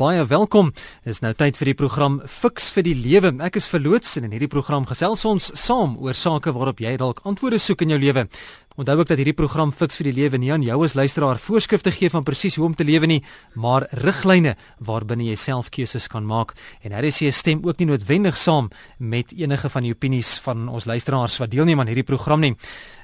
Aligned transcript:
baie 0.00 0.22
welkom. 0.24 0.70
Dit 1.04 1.12
is 1.12 1.20
nou 1.20 1.34
tyd 1.36 1.58
vir 1.60 1.68
die 1.68 1.76
program 1.76 2.14
Fix 2.24 2.70
vir 2.72 2.86
die 2.86 2.94
Lewe. 2.96 3.34
Ek 3.44 3.58
is 3.60 3.66
verloots 3.68 4.14
en 4.16 4.24
in 4.24 4.32
hierdie 4.32 4.48
program 4.48 4.86
gesels 4.88 5.26
ons 5.28 5.50
saam 5.60 5.98
oor 6.00 6.16
sake 6.16 6.54
waarop 6.56 6.80
jy 6.80 6.94
dalk 7.00 7.20
antwoorde 7.28 7.58
soek 7.60 7.84
in 7.84 7.92
jou 7.92 7.98
lewe. 8.00 8.24
Onthou 8.80 8.98
ook 8.98 9.10
dat 9.10 9.18
hierdie 9.20 9.36
program 9.36 9.74
Fix 9.76 9.98
vir 10.00 10.06
die 10.08 10.14
Lewe 10.16 10.38
nie 10.40 10.48
aan 10.54 10.62
jou 10.64 10.78
as 10.86 10.94
luisteraar 10.96 11.36
voorskrifte 11.36 11.90
gee 11.92 12.08
van 12.08 12.24
presies 12.24 12.54
hoe 12.56 12.64
om 12.64 12.72
te 12.72 12.86
lewe 12.88 13.10
nie, 13.10 13.18
maar 13.52 13.84
riglyne 13.92 14.54
waarbinne 14.88 15.26
jy 15.26 15.34
self 15.36 15.68
keuses 15.68 16.06
kan 16.08 16.24
maak. 16.24 16.54
En 16.80 16.94
hier 16.96 17.04
is 17.10 17.18
jy 17.20 17.28
stem 17.28 17.60
ook 17.66 17.76
nie 17.76 17.90
noodwendig 17.90 18.38
saam 18.40 18.70
met 18.96 19.34
enige 19.36 19.68
van 19.68 19.84
die 19.84 19.92
opinies 19.92 20.38
van 20.46 20.64
ons 20.72 20.88
luisteraars 20.88 21.36
wat 21.42 21.52
deelneem 21.52 21.84
aan 21.84 21.92
hierdie 21.92 22.06
program 22.08 22.40
nie. 22.40 22.54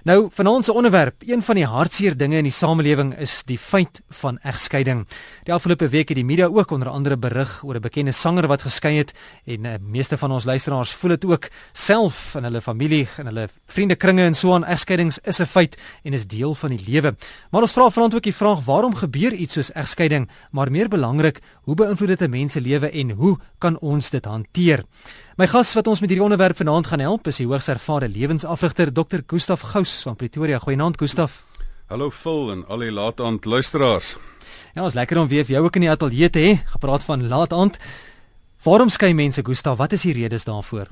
Nou, 0.06 0.28
vanaand 0.30 0.64
se 0.64 0.72
onderwerp, 0.72 1.24
een 1.26 1.42
van 1.42 1.58
die 1.58 1.66
hartseer 1.66 2.14
dinge 2.16 2.38
in 2.38 2.46
die 2.46 2.54
samelewing 2.54 3.10
is 3.18 3.40
die 3.44 3.58
feit 3.58 3.98
van 4.20 4.38
egskeiding. 4.46 5.00
Die 5.44 5.52
afgelope 5.52 5.88
week 5.90 6.12
het 6.12 6.20
die 6.20 6.24
media 6.24 6.46
ook 6.46 6.70
onder 6.70 6.88
andere 6.88 7.16
berig 7.18 7.64
oor 7.64 7.74
'n 7.74 7.82
bekende 7.82 8.12
sanger 8.12 8.46
wat 8.46 8.62
geskei 8.62 8.96
het 8.96 9.12
en 9.44 9.64
uh, 9.64 9.74
meeste 9.80 10.16
van 10.16 10.32
ons 10.32 10.44
luisteraars 10.44 10.92
voel 10.92 11.10
dit 11.10 11.24
ook 11.24 11.48
self 11.72 12.34
in 12.34 12.44
hulle 12.44 12.60
familie 12.60 13.08
en 13.18 13.26
hulle 13.26 13.48
vriendekringe 13.66 14.22
en 14.22 14.34
so 14.34 14.54
aan. 14.54 14.64
Egskeidings 14.64 15.18
is 15.18 15.40
'n 15.40 15.46
feit 15.46 15.65
en 16.02 16.12
is 16.12 16.26
deel 16.26 16.54
van 16.54 16.70
die 16.70 16.84
lewe. 16.86 17.16
Maar 17.50 17.66
ons 17.66 17.72
vra 17.72 17.90
vanaand 17.90 18.14
ook 18.14 18.22
die 18.22 18.34
vraag: 18.34 18.64
waarom 18.64 18.94
gebeur 18.94 19.34
iets 19.34 19.52
soos 19.58 19.72
egskeiding? 19.72 20.28
Maar 20.50 20.70
meer 20.70 20.88
belangrik, 20.88 21.40
hoe 21.66 21.74
beïnvloed 21.74 22.08
dit 22.08 22.22
'n 22.22 22.30
mens 22.30 22.52
se 22.52 22.60
lewe 22.60 22.90
en 22.90 23.10
hoe 23.10 23.38
kan 23.58 23.78
ons 23.78 24.10
dit 24.10 24.24
hanteer? 24.24 24.84
My 25.36 25.46
gas 25.46 25.74
wat 25.74 25.86
ons 25.86 26.00
met 26.00 26.08
hierdie 26.10 26.24
onderwerp 26.24 26.56
vanaand 26.56 26.86
gaan 26.86 27.00
help, 27.00 27.26
is 27.26 27.36
die 27.36 27.46
hoogs 27.46 27.68
ervare 27.68 28.08
lewensafrigter 28.08 28.92
Dr. 28.92 29.18
Gustaf 29.26 29.60
Gous 29.60 30.02
van 30.02 30.16
Pretoria. 30.16 30.58
Goeienaand 30.58 30.98
Gustaf. 30.98 31.44
Hallo 31.86 32.10
Phil 32.10 32.50
en 32.50 32.66
al 32.66 32.78
die 32.78 32.92
laataand 32.92 33.44
luisteraars. 33.44 34.16
Ja, 34.74 34.82
ons 34.84 34.94
lekker 34.94 35.18
om 35.18 35.28
weer 35.28 35.44
vir 35.44 35.54
jou 35.54 35.64
ook 35.64 35.76
in 35.76 35.86
die 35.86 35.90
ateljee 35.90 36.30
te 36.30 36.38
hê. 36.42 36.56
Gepraat 36.72 37.04
van 37.04 37.28
laataand. 37.28 37.78
Waarom 38.66 38.88
skei 38.88 39.14
mense 39.14 39.44
Gustaf? 39.44 39.78
Wat 39.78 39.92
is 39.92 40.02
die 40.02 40.12
redes 40.12 40.44
daarvoor? 40.44 40.90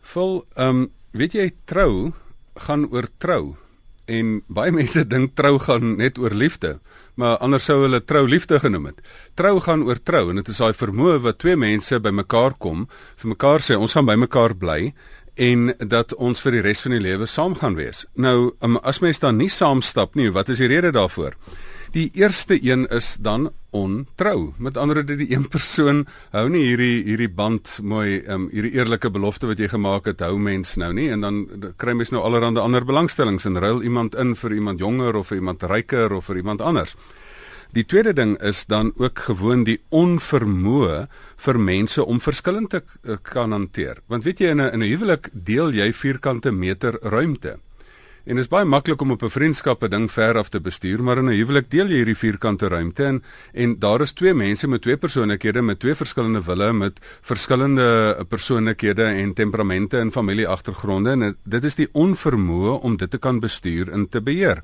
Phil, 0.00 0.44
ehm 0.54 0.68
um, 0.68 0.88
weet 1.10 1.34
jy 1.34 1.48
trou 1.66 2.12
gaan 2.66 2.86
oor 2.90 3.08
trou 3.18 3.56
en 4.10 4.40
baie 4.50 4.72
mense 4.74 5.04
dink 5.06 5.36
trou 5.38 5.58
gaan 5.62 5.94
net 6.00 6.18
oor 6.18 6.34
liefde, 6.34 6.78
maar 7.20 7.38
anders 7.44 7.68
sou 7.68 7.78
hulle 7.84 8.00
trou 8.02 8.24
liefde 8.26 8.58
genoem 8.62 8.90
het. 8.90 9.00
Trou 9.38 9.60
gaan 9.62 9.84
oor 9.86 10.00
trou 10.02 10.30
en 10.30 10.40
dit 10.40 10.50
is 10.50 10.60
daai 10.62 10.74
vermoë 10.74 11.20
wat 11.26 11.38
twee 11.42 11.56
mense 11.58 12.00
bymekaar 12.02 12.56
kom, 12.58 12.88
vir 13.20 13.34
mekaar 13.34 13.62
sê 13.62 13.78
ons 13.78 13.94
gaan 13.94 14.08
bymekaar 14.08 14.56
bly 14.58 14.92
en 15.40 15.70
dat 15.78 16.12
ons 16.18 16.42
vir 16.42 16.58
die 16.58 16.64
res 16.66 16.82
van 16.84 16.96
die 16.96 17.02
lewe 17.04 17.28
saam 17.30 17.54
gaan 17.60 17.78
wees. 17.78 18.04
Nou, 18.18 18.52
um, 18.64 18.80
as 18.82 19.00
mens 19.04 19.22
dan 19.22 19.38
nie 19.38 19.50
saamstap 19.52 20.18
nie, 20.18 20.30
wat 20.34 20.50
is 20.52 20.60
die 20.60 20.68
rede 20.70 20.90
daarvoor? 20.96 21.36
Die 21.90 22.10
eerste 22.14 22.54
een 22.62 22.86
is 22.86 23.16
dan 23.20 23.50
ontrou. 23.70 24.52
Met 24.56 24.76
ander 24.76 25.00
woorde 25.00 25.16
die 25.16 25.32
een 25.34 25.48
persoon 25.48 26.04
hou 26.30 26.44
nie 26.48 26.62
hierdie 26.68 27.02
hierdie 27.02 27.30
band 27.34 27.80
mooi 27.82 28.20
um, 28.30 28.44
hierdie 28.52 28.76
eerlike 28.76 29.10
belofte 29.10 29.48
wat 29.50 29.58
jy 29.58 29.66
gemaak 29.72 30.06
het 30.06 30.22
hou 30.22 30.36
mens 30.38 30.76
nou 30.78 30.92
nie 30.94 31.08
en 31.10 31.24
dan 31.24 31.40
kry 31.82 31.96
mens 31.98 32.12
nou 32.14 32.22
allerlei 32.22 32.62
ander 32.62 32.86
belangstellings 32.86 33.48
en 33.50 33.58
ruil 33.58 33.82
iemand 33.82 34.14
in 34.14 34.36
vir 34.38 34.54
iemand 34.54 34.78
jonger 34.78 35.18
of 35.18 35.32
vir 35.32 35.40
iemand 35.40 35.66
ryker 35.66 36.14
of 36.14 36.30
vir 36.30 36.38
iemand 36.44 36.62
anders. 36.62 36.94
Die 37.74 37.84
tweede 37.84 38.12
ding 38.14 38.36
is 38.38 38.66
dan 38.66 38.92
ook 38.94 39.18
gewoon 39.26 39.64
die 39.66 39.80
onvermoë 39.90 41.08
vir 41.42 41.58
mense 41.58 42.04
om 42.06 42.22
verskillend 42.22 42.70
te 42.70 42.82
uh, 42.82 43.18
kan 43.22 43.50
hanteer. 43.50 43.98
Want 44.06 44.24
weet 44.24 44.38
jy 44.38 44.54
in 44.54 44.62
'n 44.62 44.70
in 44.74 44.82
'n 44.82 44.90
huwelik 44.94 45.30
deel 45.32 45.74
jy 45.74 45.92
vierkante 45.92 46.52
meter 46.52 46.98
ruimte. 47.02 47.58
En 48.24 48.36
dit 48.36 48.44
is 48.44 48.50
baie 48.52 48.68
maklik 48.68 49.00
om 49.00 49.10
op 49.10 49.22
'n 49.22 49.30
vriendskap 49.30 49.82
'n 49.82 49.90
ding 49.90 50.10
ver 50.10 50.36
af 50.36 50.48
te 50.48 50.60
bestuur, 50.60 51.02
maar 51.02 51.18
in 51.18 51.24
'n 51.24 51.38
huwelik 51.40 51.70
deel 51.70 51.86
jy 51.86 51.94
hierdie 51.94 52.16
vierkante 52.16 52.68
ruimte 52.68 53.04
en 53.04 53.22
en 53.52 53.78
daar 53.78 54.00
is 54.00 54.12
twee 54.12 54.34
mense 54.34 54.68
met 54.68 54.82
twee 54.82 54.96
persoonlikhede 54.96 55.62
met 55.62 55.78
twee 55.78 55.94
verskillende 55.94 56.42
wille 56.42 56.72
met 56.72 57.00
verskillende 57.20 58.24
persoonlikhede 58.28 59.04
en 59.04 59.34
temperamente 59.34 59.98
en 59.98 60.12
familieagtergronde 60.12 61.10
en 61.10 61.36
dit 61.44 61.64
is 61.64 61.74
die 61.74 61.88
onvermoë 61.92 62.80
om 62.82 62.96
dit 62.96 63.10
te 63.10 63.18
kan 63.18 63.40
bestuur 63.40 63.88
en 63.90 64.08
te 64.08 64.22
beheer. 64.22 64.62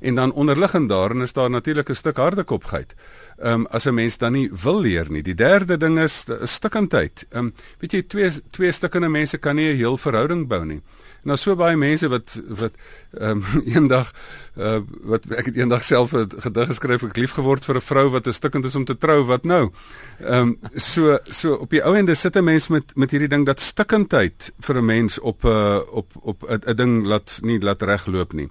En 0.00 0.14
dan 0.14 0.32
onderliggend 0.32 0.88
daarin 0.88 1.22
is 1.22 1.32
daar 1.32 1.50
natuurlik 1.50 1.88
'n 1.88 1.94
stuk 1.94 2.16
hardekopheid. 2.16 2.94
Ehm 3.38 3.52
um, 3.52 3.66
as 3.66 3.84
'n 3.84 3.94
mens 3.94 4.18
dan 4.18 4.32
nie 4.32 4.50
wil 4.62 4.80
leer 4.80 5.10
nie. 5.10 5.22
Die 5.22 5.34
derde 5.34 5.76
ding 5.76 5.98
is 5.98 6.24
'n 6.28 6.46
stukkendheid. 6.46 7.26
Ehm 7.30 7.44
um, 7.44 7.54
weet 7.78 7.92
jy 7.92 8.02
twee 8.02 8.30
twee 8.50 8.72
stukkende 8.72 9.08
mense 9.08 9.38
kan 9.38 9.54
nie 9.54 9.72
'n 9.72 9.76
heel 9.76 9.96
verhouding 9.96 10.48
bou 10.48 10.64
nie. 10.64 10.82
Nou 11.22 11.36
so 11.38 11.54
baie 11.54 11.76
mense 11.78 12.08
wat 12.10 12.34
wat 12.48 12.74
ehm 13.14 13.42
um, 13.42 13.62
eendag 13.74 14.10
uh, 14.58 14.80
wat 15.06 15.28
ek 15.38 15.52
het 15.52 15.60
eendag 15.60 15.84
self 15.86 16.14
'n 16.18 16.26
gedig 16.42 16.66
geskryf 16.72 17.04
ek 17.06 17.16
lief 17.16 17.36
geword 17.38 17.64
vir 17.64 17.76
'n 17.76 17.86
vrou 17.90 18.06
wat 18.10 18.26
'n 18.26 18.34
stukkend 18.34 18.64
is 18.64 18.74
om 18.74 18.84
te 18.84 18.98
trou 18.98 19.22
wat 19.24 19.44
nou. 19.44 19.70
Ehm 20.18 20.34
um, 20.34 20.58
so 20.74 21.18
so 21.30 21.54
op 21.54 21.70
die 21.70 21.82
ou 21.84 21.94
ende 21.96 22.14
sit 22.14 22.36
'n 22.36 22.44
mens 22.44 22.68
met 22.68 22.96
met 22.96 23.10
hierdie 23.10 23.28
ding 23.28 23.46
dat 23.46 23.60
stukkendheid 23.60 24.52
vir 24.60 24.76
'n 24.76 24.84
mens 24.84 25.18
op 25.18 25.44
'n 25.44 25.48
uh, 25.48 25.80
op 25.90 26.10
op 26.22 26.42
'n 26.48 26.76
ding 26.76 27.06
laat 27.06 27.38
nie 27.42 27.60
laat 27.60 27.82
regloop 27.82 28.32
nie. 28.32 28.50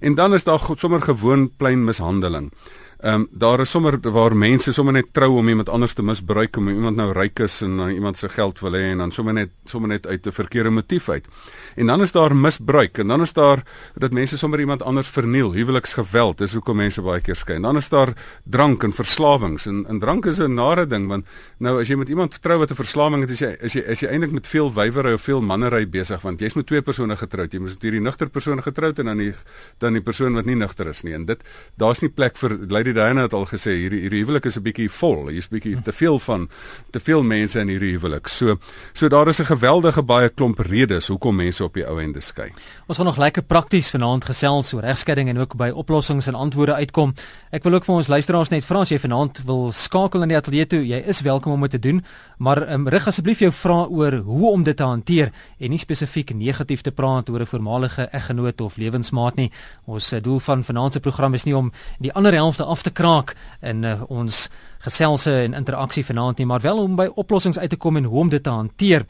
En 0.00 0.14
dan 0.14 0.34
is 0.34 0.44
daar 0.44 0.60
sommer 0.76 1.02
gewoon 1.02 1.50
plain 1.56 1.84
mishandeling. 1.84 2.52
Ehm 3.00 3.14
um, 3.14 3.28
daar 3.32 3.60
is 3.60 3.70
sommer 3.70 3.96
waar 4.12 4.34
mense 4.36 4.72
sommer 4.72 4.92
net 4.92 5.06
trou 5.12 5.38
om 5.38 5.48
iemand 5.48 5.68
anders 5.68 5.94
te 5.96 6.02
misbruik 6.02 6.56
om 6.56 6.68
iemand 6.68 6.96
nou 6.96 7.12
ryk 7.16 7.38
is 7.40 7.62
en 7.64 7.76
dan 7.76 7.90
iemand 7.90 8.16
se 8.16 8.28
geld 8.28 8.58
wil 8.60 8.72
hê 8.76 8.90
en 8.90 8.98
dan 8.98 9.12
sommer 9.12 9.32
net 9.32 9.50
sommer 9.64 9.88
net 9.88 10.06
uit 10.06 10.26
'n 10.26 10.32
verkeerde 10.32 10.70
motief 10.70 11.08
uit. 11.08 11.28
En 11.76 11.86
dan 11.86 12.00
is 12.00 12.12
daar 12.12 12.36
misbruik 12.36 12.98
en 12.98 13.08
dan 13.08 13.20
is 13.20 13.32
daar 13.32 13.64
dat 13.94 14.12
mense 14.12 14.38
sommer 14.38 14.60
iemand 14.60 14.82
anders 14.82 15.08
verniel, 15.08 15.52
huweliksgeweld, 15.52 16.38
dis 16.38 16.52
hoekom 16.52 16.76
mense 16.76 17.02
baie 17.02 17.20
keer 17.20 17.36
skei. 17.36 17.56
En 17.56 17.62
dan 17.62 17.76
is 17.76 17.88
daar 17.88 18.12
drank 18.44 18.82
en 18.82 18.92
verslawings 18.92 19.66
en 19.66 19.86
en 19.88 19.98
drank 19.98 20.26
is 20.26 20.38
'n 20.38 20.54
nare 20.54 20.86
ding 20.86 21.08
want 21.08 21.26
nou 21.58 21.80
as 21.80 21.88
jy 21.88 21.96
met 21.96 22.08
iemand 22.08 22.42
trou 22.42 22.58
wat 22.58 22.70
'n 22.70 22.74
verslawing 22.74 23.20
het, 23.20 23.30
is 23.30 23.38
jy 23.38 23.56
is 23.60 23.72
jy 23.72 23.80
is 23.80 24.00
jy 24.00 24.08
eintlik 24.08 24.32
met 24.32 24.46
veel 24.46 24.72
wywery 24.72 25.12
of 25.12 25.22
veel 25.22 25.40
mannery 25.40 25.88
besig 25.88 26.20
want 26.20 26.40
jy's 26.40 26.54
met 26.54 26.66
twee 26.66 26.82
persone 26.82 27.16
getroud. 27.16 27.52
Jy 27.52 27.58
moet 27.60 27.70
met 27.70 27.82
hierdie 27.82 28.00
nugter 28.00 28.28
persoon 28.28 28.62
getroud 28.62 28.98
en 28.98 29.04
dan 29.04 29.16
die 29.16 29.34
dan 29.78 29.92
die 29.92 30.02
persoon 30.02 30.34
wat 30.34 30.44
nie 30.44 30.56
nugter 30.56 30.86
is 30.86 31.02
nie. 31.02 31.14
En 31.14 31.24
dit 31.24 31.42
daar's 31.76 32.00
nie 32.00 32.10
plek 32.10 32.36
vir 32.36 32.58
Lady 32.90 32.98
Diana 32.98 33.22
het 33.22 33.34
al 33.36 33.46
gesê 33.46 33.76
hierdie 33.78 34.00
hierdie 34.02 34.24
huwelik 34.24 34.46
is 34.46 34.56
'n 34.56 34.62
bietjie 34.62 34.90
vol. 34.90 35.28
Hier's 35.28 35.48
bietjie 35.48 35.80
te 35.82 35.92
veel 35.92 36.18
van 36.18 36.48
te 36.90 37.00
veel 37.00 37.22
mense 37.22 37.60
in 37.60 37.68
hierdie 37.68 37.92
huwelik. 37.96 38.28
So 38.28 38.58
so 38.92 39.08
daar 39.08 39.28
is 39.28 39.40
'n 39.40 39.44
geweldige 39.44 40.02
baie 40.02 40.28
klomp 40.28 40.58
redes 40.58 41.06
hoekom 41.06 41.36
mense 41.36 41.64
op 41.64 41.74
die 41.74 41.86
ou 41.86 42.00
ende 42.00 42.20
skei. 42.20 42.50
Ons 42.86 42.96
gaan 42.96 43.06
nog 43.06 43.16
lekker 43.16 43.42
prakties 43.42 43.90
vanaand 43.90 44.24
gesels 44.24 44.72
oor 44.72 44.82
regskeiding 44.82 45.28
en 45.28 45.38
ook 45.38 45.56
by 45.56 45.70
oplossings 45.70 46.26
en 46.26 46.34
antwoorde 46.34 46.74
uitkom. 46.74 47.14
Ek 47.50 47.62
wil 47.62 47.74
ook 47.74 47.84
vir 47.84 47.94
ons 47.94 48.08
luisteraars 48.08 48.48
net 48.50 48.64
vra 48.64 48.80
as 48.80 48.88
jy 48.88 48.98
vanaand 48.98 49.42
wil 49.44 49.72
skakel 49.72 50.22
in 50.22 50.28
die 50.28 50.36
ateljee 50.36 50.66
toe, 50.66 50.86
jy 50.86 51.02
is 51.06 51.20
welkom 51.20 51.52
om 51.52 51.60
dit 51.60 51.70
te 51.70 51.78
doen, 51.78 52.04
maar 52.38 52.72
um, 52.72 52.88
rig 52.88 53.06
asseblief 53.06 53.38
jou 53.38 53.52
vrae 53.52 53.88
oor 53.88 54.12
hoe 54.12 54.50
om 54.50 54.62
dit 54.62 54.76
te 54.76 54.82
hanteer 54.82 55.32
en 55.58 55.70
nie 55.70 55.78
spesifiek 55.78 56.34
negatief 56.34 56.80
te 56.80 56.90
praat 56.90 57.30
oor 57.30 57.40
'n 57.40 57.46
voormalige 57.46 58.08
eggenoot 58.12 58.60
of 58.60 58.76
lewensmaat 58.76 59.36
nie. 59.36 59.50
Ons 59.86 60.12
uh, 60.12 60.22
doel 60.22 60.38
van 60.38 60.64
vanaand 60.64 60.92
se 60.92 61.00
program 61.00 61.34
is 61.34 61.44
nie 61.44 61.56
om 61.56 61.72
die 61.98 62.12
ander 62.12 62.32
helfte 62.32 62.64
af 62.64 62.79
te 62.82 62.90
te 62.90 63.02
kraak 63.02 63.34
in 63.62 63.84
uh, 63.84 64.02
ons 64.08 64.48
geselse 64.84 65.32
en 65.44 65.54
interaksie 65.54 66.04
vanaand 66.04 66.38
nie, 66.38 66.46
maar 66.46 66.60
wel 66.60 66.78
om 66.82 66.96
by 66.96 67.08
oplossings 67.14 67.58
uit 67.58 67.70
te 67.70 67.76
kom 67.76 67.96
en 67.96 68.04
hoe 68.04 68.20
om 68.20 68.28
dit 68.28 68.42
te 68.42 68.50
hanteer. 68.50 69.06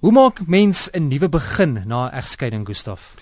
Hoe 0.00 0.12
maak 0.12 0.46
mens 0.46 0.88
'n 0.92 1.08
nuwe 1.08 1.28
begin 1.28 1.82
na 1.86 2.10
egskeiding, 2.12 2.66
Gustaf? 2.66 3.14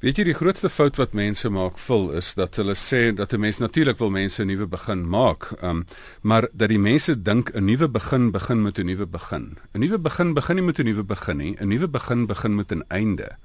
Weet 0.00 0.16
jy 0.16 0.24
die 0.24 0.34
grootste 0.34 0.68
fout 0.68 0.96
wat 0.96 1.12
mense 1.12 1.48
maak, 1.48 1.78
vul 1.78 2.10
is 2.12 2.34
dat 2.34 2.56
hulle 2.56 2.74
sê 2.74 3.14
dat 3.14 3.32
'n 3.32 3.40
mens 3.40 3.58
natuurlik 3.58 3.98
wil 3.98 4.10
mense 4.10 4.42
'n 4.42 4.46
nuwe 4.46 4.66
begin 4.66 5.08
maak, 5.08 5.52
um, 5.62 5.84
maar 6.22 6.48
dat 6.52 6.68
die 6.68 6.78
mense 6.78 7.22
dink 7.22 7.50
'n 7.54 7.64
nuwe 7.64 7.88
begin 7.88 8.30
begin 8.30 8.62
met 8.62 8.78
'n 8.78 8.86
nuwe 8.86 9.06
begin. 9.06 9.58
'n 9.72 9.80
Nuwe 9.80 9.98
begin 9.98 10.34
begin 10.34 10.56
nie 10.56 10.64
met 10.64 10.78
'n 10.78 10.84
nuwe 10.84 11.04
begin 11.04 11.36
nie, 11.36 11.56
'n 11.60 11.68
nuwe 11.68 11.88
begin 11.88 12.26
begin 12.26 12.54
met 12.54 12.72
'n 12.72 12.82
einde. 12.88 13.36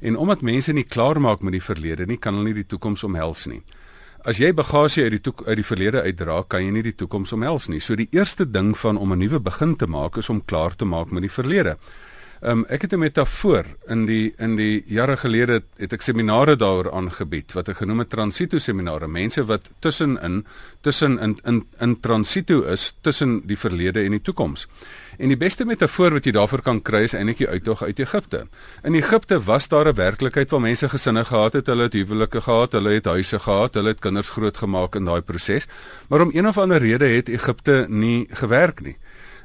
En 0.00 0.16
omdat 0.16 0.40
mense 0.40 0.72
nie 0.72 0.84
klaar 0.84 1.20
maak 1.20 1.42
met 1.42 1.52
die 1.52 1.62
verlede 1.62 2.06
nie, 2.06 2.16
kan 2.16 2.34
hulle 2.34 2.44
nie 2.44 2.54
die 2.54 2.66
toekoms 2.66 3.04
omhels 3.04 3.46
nie. 3.46 3.62
As 4.22 4.38
jy 4.38 4.52
bagasie 4.54 5.02
uit 5.02 5.16
die 5.16 5.22
toek, 5.26 5.40
uit 5.48 5.56
die 5.58 5.66
verlede 5.66 6.04
uitdra, 6.06 6.36
kan 6.46 6.62
jy 6.62 6.70
nie 6.70 6.84
die 6.86 6.94
toekoms 6.94 7.32
omhels 7.34 7.64
nie. 7.66 7.80
So 7.82 7.96
die 7.98 8.06
eerste 8.14 8.44
ding 8.46 8.70
van 8.78 8.96
om 8.96 9.12
'n 9.12 9.18
nuwe 9.18 9.40
begin 9.40 9.74
te 9.76 9.86
maak 9.86 10.16
is 10.16 10.28
om 10.30 10.44
klaar 10.44 10.76
te 10.76 10.84
maak 10.84 11.10
met 11.10 11.22
die 11.22 11.30
verlede. 11.30 11.76
Um, 12.42 12.64
ek 12.66 12.82
het 12.82 12.92
'n 12.92 12.98
metafoor 12.98 13.64
in 13.86 14.04
die 14.06 14.34
in 14.36 14.56
die 14.56 14.82
jare 14.86 15.16
gelede 15.16 15.62
het 15.78 15.92
ek 15.92 16.02
seminare 16.02 16.56
daaroor 16.56 16.90
aangebied 16.90 17.52
wat 17.52 17.68
ek 17.68 17.76
genoem 17.76 17.98
het 17.98 18.10
transito 18.10 18.58
seminare 18.58 19.06
mense 19.06 19.44
wat 19.44 19.70
tussenin 19.78 20.44
tussen 20.80 21.18
in 21.18 21.38
in 21.44 21.66
in 21.80 22.00
transito 22.00 22.62
is 22.62 22.94
tussen 23.00 23.46
die 23.46 23.56
verlede 23.56 24.02
en 24.02 24.10
die 24.10 24.22
toekoms. 24.22 24.66
En 25.18 25.28
die 25.28 25.36
beste 25.36 25.64
metafoor 25.64 26.12
wat 26.12 26.24
jy 26.24 26.32
daarvoor 26.32 26.62
kan 26.62 26.82
kry 26.82 27.02
is 27.02 27.14
eintlik 27.14 27.38
die 27.38 27.48
uittog 27.48 27.82
uit 27.82 27.98
Egipte. 27.98 28.48
In 28.82 28.94
Egipte 28.94 29.38
was 29.44 29.68
daar 29.68 29.86
'n 29.86 29.94
werklikheid 29.94 30.50
waar 30.50 30.60
mense 30.60 30.88
gesinne 30.88 31.24
gehad 31.24 31.52
het, 31.52 31.66
hulle 31.66 31.82
het 31.82 31.92
huwelike 31.92 32.40
gehad, 32.40 32.72
hulle 32.72 32.90
het 32.90 33.04
huise 33.04 33.38
gehad, 33.38 33.74
hulle 33.74 33.88
het 33.88 34.00
kinders 34.00 34.30
grootgemaak 34.30 34.94
in 34.94 35.04
daai 35.04 35.20
proses. 35.20 35.66
Maar 36.08 36.20
om 36.20 36.30
een 36.32 36.48
of 36.48 36.58
ander 36.58 36.78
rede 36.78 37.04
het 37.04 37.28
Egipte 37.28 37.86
nie 37.88 38.26
gewerk 38.30 38.80
nie. 38.80 38.96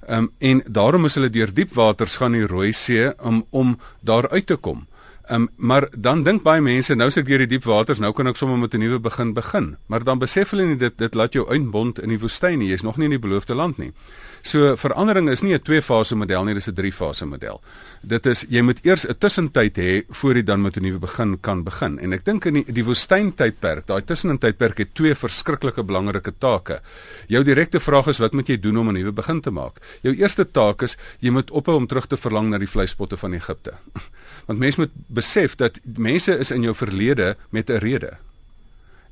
Um, 0.08 0.30
en 0.40 0.62
daarom 0.68 1.02
moes 1.04 1.18
hulle 1.20 1.30
deur 1.30 1.50
diep 1.52 1.74
waters 1.76 2.16
gaan 2.16 2.32
die 2.32 2.46
Rooi 2.48 2.72
See 2.72 3.10
om 3.20 3.42
om 3.50 3.74
daar 4.00 4.30
uit 4.30 4.46
te 4.48 4.56
kom. 4.56 4.86
Ehm 5.28 5.42
um, 5.42 5.50
maar 5.56 5.88
dan 5.92 6.24
dink 6.24 6.44
baie 6.44 6.62
mense 6.62 6.96
nou 6.96 7.10
sit 7.12 7.26
deur 7.28 7.44
die 7.44 7.50
diep 7.58 7.66
waters, 7.68 8.00
nou 8.00 8.14
kan 8.16 8.28
ek 8.32 8.40
sommer 8.40 8.58
met 8.58 8.74
'n 8.74 8.80
nuwe 8.80 9.00
begin 9.00 9.34
begin. 9.34 9.76
Maar 9.88 10.04
dan 10.04 10.20
besef 10.20 10.50
hulle 10.50 10.66
nie 10.66 10.78
dit 10.78 10.98
dit 10.98 11.14
laat 11.14 11.34
jou 11.34 11.48
uitbond 11.48 12.00
in 12.00 12.10
die 12.10 12.20
woestyn 12.20 12.60
nie. 12.60 12.70
Jy's 12.70 12.84
nog 12.84 12.98
nie 12.98 13.06
in 13.06 13.20
die 13.20 13.28
beloofde 13.28 13.56
land 13.56 13.78
nie. 13.78 13.92
So 14.48 14.78
verandering 14.80 15.28
is 15.28 15.42
nie 15.44 15.54
'n 15.54 15.60
twee-fase 15.60 16.16
model 16.16 16.46
nie, 16.46 16.54
dis 16.54 16.70
'n 16.70 16.74
drie-fase 16.74 17.26
model. 17.26 17.62
Dit 18.02 18.26
is 18.26 18.46
jy 18.50 18.62
moet 18.62 18.80
eers 18.86 19.06
'n 19.06 19.18
tussentyd 19.20 19.76
hê 19.76 20.04
voor 20.10 20.36
jy 20.36 20.44
dan 20.44 20.62
met 20.62 20.78
'n 20.78 20.84
nuwe 20.84 21.00
begin 21.00 21.38
kan 21.42 21.64
begin. 21.64 22.00
En 22.00 22.14
ek 22.14 22.24
dink 22.24 22.46
in 22.46 22.54
die, 22.54 22.72
die 22.72 22.84
woestyntydperk, 22.84 23.88
daai 23.88 24.02
tussentydperk 24.06 24.78
het 24.78 24.94
twee 24.94 25.16
verskriklike 25.16 25.84
belangrike 25.84 26.34
take. 26.40 26.80
Jou 27.28 27.44
direkte 27.44 27.80
vraag 27.80 28.08
is 28.08 28.20
wat 28.20 28.34
moet 28.34 28.48
jy 28.48 28.58
doen 28.58 28.78
om 28.78 28.88
'n 28.88 28.94
nuwe 28.94 29.12
begin 29.12 29.42
te 29.42 29.52
maak? 29.52 29.82
Jou 30.02 30.16
eerste 30.16 30.46
taak 30.52 30.82
is 30.82 30.98
jy 31.20 31.30
moet 31.30 31.52
ophou 31.52 31.76
om 31.76 31.88
terug 31.88 32.08
te 32.08 32.18
verlang 32.18 32.50
na 32.50 32.58
die 32.58 32.70
vleispotte 32.70 33.18
van 33.18 33.34
Egipte. 33.34 33.74
Want 34.48 34.60
mense 34.60 34.80
moet 34.80 34.92
besef 35.08 35.56
dat 35.56 35.80
mense 35.84 36.38
is 36.38 36.52
in 36.52 36.62
jou 36.62 36.74
verlede 36.74 37.36
met 37.52 37.70
'n 37.70 37.80
rede. 37.80 38.18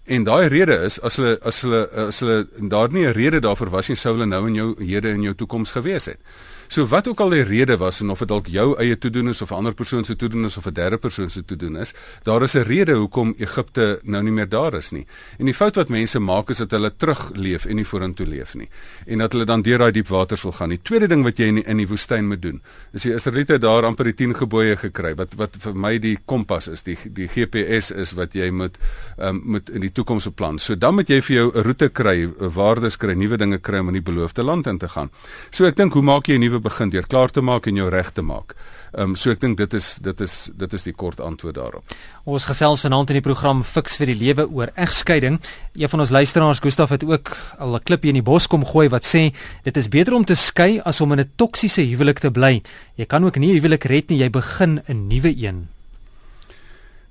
En 0.06 0.24
daai 0.24 0.48
rede 0.48 0.76
is 0.86 1.00
as 1.02 1.16
hulle 1.18 1.38
as 1.42 1.62
hulle 1.66 1.90
as 1.90 2.20
hulle 2.22 2.48
daar 2.70 2.92
nie 2.94 3.06
'n 3.06 3.14
rede 3.14 3.40
daarvoor 3.40 3.70
was 3.70 3.88
nie 3.88 3.98
sou 3.98 4.14
hulle 4.14 4.26
nou 4.26 4.48
in 4.48 4.56
jou 4.56 4.76
hede 4.86 5.10
en 5.10 5.22
jou 5.22 5.36
toekoms 5.36 5.72
gewees 5.72 6.06
het. 6.06 6.20
So 6.68 6.86
wat 6.90 7.08
ook 7.08 7.20
al 7.20 7.30
die 7.30 7.44
rede 7.44 7.78
was 7.78 8.00
en 8.02 8.10
of 8.10 8.20
dit 8.20 8.28
dalk 8.28 8.48
jou 8.50 8.74
eie 8.82 8.98
toedoen 8.98 9.30
is 9.30 9.42
of 9.42 9.52
'n 9.52 9.56
ander 9.56 9.74
persoon 9.74 10.06
se 10.06 10.16
toedoen 10.16 10.46
is 10.46 10.58
of 10.58 10.66
'n 10.66 10.74
derde 10.74 10.98
persoon 10.98 11.30
se 11.30 11.46
toedoen 11.46 11.78
is, 11.78 11.94
daar 12.24 12.44
is 12.44 12.56
'n 12.56 12.64
rede 12.64 12.94
hoekom 12.94 13.34
Egipte 13.38 14.00
nou 14.04 14.24
nie 14.24 14.32
meer 14.32 14.50
daar 14.50 14.74
is 14.74 14.92
nie. 14.92 15.06
En 15.38 15.46
die 15.46 15.54
fout 15.54 15.76
wat 15.76 15.90
mense 15.90 16.20
maak 16.20 16.50
is 16.50 16.58
dat 16.58 16.72
hulle 16.72 16.96
terugleef 16.98 17.66
en 17.66 17.76
nie 17.76 17.86
vorentoe 17.86 18.26
leef 18.26 18.56
nie. 18.56 18.70
En 19.06 19.18
dat 19.18 19.32
hulle 19.32 19.46
dan 19.46 19.62
deur 19.62 19.78
daai 19.78 19.92
diep 19.92 20.08
waters 20.08 20.42
wil 20.42 20.52
gaan. 20.52 20.70
Die 20.70 20.82
tweede 20.82 21.08
ding 21.08 21.24
wat 21.24 21.38
jy 21.38 21.46
in 21.46 21.56
die, 21.56 21.64
in 21.64 21.78
die 21.78 21.88
woestyn 21.88 22.28
moet 22.28 22.42
doen, 22.42 22.62
is 22.94 23.02
die 23.02 23.14
Israeliete 23.14 23.58
daar 23.58 23.86
amper 23.86 24.04
die 24.04 24.14
10 24.14 24.36
gebooie 24.36 24.78
gekry 24.78 25.16
wat 25.16 25.34
wat 25.36 25.58
vir 25.60 25.76
my 25.76 26.00
die 26.00 26.18
kompas 26.26 26.68
is, 26.68 26.84
die 26.84 26.98
die 27.04 27.28
GPS 27.28 27.92
is 27.92 28.14
wat 28.14 28.34
jy 28.34 28.50
moet 28.50 28.78
um, 29.18 29.42
moet 29.44 29.70
in 29.70 29.82
die 29.82 29.92
toekoms 29.96 30.28
beplan. 30.30 30.60
So 30.60 30.76
dan 30.76 30.96
moet 30.96 31.10
jy 31.10 31.22
vir 31.22 31.36
jou 31.36 31.52
'n 31.52 31.64
roete 31.64 31.90
kry, 31.90 32.28
waardes 32.40 32.98
kry, 32.98 33.14
nuwe 33.14 33.38
dinge 33.38 33.60
kry 33.60 33.80
om 33.80 33.88
in 33.88 34.02
die 34.02 34.12
beloofde 34.12 34.44
land 34.44 34.68
in 34.68 34.78
te 34.78 34.90
gaan. 34.90 35.10
So 35.52 35.66
ek 35.66 35.76
dink 35.76 35.94
hoe 35.94 36.04
maak 36.04 36.28
jy 36.28 36.36
'n 36.36 36.42
nuwe 36.42 36.60
begin 36.60 36.90
deur 36.90 37.08
klaar 37.08 37.32
te 37.32 37.42
maak 37.42 37.68
en 37.68 37.76
jou 37.76 37.90
reg 37.90 38.12
te 38.12 38.22
maak. 38.22 38.56
Ehm 38.96 39.10
um, 39.10 39.16
so 39.16 39.32
ek 39.32 39.42
dink 39.42 39.58
dit 39.58 39.74
is 39.74 39.98
dit 40.02 40.22
is 40.22 40.52
dit 40.56 40.74
is 40.74 40.84
die 40.84 40.94
kort 40.94 41.20
antwoord 41.20 41.56
daarop. 41.56 41.84
Ons 42.24 42.46
gesels 42.46 42.82
vanaand 42.82 43.10
in 43.10 43.20
die 43.20 43.26
program 43.26 43.64
Fix 43.64 43.98
vir 44.00 44.08
die 44.08 44.16
lewe 44.16 44.48
oor 44.48 44.72
egskeiding. 44.76 45.40
Een 45.76 45.90
van 45.90 46.00
ons 46.00 46.10
luisteraars, 46.10 46.60
Gustaf 46.64 46.90
het 46.90 47.04
ook 47.04 47.36
al 47.60 47.76
'n 47.76 47.84
klip 47.84 48.04
hier 48.04 48.16
in 48.16 48.24
die 48.24 48.32
bos 48.32 48.48
kom 48.48 48.66
gooi 48.66 48.88
wat 48.90 49.04
sê 49.04 49.34
dit 49.64 49.78
is 49.78 49.90
beter 49.90 50.14
om 50.14 50.26
te 50.26 50.36
skei 50.36 50.80
as 50.80 51.02
om 51.02 51.12
in 51.12 51.20
'n 51.20 51.32
toksiese 51.36 51.82
huwelik 51.82 52.20
te 52.20 52.32
bly. 52.32 52.62
Jy 52.96 53.06
kan 53.06 53.26
ook 53.26 53.38
nie 53.38 53.52
'n 53.52 53.60
huwelik 53.60 53.84
red 53.84 54.10
nie, 54.10 54.20
jy 54.20 54.30
begin 54.30 54.82
'n 54.88 55.08
nuwe 55.08 55.36
een. 55.36 55.75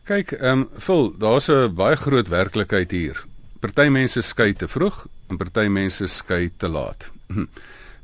Kyk, 0.04 0.34
ehm 0.36 0.66
um, 0.66 0.68
vol, 0.84 1.14
daar's 1.16 1.48
'n 1.48 1.74
baie 1.74 1.96
groot 1.96 2.28
werklikheid 2.28 2.90
hier. 2.90 3.24
Party 3.60 3.88
mense 3.88 4.20
skei 4.22 4.52
te 4.52 4.68
vroeg 4.68 5.06
en 5.28 5.36
party 5.36 5.68
mense 5.68 6.06
skei 6.06 6.50
te 6.56 6.68
laat. 6.68 7.10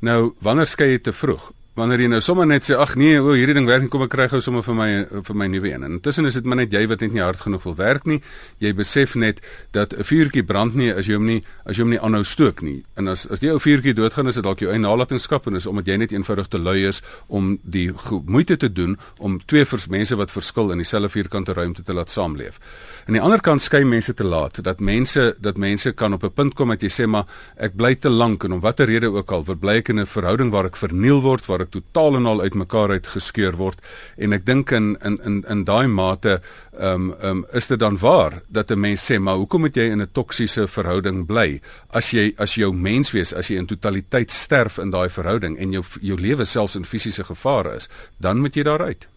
Nou, 0.01 0.33
wanneer 0.41 0.65
skei 0.65 0.89
jy 0.91 0.99
te 0.99 1.13
vroeg? 1.13 1.51
Wanneer 1.71 2.01
jy 2.03 2.07
nou 2.11 2.17
sommer 2.19 2.43
net 2.43 2.65
sê 2.67 2.75
ag 2.75 2.97
nee, 2.99 3.15
o, 3.15 3.31
hierdie 3.31 3.53
ding 3.55 3.63
werk 3.63 3.85
nie, 3.85 3.89
kom 3.91 4.01
ek 4.03 4.09
kry 4.11 4.25
gou 4.27 4.41
sommer 4.43 4.59
vir 4.65 4.75
my 4.75 4.87
vir 5.23 5.37
my 5.39 5.45
nuwe 5.47 5.69
een. 5.69 5.85
En 5.87 5.93
intussen 5.95 6.27
is 6.27 6.35
dit 6.35 6.43
maar 6.43 6.57
net 6.59 6.73
jy 6.75 6.81
wat 6.91 6.99
net 6.99 7.13
nie 7.15 7.21
hard 7.23 7.39
genoeg 7.39 7.63
wil 7.63 7.77
werk 7.79 8.09
nie. 8.11 8.17
Jy 8.59 8.73
besef 8.75 9.13
net 9.15 9.39
dat 9.71 9.93
'n 9.95 10.03
vuurtjie 10.03 10.43
brand 10.43 10.75
nie 10.75 10.91
as 10.91 11.07
jy 11.07 11.15
hom 11.15 11.25
nie 11.25 11.39
as 11.65 11.77
jy 11.77 11.83
hom 11.83 11.93
nie 11.95 11.99
aanhou 11.99 12.25
stook 12.25 12.61
nie. 12.61 12.83
En 12.97 13.07
as 13.07 13.25
as 13.31 13.39
die 13.39 13.49
ou 13.49 13.57
vuurtjie 13.57 13.93
doodgaan, 13.93 14.27
is 14.27 14.35
dit 14.35 14.43
dalk 14.43 14.59
jou 14.59 14.69
eie 14.69 14.79
nalatenskap 14.79 15.47
en 15.47 15.55
is 15.55 15.65
omdat 15.65 15.87
jy 15.87 15.97
net 15.97 16.11
eenvoudig 16.11 16.49
te 16.49 16.59
lui 16.59 16.83
is 16.83 17.01
om 17.27 17.57
die 17.63 17.89
moeite 18.25 18.57
te 18.57 18.67
doen 18.67 18.97
om 19.19 19.39
twee 19.45 19.63
vers 19.65 19.87
mense 19.87 20.15
wat 20.15 20.31
verskil 20.31 20.71
in 20.71 20.77
dieselfde 20.77 21.09
vierkante 21.09 21.53
ruimte 21.53 21.83
te 21.83 21.93
laat 21.93 22.09
saamleef. 22.09 22.59
Aan 23.07 23.13
die 23.13 23.21
ander 23.21 23.39
kant 23.39 23.61
skei 23.61 23.85
mense 23.85 24.13
te 24.13 24.23
laat 24.23 24.61
dat 24.61 24.79
mense 24.79 25.35
dat 25.39 25.57
mense 25.57 25.93
kan 25.93 26.13
op 26.13 26.23
'n 26.23 26.33
punt 26.33 26.53
kom 26.53 26.67
dat 26.67 26.81
jy 26.81 26.89
sê 26.89 27.07
maar 27.07 27.25
ek 27.55 27.77
bly 27.77 27.95
te 27.95 28.09
lank 28.09 28.43
en 28.43 28.51
om 28.51 28.59
watter 28.59 28.87
rede 28.87 29.07
ook 29.07 29.31
al, 29.31 29.43
bly 29.43 29.77
ek 29.77 29.89
in 29.89 29.99
'n 29.99 30.05
verhouding 30.05 30.51
waar 30.51 30.65
ek 30.65 30.75
verniel 30.75 31.21
word, 31.21 31.45
waar 31.45 31.60
ek 31.61 31.71
totaal 31.71 32.15
en 32.15 32.25
al 32.25 32.41
uitmekaar 32.41 32.95
uitgeskeur 32.97 33.55
word. 33.57 33.79
En 34.17 34.33
ek 34.33 34.45
dink 34.45 34.71
in 34.71 34.97
in 35.01 35.19
in 35.25 35.43
in 35.49 35.63
daai 35.63 35.87
mate 35.87 36.39
ehm 36.39 36.93
um, 36.93 37.13
ehm 37.19 37.29
um, 37.29 37.45
is 37.53 37.67
dit 37.67 37.79
dan 37.79 37.97
waar 37.97 38.41
dat 38.47 38.71
'n 38.71 38.79
mens 38.79 39.11
sê 39.11 39.19
maar 39.19 39.35
hoekom 39.35 39.61
moet 39.61 39.75
jy 39.75 39.91
in 39.91 40.01
'n 40.01 40.11
toksiese 40.11 40.67
verhouding 40.67 41.25
bly? 41.25 41.61
As 41.89 42.11
jy 42.11 42.33
as 42.37 42.55
jou 42.55 42.73
mens 42.73 43.11
wees 43.11 43.33
as 43.33 43.47
jy 43.47 43.57
in 43.57 43.65
totaliteit 43.65 44.31
sterf 44.31 44.77
in 44.77 44.89
daai 44.89 45.09
verhouding 45.09 45.57
en 45.57 45.71
jou 45.71 45.83
jou 46.01 46.17
lewe 46.17 46.45
selfs 46.45 46.75
in 46.75 46.85
fisiese 46.85 47.23
gevaar 47.23 47.75
is 47.75 47.89
dan 48.17 48.39
moet 48.39 48.55
jy 48.55 48.63
daaruit 48.63 49.07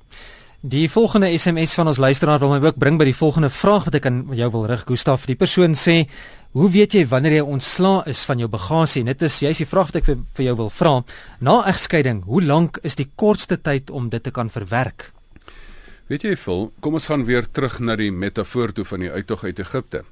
Die 0.65 0.87
volgende 0.89 1.29
SMS 1.39 1.75
van 1.77 1.91
ons 1.91 2.01
luisteraar 2.01 2.39
wil 2.41 2.55
my 2.55 2.61
ook 2.65 2.79
bring 2.81 2.97
by 2.97 3.05
die 3.05 3.17
volgende 3.17 3.51
vraag 3.53 3.85
wat 3.85 3.99
ek 3.99 4.07
aan 4.09 4.23
jou 4.33 4.47
wil 4.55 4.65
rig 4.71 4.87
Gustaf. 4.89 5.27
Die 5.29 5.37
persoon 5.37 5.77
sê 5.77 6.07
Hoe 6.55 6.69
weet 6.71 6.93
jy 6.95 7.01
wanneer 7.11 7.33
jy 7.35 7.47
ontslaa 7.51 8.05
is 8.07 8.21
van 8.29 8.39
jou 8.39 8.47
bagasie? 8.47 9.01
Dit 9.03 9.25
is 9.27 9.41
jy's 9.43 9.59
die 9.59 9.67
vraag 9.67 9.89
wat 9.89 9.97
ek 9.99 10.05
vir, 10.07 10.21
vir 10.39 10.45
jou 10.47 10.53
wil 10.61 10.69
vra. 10.71 10.93
Na 11.43 11.55
egskeiding, 11.67 12.21
hoe 12.31 12.43
lank 12.47 12.79
is 12.87 12.95
die 12.95 13.09
kortste 13.19 13.59
tyd 13.59 13.91
om 13.91 14.07
dit 14.13 14.23
te 14.23 14.31
kan 14.31 14.53
verwerk? 14.55 15.09
Weet 16.07 16.23
jy, 16.23 16.37
Phil, 16.39 16.69
kom 16.79 16.95
ons 16.95 17.09
gaan 17.11 17.25
weer 17.27 17.49
terug 17.51 17.81
na 17.83 17.97
die 17.99 18.13
metafoor 18.15 18.71
toe 18.77 18.87
van 18.87 19.03
die 19.03 19.11
uittog 19.11 19.43
uit 19.49 19.65
Egipte. 19.67 20.05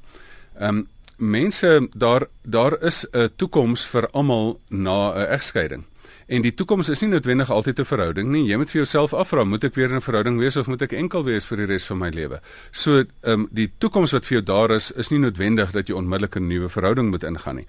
Ehm 0.58 0.82
um, 0.82 0.82
mense 1.22 1.68
daar 1.94 2.26
daar 2.42 2.74
is 2.82 3.06
'n 3.12 3.30
toekoms 3.36 3.86
vir 3.86 4.08
almal 4.10 4.58
na 4.68 5.14
'n 5.14 5.30
egskeiding. 5.38 5.84
En 6.32 6.40
die 6.40 6.54
toekoms 6.56 6.88
is 6.88 7.02
nie 7.04 7.10
noodwendig 7.12 7.50
altyd 7.52 7.80
'n 7.80 7.84
verhouding 7.84 8.28
nie. 8.32 8.46
Jy 8.48 8.56
moet 8.56 8.70
vir 8.70 8.80
jouself 8.80 9.12
afvra, 9.12 9.44
moet 9.44 9.64
ek 9.64 9.74
weer 9.74 9.90
in 9.90 9.96
'n 9.96 10.00
verhouding 10.00 10.38
wees 10.38 10.56
of 10.56 10.66
moet 10.66 10.82
ek 10.82 10.92
enkel 10.92 11.24
wees 11.24 11.44
vir 11.44 11.56
die 11.56 11.66
res 11.66 11.86
van 11.86 11.98
my 11.98 12.08
lewe? 12.08 12.40
So, 12.70 12.98
ehm 13.00 13.40
um, 13.40 13.48
die 13.50 13.70
toekoms 13.78 14.12
wat 14.12 14.26
vir 14.26 14.40
jou 14.40 14.42
daar 14.42 14.70
is, 14.70 14.92
is 14.92 15.10
nie 15.10 15.18
noodwendig 15.18 15.72
dat 15.72 15.88
jy 15.88 15.94
onmiddellik 15.94 16.36
'n 16.36 16.46
nuwe 16.46 16.68
verhouding 16.68 17.10
moet 17.10 17.22
ingaan 17.24 17.56
nie. 17.56 17.66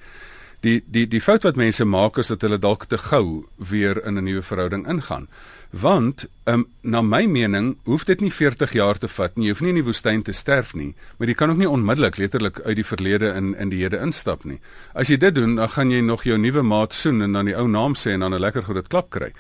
Die 0.62 0.84
die 0.88 1.08
die 1.08 1.22
fout 1.22 1.44
wat 1.44 1.56
mense 1.56 1.86
maak 1.86 2.18
is 2.18 2.28
dat 2.28 2.42
hulle 2.42 2.60
dalk 2.60 2.86
te 2.86 2.98
gou 2.98 3.46
weer 3.58 4.06
in 4.06 4.18
'n 4.18 4.24
nuwe 4.24 4.42
verhouding 4.42 4.88
ingaan. 4.88 5.28
Want 5.74 6.28
um, 6.46 6.68
na 6.82 7.02
my 7.02 7.24
mening 7.26 7.72
hoef 7.90 8.04
dit 8.06 8.20
nie 8.22 8.30
40 8.30 8.76
jaar 8.78 9.00
te 9.02 9.08
vat 9.10 9.34
nie. 9.34 9.48
Jy 9.48 9.56
hoef 9.56 9.64
nie 9.66 9.72
in 9.74 9.80
die 9.80 9.86
woestyn 9.88 10.22
te 10.22 10.36
sterf 10.38 10.76
nie, 10.78 10.92
maar 11.18 11.32
jy 11.32 11.36
kan 11.40 11.50
ook 11.50 11.58
nie 11.58 11.70
onmiddellik 11.70 12.20
letterlik 12.22 12.60
uit 12.62 12.76
die 12.78 12.86
verlede 12.86 13.32
in 13.34 13.56
in 13.58 13.72
die 13.74 13.82
hede 13.82 13.98
instap 14.06 14.46
nie. 14.46 14.60
As 14.94 15.10
jy 15.10 15.18
dit 15.18 15.34
doen, 15.34 15.56
dan 15.58 15.72
gaan 15.74 15.90
jy 15.90 16.04
nog 16.06 16.28
jou 16.30 16.38
nuwe 16.38 16.62
maat 16.62 16.94
soen 16.94 17.26
en 17.26 17.34
dan 17.34 17.50
die 17.50 17.58
ou 17.58 17.66
naam 17.66 17.98
sê 17.98 18.14
en 18.14 18.22
dan 18.22 18.36
'n 18.38 18.46
lekker 18.46 18.70
groot 18.70 18.88
klap 18.88 19.10
kry. 19.10 19.32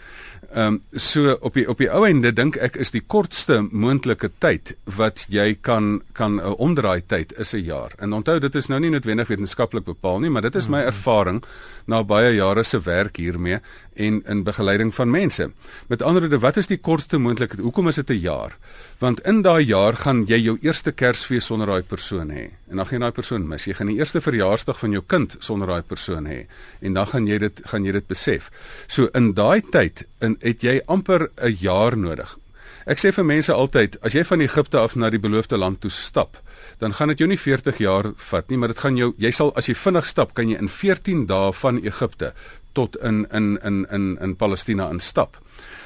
Ehm 0.54 0.74
um, 0.74 0.82
so 0.98 1.38
op 1.42 1.54
die 1.54 1.68
op 1.70 1.78
die 1.78 1.90
ou 1.90 2.04
ende 2.08 2.34
dink 2.34 2.58
ek 2.58 2.76
is 2.76 2.92
die 2.92 3.02
kortste 3.02 3.62
moontlike 3.72 4.32
tyd 4.40 4.76
wat 4.86 5.26
jy 5.30 5.58
kan 5.62 6.02
kan 6.14 6.36
'n 6.36 6.40
uh, 6.40 6.60
omdraai 6.60 7.02
tyd 7.08 7.34
is 7.38 7.54
'n 7.54 7.64
jaar. 7.64 7.92
En 8.00 8.14
onthou 8.14 8.40
dit 8.40 8.56
is 8.56 8.68
nou 8.68 8.80
nie 8.80 8.90
noodwendig 8.90 9.28
wetenskaplik 9.28 9.86
bepaal 9.86 10.20
nie, 10.20 10.30
maar 10.30 10.42
dit 10.42 10.56
is 10.56 10.68
my 10.68 10.80
mhm. 10.80 10.88
ervaring 10.88 11.44
na 11.86 12.04
baie 12.04 12.36
jare 12.36 12.64
se 12.64 12.80
werk 12.80 13.18
hiermee 13.18 13.60
en 13.96 14.22
in 14.26 14.44
begeleiding 14.44 14.94
van 14.96 15.10
mense. 15.10 15.52
Met 15.88 16.02
ander 16.02 16.22
woorde, 16.22 16.40
wat 16.40 16.58
is 16.58 16.68
die 16.68 16.78
kortste 16.78 17.18
moontlike 17.18 17.62
hoekom 17.62 17.88
is 17.88 17.96
dit 17.96 18.10
'n 18.10 18.20
jaar? 18.20 18.58
Want 19.00 19.22
in 19.28 19.42
daai 19.42 19.66
jaar 19.66 19.96
gaan 19.96 20.26
jy 20.26 20.40
jou 20.42 20.58
eerste 20.62 20.92
Kersfees 20.92 21.46
sonder 21.46 21.68
daai 21.68 21.84
persoon 21.84 22.30
hê 22.30 22.50
en 22.70 22.76
dan 22.76 22.86
gaan 22.86 23.00
jy 23.00 23.00
daai 23.00 23.12
persoon 23.12 23.48
mis. 23.48 23.66
Jy 23.66 23.74
gaan 23.74 23.88
die 23.88 23.98
eerste 23.98 24.22
verjaarsdag 24.22 24.80
van 24.80 24.92
jou 24.92 25.04
kind 25.08 25.36
sonder 25.40 25.68
daai 25.68 25.82
persoon 25.82 26.26
hê 26.26 26.46
en 26.82 26.94
dan 26.94 27.08
gaan 27.08 27.28
jy 27.28 27.38
dit 27.38 27.62
gaan 27.66 27.86
jy 27.86 27.92
dit 27.92 28.08
besef. 28.08 28.52
So 28.88 29.10
in 29.14 29.34
daai 29.34 29.62
tyd 29.72 30.06
in 30.22 30.38
het 30.40 30.62
jy 30.62 30.82
amper 30.86 31.30
'n 31.38 31.58
jaar 31.60 31.98
nodig. 31.98 32.38
Ek 32.84 33.00
sê 33.00 33.14
vir 33.16 33.24
mense 33.24 33.54
altyd, 33.56 33.96
as 34.04 34.12
jy 34.12 34.26
van 34.28 34.42
Egipte 34.44 34.80
af 34.82 34.98
na 35.00 35.10
die 35.10 35.22
beloofde 35.22 35.56
land 35.58 35.80
toe 35.82 35.92
stap, 35.92 36.36
dan 36.84 36.92
gaan 36.94 37.14
dit 37.14 37.22
jou 37.24 37.30
nie 37.32 37.40
40 37.40 37.80
jaar 37.80 38.10
vat 38.30 38.50
nie, 38.52 38.58
maar 38.60 38.74
dit 38.74 38.82
gaan 38.84 38.98
jou 39.00 39.14
jy 39.24 39.32
sal 39.32 39.54
as 39.56 39.70
jy 39.70 39.76
vinnig 39.80 40.08
stap, 40.10 40.34
kan 40.36 40.50
jy 40.52 40.58
in 40.60 40.68
14 40.68 41.26
dae 41.30 41.54
van 41.62 41.80
Egipte 41.80 42.34
tot 42.74 42.98
in 42.98 43.26
in 43.32 43.58
in 43.64 43.86
in 43.92 44.18
in 44.22 44.36
Palestina 44.36 44.90
instap. 44.90 45.38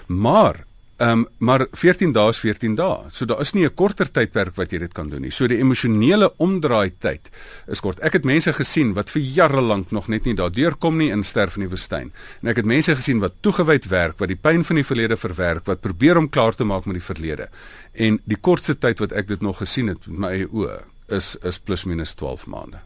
Maar 0.07 0.65
Ehm 0.97 1.09
um, 1.11 1.27
maar 1.37 1.67
14 1.71 2.11
dae 2.11 2.29
is 2.33 2.39
14 2.41 2.75
dae. 2.75 3.11
So 3.13 3.25
daar 3.25 3.41
is 3.41 3.51
nie 3.53 3.65
'n 3.65 3.73
korter 3.73 4.11
tydperk 4.11 4.55
wat 4.55 4.71
jy 4.71 4.77
dit 4.79 4.93
kan 4.93 5.09
doen 5.09 5.21
nie. 5.21 5.31
So 5.31 5.47
die 5.47 5.57
emosionele 5.57 6.33
omdraai 6.37 6.91
tyd 6.99 7.29
is 7.67 7.79
kort. 7.79 7.99
Ek 7.99 8.13
het 8.13 8.23
mense 8.25 8.53
gesien 8.53 8.93
wat 8.93 9.09
vir 9.09 9.21
jare 9.21 9.61
lank 9.61 9.91
nog 9.91 10.07
net 10.07 10.25
nie 10.25 10.33
daardeur 10.33 10.75
kom 10.75 10.97
nie 10.97 11.11
in 11.11 11.23
sterf 11.23 11.55
in 11.55 11.61
die 11.61 11.69
woestyn. 11.69 12.11
En 12.41 12.49
ek 12.49 12.55
het 12.55 12.65
mense 12.65 12.95
gesien 12.95 13.19
wat 13.19 13.33
toegewyd 13.41 13.85
werk, 13.85 14.17
wat 14.19 14.27
die 14.27 14.41
pyn 14.41 14.63
van 14.63 14.75
die 14.75 14.85
verlede 14.85 15.17
verwerk, 15.17 15.65
wat 15.65 15.81
probeer 15.81 16.17
om 16.17 16.29
klaar 16.29 16.55
te 16.55 16.63
maak 16.63 16.85
met 16.85 16.95
die 16.95 17.13
verlede. 17.13 17.47
En 17.93 18.19
die 18.25 18.37
kortste 18.41 18.77
tyd 18.77 18.99
wat 18.99 19.11
ek 19.11 19.27
dit 19.27 19.41
nog 19.41 19.57
gesien 19.57 19.87
het 19.87 20.07
met 20.07 20.17
my 20.17 20.27
eie 20.27 20.47
oë 20.47 20.81
is 21.07 21.37
is 21.43 21.59
plus 21.59 21.85
minus 21.85 22.15
12 22.15 22.47
maande. 22.47 22.77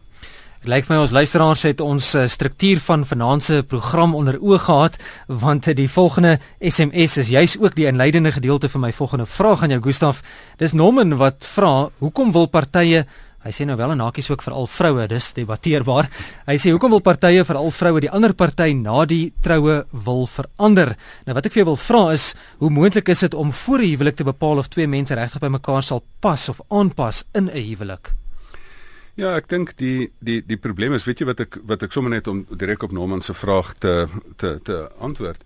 Dit 0.61 0.69
lyk 0.69 0.85
vir 0.85 0.93
my 0.93 0.97
ons 1.01 1.13
luisteraars 1.15 1.63
het 1.65 1.79
ons 1.81 2.07
uh, 2.13 2.27
struktuur 2.29 2.77
van 2.85 3.01
vanaand 3.01 3.41
se 3.41 3.55
program 3.65 4.11
onder 4.13 4.35
oog 4.37 4.67
gehad 4.67 4.99
want 5.25 5.65
uh, 5.65 5.73
die 5.73 5.87
volgende 5.89 6.35
SMS 6.61 7.15
is 7.17 7.31
juis 7.33 7.55
ook 7.57 7.73
die 7.73 7.87
inleidende 7.89 8.29
gedeelte 8.35 8.69
vir 8.69 8.83
my 8.83 8.91
volgende 8.93 9.25
vraag 9.25 9.63
aan 9.63 9.73
jou 9.73 9.79
Gustaf. 9.81 10.21
Dis 10.61 10.77
Norman 10.77 11.17
wat 11.17 11.41
vra, 11.55 11.89
hoekom 11.97 12.29
wil 12.37 12.45
partye 12.53 13.07
Hy 13.41 13.55
sê 13.57 13.65
nou 13.65 13.73
wel 13.73 13.95
en 13.95 14.05
hakies 14.05 14.29
ook 14.29 14.43
vir 14.45 14.53
al 14.53 14.69
vroue, 14.69 15.07
dis 15.09 15.31
debatteerbaar. 15.33 16.11
Hy 16.45 16.59
sê 16.61 16.75
hoekom 16.75 16.93
wil 16.93 17.01
partye 17.01 17.41
vir 17.41 17.57
al 17.57 17.73
vroue 17.73 18.05
die 18.05 18.13
ander 18.13 18.37
party 18.37 18.75
na 18.77 19.01
die 19.09 19.31
troue 19.41 19.79
wil 20.05 20.27
verander? 20.29 20.93
Nou 21.25 21.39
wat 21.39 21.49
ek 21.49 21.57
vir 21.57 21.63
jou 21.63 21.71
wil 21.73 21.81
vra 21.87 22.05
is, 22.13 22.35
hoe 22.61 22.69
moontlik 22.69 23.09
is 23.09 23.25
dit 23.25 23.33
om 23.33 23.49
voor 23.49 23.81
'n 23.81 23.89
huwelik 23.95 24.21
te 24.21 24.29
bepaal 24.29 24.61
of 24.61 24.69
twee 24.69 24.85
mense 24.85 25.15
regtig 25.15 25.41
by 25.41 25.49
mekaar 25.57 25.81
sal 25.81 26.03
pas 26.21 26.49
of 26.49 26.61
aanpas 26.69 27.25
in 27.33 27.49
'n 27.49 27.57
huwelik? 27.57 28.20
Ja, 29.19 29.33
ek 29.35 29.49
dink 29.51 29.73
die 29.79 30.11
die 30.23 30.39
die 30.47 30.57
probleem 30.57 30.93
is, 30.95 31.03
weet 31.03 31.19
jy 31.19 31.27
wat 31.27 31.43
ek 31.43 31.57
wat 31.67 31.83
ek 31.83 31.91
sommer 31.91 32.13
net 32.13 32.29
om 32.31 32.45
direk 32.47 32.83
op 32.87 32.93
Norman 32.95 33.21
se 33.21 33.35
vraag 33.35 33.73
te 33.83 34.07
te 34.39 34.59
te 34.63 34.87
antwoord. 34.99 35.43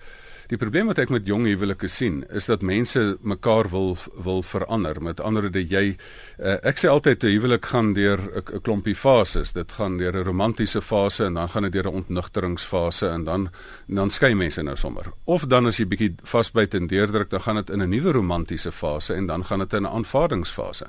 Die 0.52 0.60
probleem 0.62 0.92
wat 0.92 1.00
ek 1.02 1.10
met 1.10 1.26
jong 1.26 1.48
huwelike 1.50 1.88
sien, 1.90 2.20
is 2.30 2.46
dat 2.46 2.62
mense 2.62 3.02
mekaar 3.26 3.66
wil 3.72 3.96
wil 4.22 4.44
verander. 4.46 5.00
Met 5.02 5.20
ander 5.20 5.48
woorde, 5.48 5.64
jy 5.66 5.96
uh, 5.96 6.60
ek 6.62 6.78
sê 6.78 6.92
altyd 6.92 7.24
'n 7.24 7.34
huwelik 7.34 7.66
gaan 7.66 7.94
deur 7.98 8.22
'n 8.22 8.62
klompie 8.62 8.96
fases. 8.96 9.54
Dit 9.54 9.72
gaan 9.72 9.98
deur 9.98 10.14
'n 10.14 10.24
romantiese 10.24 10.82
fase 10.82 11.26
en 11.26 11.34
dan 11.34 11.50
gaan 11.50 11.64
dit 11.64 11.74
deur 11.74 11.90
'n 11.90 12.06
ontnugteringsfase 12.06 13.08
en 13.10 13.24
dan 13.24 13.50
dan 13.88 14.10
skei 14.10 14.36
mense 14.36 14.62
nou 14.62 14.76
sommer. 14.78 15.12
Of 15.26 15.48
dan 15.48 15.66
as 15.66 15.78
jy 15.78 15.88
bietjie 15.88 16.16
vasbyt 16.24 16.76
en 16.76 16.88
deurdruk, 16.88 17.30
dan 17.30 17.42
gaan 17.42 17.56
dit 17.56 17.70
in 17.70 17.82
'n 17.82 17.90
nuwe 17.90 18.12
romantiese 18.12 18.72
fase 18.72 19.14
en 19.14 19.26
dan 19.26 19.44
gaan 19.46 19.60
dit 19.60 19.74
in 19.74 19.84
'n 19.84 19.96
aanvaardingsfase. 19.98 20.86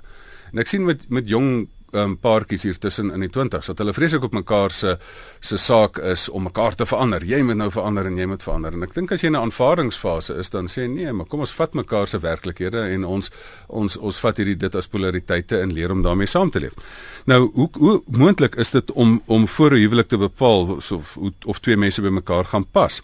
En 0.52 0.58
ek 0.58 0.66
sien 0.66 0.84
met 0.84 1.08
met 1.08 1.28
jong 1.28 1.68
um, 1.96 2.16
paartjies 2.16 2.62
hier 2.62 2.78
tussen 2.78 3.10
in 3.14 3.24
die 3.24 3.30
20s 3.32 3.70
dat 3.70 3.78
hulle 3.78 3.94
vreeslik 3.96 4.26
op 4.28 4.32
mekaar 4.36 4.70
se 4.70 4.96
se 5.40 5.58
saak 5.58 5.98
is 5.98 6.28
om 6.28 6.42
mekaar 6.42 6.74
te 6.74 6.86
verander. 6.86 7.24
Jy 7.24 7.42
moet 7.42 7.56
nou 7.56 7.70
verander 7.70 8.06
en 8.06 8.18
jy 8.18 8.26
moet 8.26 8.42
verander. 8.42 8.72
En 8.72 8.82
ek 8.86 8.94
dink 8.94 9.12
as 9.12 9.22
jy 9.22 9.30
in 9.30 9.36
'n 9.36 9.46
aanvaardingsfase 9.46 10.36
is 10.38 10.50
dan 10.50 10.68
sê 10.68 10.88
nee, 10.88 11.12
maar 11.12 11.26
kom 11.26 11.40
ons 11.40 11.52
vat 11.52 11.74
mekaar 11.74 12.06
se 12.06 12.18
werklikhede 12.18 12.80
en 12.94 13.04
ons 13.04 13.30
ons 13.68 13.96
ons 13.96 14.18
vat 14.18 14.36
hierdie 14.36 14.56
dit 14.56 14.74
as 14.74 14.86
polariteite 14.86 15.60
en 15.60 15.72
leer 15.72 15.92
om 15.92 16.02
daarmee 16.02 16.26
saam 16.26 16.50
te 16.50 16.60
leef. 16.60 16.74
Nou, 17.26 17.50
hoe 17.54 17.68
hoe 17.72 18.02
moontlik 18.06 18.54
is 18.54 18.70
dit 18.70 18.92
om 18.92 19.22
om 19.26 19.48
voor 19.48 19.70
'n 19.70 19.80
huwelik 19.80 20.08
te 20.08 20.18
bepaal 20.18 20.78
of 20.90 21.18
of 21.44 21.58
twee 21.58 21.76
mense 21.76 22.02
by 22.02 22.08
mekaar 22.08 22.44
gaan 22.44 22.66
pas? 22.72 23.02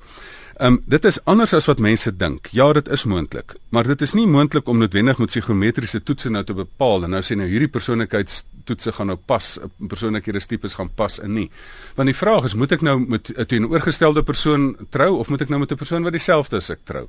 Ehm 0.62 0.72
um, 0.72 0.82
dit 0.86 1.04
is 1.04 1.16
anders 1.24 1.52
as 1.56 1.64
wat 1.66 1.78
mense 1.78 2.10
dink. 2.16 2.46
Ja, 2.52 2.72
dit 2.72 2.88
is 2.88 3.04
moontlik, 3.04 3.54
maar 3.68 3.86
dit 3.88 4.02
is 4.02 4.12
nie 4.12 4.26
moontlik 4.26 4.68
om 4.68 4.78
noodwendig 4.78 5.18
met 5.18 5.32
psigometriese 5.32 6.02
toetse 6.02 6.30
nou 6.30 6.44
te 6.44 6.54
bepaal 6.54 7.04
en 7.04 7.10
nou 7.16 7.22
sê 7.24 7.34
nou 7.34 7.48
hierdie 7.48 7.70
persoonlikheids 7.72 8.44
toetse 8.64 8.92
gaan 8.92 9.06
nou 9.06 9.16
pas 9.16 9.58
'n 9.58 9.86
persoonlikheidstipes 9.88 10.74
gaan 10.74 10.90
pas 10.94 11.18
in 11.18 11.32
nie. 11.32 11.50
Want 11.94 12.06
die 12.06 12.16
vraag 12.16 12.44
is, 12.44 12.54
moet 12.54 12.72
ek 12.72 12.82
nou 12.82 12.98
met 13.08 13.32
'n 13.36 13.46
teenoorgestelde 13.46 14.22
persoon 14.22 14.76
trou 14.90 15.18
of 15.18 15.28
moet 15.28 15.40
ek 15.40 15.48
nou 15.48 15.60
met 15.60 15.72
'n 15.72 15.76
persoon 15.76 16.02
wat 16.02 16.12
dieselfde 16.12 16.56
is 16.56 16.70
ek 16.70 16.80
trou? 16.84 17.08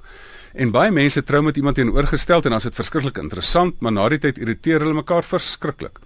En 0.53 0.71
baie 0.71 0.91
mense 0.91 1.23
trou 1.23 1.41
met 1.41 1.57
iemand 1.57 1.75
teenoorgesteld 1.75 2.43
en 2.45 2.49
dan 2.49 2.59
is 2.59 2.63
dit 2.63 2.75
verskriklik 2.75 3.17
interessant, 3.17 3.79
maar 3.81 3.91
na 3.91 4.09
die 4.09 4.19
tyd 4.19 4.37
irriteer 4.37 4.79
hulle 4.79 4.93
mekaar 4.93 5.23
verskriklik 5.23 5.99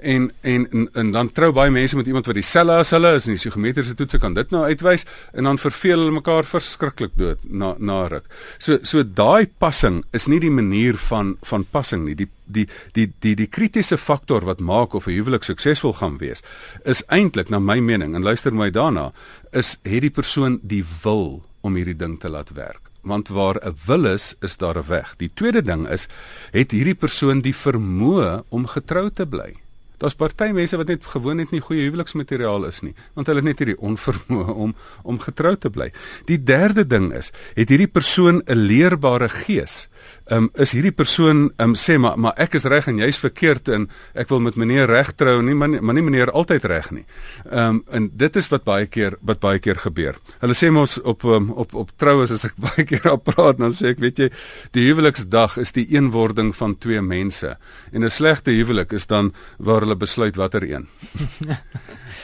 en 0.00 0.30
en 0.40 0.66
en, 0.70 0.88
en 0.92 1.12
dan 1.12 1.30
trou 1.32 1.52
baie 1.52 1.70
mense 1.70 1.96
met 1.96 2.06
iemand 2.06 2.26
wat 2.26 2.38
dieselfde 2.38 2.78
as 2.82 2.90
hulle 2.90 3.14
is 3.16 3.26
en 3.26 3.34
die 3.34 3.40
psigometriese 3.40 3.94
toetse 3.94 4.18
kan 4.22 4.34
dit 4.34 4.50
nou 4.54 4.62
uitwys 4.64 5.06
en 5.32 5.48
dan 5.48 5.58
verveel 5.58 5.98
hulle 5.98 6.14
mekaar 6.18 6.48
verskriklik 6.48 7.16
dood 7.16 7.42
na 7.44 7.74
na 7.78 8.06
ruk. 8.08 8.28
So 8.58 8.78
so 8.82 9.02
daai 9.02 9.46
passing 9.58 10.02
is 10.12 10.28
nie 10.28 10.40
die 10.40 10.52
manier 10.52 10.98
van 11.08 11.36
van 11.48 11.64
passing 11.64 12.06
nie. 12.06 12.16
Die 12.18 12.28
die 12.46 12.66
die 12.92 13.08
die 13.20 13.34
die 13.36 13.48
kritiese 13.48 13.98
faktor 13.98 14.44
wat 14.48 14.60
maak 14.60 14.94
of 14.94 15.06
'n 15.06 15.16
huwelik 15.16 15.44
suksesvol 15.44 15.92
gaan 15.92 16.18
wees 16.18 16.42
is 16.84 17.04
eintlik 17.08 17.50
na 17.50 17.58
my 17.58 17.80
mening 17.80 18.14
en 18.14 18.22
luister 18.22 18.52
my 18.52 18.70
daarna 18.70 19.12
is 19.52 19.76
het 19.82 20.00
die 20.00 20.10
persoon 20.10 20.60
die 20.62 20.84
wil 21.02 21.42
om 21.60 21.74
hierdie 21.74 21.96
ding 21.96 22.18
te 22.20 22.28
laat 22.28 22.50
werk 22.54 22.92
want 23.02 23.28
waar 23.28 23.58
'n 23.60 23.76
wil 23.86 24.04
is, 24.04 24.34
is 24.40 24.56
daar 24.56 24.78
'n 24.78 24.86
weg. 24.86 25.16
Die 25.16 25.30
tweede 25.34 25.62
ding 25.62 25.88
is 25.88 26.08
het 26.50 26.70
hierdie 26.70 26.94
persoon 26.94 27.40
die 27.40 27.54
vermoë 27.54 28.42
om 28.48 28.66
getrou 28.66 29.10
te 29.10 29.26
bly. 29.26 29.56
Daar's 30.02 30.18
party 30.18 30.50
mense 30.50 30.78
wat 30.80 30.88
net 30.90 31.04
gewoon 31.06 31.38
net 31.38 31.52
nie 31.54 31.60
goeie 31.62 31.84
huweliksmateriaal 31.86 32.66
is 32.66 32.80
nie, 32.82 32.94
want 33.14 33.28
hulle 33.30 33.38
het 33.38 33.46
net 33.52 33.60
hierdie 33.62 33.78
onvermoë 33.90 34.56
om 34.66 34.74
om 35.06 35.20
getrou 35.22 35.54
te 35.56 35.70
bly. 35.70 35.92
Die 36.26 36.40
derde 36.42 36.82
ding 36.86 37.12
is, 37.14 37.30
het 37.54 37.70
hierdie 37.70 37.90
persoon 37.90 38.42
'n 38.42 38.66
leerbare 38.66 39.28
gees 39.30 39.86
um, 40.30 40.50
is 40.54 40.72
hierdie 40.76 40.92
persoon 40.94 41.50
um, 41.62 41.74
sê 41.78 41.98
maar 41.98 42.18
maar 42.18 42.36
ek 42.40 42.54
is 42.58 42.66
reg 42.70 42.88
en 42.90 43.00
jy's 43.02 43.18
verkeerd 43.22 43.68
en 43.72 43.88
ek 44.18 44.30
wil 44.32 44.42
met 44.44 44.56
meneer 44.60 44.90
reg 44.90 45.12
trou 45.18 45.40
nie 45.42 45.54
maar, 45.54 45.72
maar 45.82 45.96
nie 45.96 46.04
meneer 46.04 46.30
altyd 46.30 46.64
reg 46.70 46.90
nie. 46.90 47.04
Ehm 47.50 47.68
um, 47.76 47.82
en 47.92 48.08
dit 48.16 48.36
is 48.36 48.48
wat 48.52 48.64
baie 48.64 48.86
keer 48.86 49.16
wat 49.20 49.40
baie 49.40 49.58
keer 49.58 49.76
gebeur. 49.82 50.18
Hulle 50.40 50.56
sê 50.56 50.70
mos 50.70 50.98
op 51.02 51.24
um, 51.24 51.50
op 51.50 51.74
op 51.74 51.90
troues 51.96 52.32
as 52.34 52.46
ek 52.48 52.56
baie 52.66 52.86
keer 52.88 53.10
op 53.12 53.24
praat 53.24 53.58
dan 53.58 53.74
sê 53.76 53.92
ek 53.92 54.02
weet 54.02 54.18
jy 54.18 54.28
die 54.76 54.86
huweliksdag 54.88 55.58
is 55.62 55.74
die 55.76 55.86
eenwording 55.94 56.52
van 56.56 56.76
twee 56.78 57.02
mense 57.02 57.56
en 57.92 58.04
'n 58.04 58.10
slegte 58.10 58.54
huwelik 58.54 58.92
is 58.92 59.06
dan 59.06 59.32
waar 59.58 59.80
hulle 59.80 59.96
besluit 59.96 60.36
watter 60.36 60.62
een. 60.62 60.88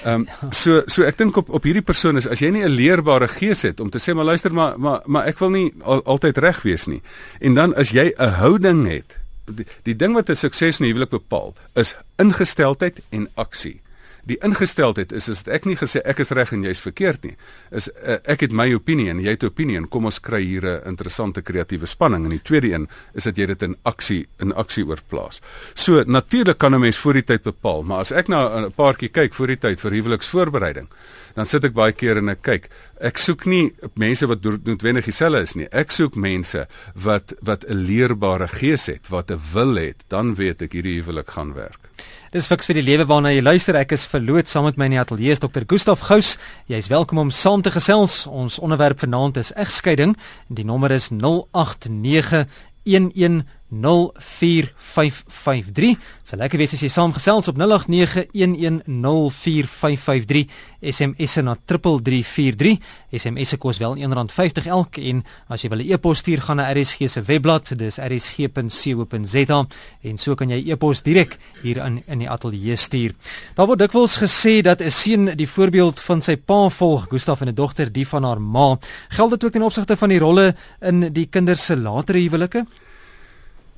Ehm 0.05 0.26
um, 0.26 0.52
so 0.52 0.83
so 0.87 1.02
ek 1.02 1.19
dink 1.19 1.37
op 1.37 1.50
op 1.50 1.64
hierdie 1.67 1.83
persoon 1.83 2.17
is 2.17 2.26
as 2.26 2.38
jy 2.40 2.50
nie 2.55 2.64
'n 2.64 2.71
leerbare 2.71 3.28
gees 3.28 3.62
het 3.62 3.81
om 3.81 3.90
te 3.90 3.99
sê 3.99 4.14
maar 4.14 4.25
luister 4.25 4.52
maar 4.52 4.78
maar 4.78 5.02
maar 5.07 5.26
ek 5.26 5.38
wil 5.38 5.50
nie 5.50 5.75
al, 5.83 6.02
altyd 6.05 6.38
reg 6.38 6.62
wees 6.62 6.87
nie. 6.87 7.02
En 7.40 7.55
dan 7.55 7.75
as 7.75 7.90
jy 7.90 7.98
'n 8.05 8.33
houding 8.38 8.87
het, 8.87 9.19
die, 9.45 9.67
die 9.83 9.97
ding 9.97 10.14
wat 10.14 10.31
'n 10.31 10.37
sukses 10.37 10.81
in 10.81 10.87
huwelik 10.87 11.11
bepaal, 11.11 11.55
is 11.75 11.97
ingesteldheid 12.17 13.00
en 13.11 13.28
aksie 13.35 13.81
die 14.28 14.38
ingesteldheid 14.44 15.12
is 15.16 15.28
is 15.32 15.44
ek 15.49 15.66
nie 15.68 15.76
gesê 15.78 16.02
ek 16.04 16.20
is 16.25 16.32
reg 16.37 16.52
en 16.52 16.64
jy's 16.66 16.82
verkeerd 16.85 17.25
nie. 17.25 17.35
Is 17.73 17.88
uh, 17.88 18.18
ek 18.28 18.44
het 18.47 18.52
my 18.52 18.68
opinie 18.76 19.08
en 19.12 19.23
jy 19.25 19.35
het 19.37 19.42
'n 19.42 19.52
opinie 19.52 19.87
kom 19.88 20.04
ons 20.04 20.20
kry 20.20 20.42
hier 20.42 20.64
'n 20.64 20.88
interessante 20.88 21.42
kreatiewe 21.42 21.87
spanning 21.87 22.25
en 22.25 22.30
die 22.30 22.42
tweede 22.42 22.73
een 22.73 22.88
is 23.14 23.25
dat 23.25 23.37
jy 23.37 23.47
dit 23.47 23.62
in 23.62 23.76
aksie 23.85 24.26
in 24.40 24.52
aksie 24.52 24.85
oorplaas. 24.85 25.40
So 25.75 26.04
natuurlik 26.04 26.58
kan 26.58 26.75
'n 26.75 26.80
mens 26.80 26.99
voor 26.99 27.14
die 27.14 27.25
tyd 27.25 27.42
bepaal, 27.42 27.82
maar 27.82 28.00
as 28.00 28.12
ek 28.12 28.28
na 28.28 28.66
'n 28.66 28.73
paartjie 28.73 29.08
kyk 29.08 29.35
voor 29.35 29.47
die 29.47 29.58
tyd 29.58 29.80
vir 29.80 29.92
huweliksvoorbereiding, 29.92 30.88
dan 31.35 31.47
sit 31.47 31.64
ek 31.64 31.73
baie 31.73 31.92
keer 31.92 32.16
en 32.16 32.28
ek 32.28 32.42
kyk. 32.42 32.68
Ek 33.00 33.18
soek 33.18 33.47
nie 33.47 33.73
mense 33.94 34.26
wat 34.26 34.42
noodwendig 34.42 35.04
dieselfde 35.04 35.42
is 35.42 35.54
nie. 35.54 35.68
Ek 35.73 35.90
soek 35.90 36.16
mense 36.16 36.66
wat 36.94 37.35
wat 37.42 37.64
'n 37.64 37.85
leerbare 37.87 38.49
gees 38.49 38.87
het, 38.87 39.08
wat 39.08 39.30
'n 39.30 39.40
wil 39.52 39.75
het, 39.76 40.04
dan 40.08 40.35
weet 40.35 40.62
ek 40.62 40.73
hierdie 40.73 41.00
huwelik 41.00 41.30
gaan 41.30 41.54
werk. 41.54 41.88
Dis 42.28 42.44
fiks 42.44 42.66
vir 42.68 42.76
die 42.76 42.85
lewe 42.85 43.06
waarna 43.08 43.30
jy 43.32 43.40
luister. 43.40 43.76
Ek 43.80 43.94
is 43.97 44.02
verloot 44.04 44.50
saam 44.50 44.66
met 44.68 44.76
my 44.76 44.85
in 44.90 44.99
die 44.99 45.00
ateljee 45.00 45.32
is 45.32 45.40
Dr. 45.40 45.64
Gustaf 45.64 46.02
Gous. 46.04 46.35
Jy's 46.68 46.90
welkom 46.92 47.23
om 47.23 47.30
saam 47.32 47.62
te 47.64 47.73
gesels. 47.73 48.26
Ons 48.28 48.58
onderwerp 48.61 49.00
vanaand 49.00 49.40
is 49.40 49.54
egskeiding 49.56 50.12
die 50.52 50.66
nommer 50.68 50.92
is 50.92 51.08
089 51.08 52.44
11 52.85 53.44
04553. 53.70 55.96
Dis 56.22 56.32
lekker 56.40 56.58
wees 56.58 56.72
as 56.72 56.82
jy 56.82 56.88
saamgesels 56.92 57.48
op 57.52 57.56
0891104553. 57.60 57.64
SMS 60.78 61.34
na 61.42 61.58
3343. 61.58 62.78
SMS 63.12 63.48
se 63.52 63.56
kos 63.58 63.78
wel 63.82 63.96
R1.50 63.98 64.66
elk 64.70 64.96
en 65.02 65.25
as 65.48 65.62
jy 65.62 65.68
wil 65.72 65.82
'n 65.82 65.90
e-pos 65.92 66.18
stuur 66.18 66.40
gaan 66.40 66.56
na 66.56 66.72
RSG 66.72 67.08
se 67.08 67.22
webblad, 67.22 67.78
dis 67.78 67.98
rsg.co.za 67.98 69.66
en 70.02 70.18
so 70.18 70.34
kan 70.34 70.50
jy 70.50 70.70
e-pos 70.70 71.02
direk 71.02 71.38
hier 71.62 71.76
in 71.84 72.02
in 72.06 72.18
die 72.18 72.30
ateljee 72.30 72.76
stuur. 72.76 73.12
Daar 73.54 73.66
word 73.66 73.78
dikwels 73.78 74.16
gesê 74.16 74.62
dat 74.62 74.80
'n 74.80 74.90
seun 74.90 75.37
die 75.37 75.48
voorbeeld 75.48 76.00
van 76.00 76.22
sy 76.22 76.37
pa 76.37 76.68
volg, 76.68 77.06
Gustaf 77.08 77.40
en 77.40 77.48
'n 77.48 77.54
dogter 77.54 77.92
die 77.92 78.06
van 78.06 78.25
haar 78.25 78.40
ma. 78.40 78.78
Geld 79.08 79.30
dit 79.30 79.44
ook 79.44 79.52
ten 79.52 79.62
opsigte 79.62 79.96
van 79.96 80.08
die 80.08 80.18
rolle 80.18 80.54
in 80.80 81.12
die 81.12 81.26
kinders 81.26 81.64
se 81.64 81.76
latere 81.76 82.18
huwelike? 82.18 82.64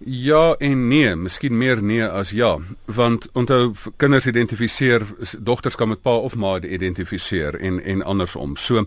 Ja 0.05 0.55
en 0.59 0.89
nee, 0.89 1.17
miskien 1.17 1.59
meer 1.61 1.83
nee 1.85 2.05
as 2.09 2.31
ja, 2.33 2.55
want 2.89 3.27
onthou 3.37 3.75
kinders 4.01 4.27
identifiseer 4.27 5.05
dogters 5.39 5.77
kan 5.77 5.91
met 5.93 6.01
pa 6.01 6.15
of 6.17 6.39
ma 6.41 6.55
identifiseer 6.61 7.59
en 7.61 7.83
en 7.85 8.03
andersom. 8.03 8.57
So, 8.57 8.87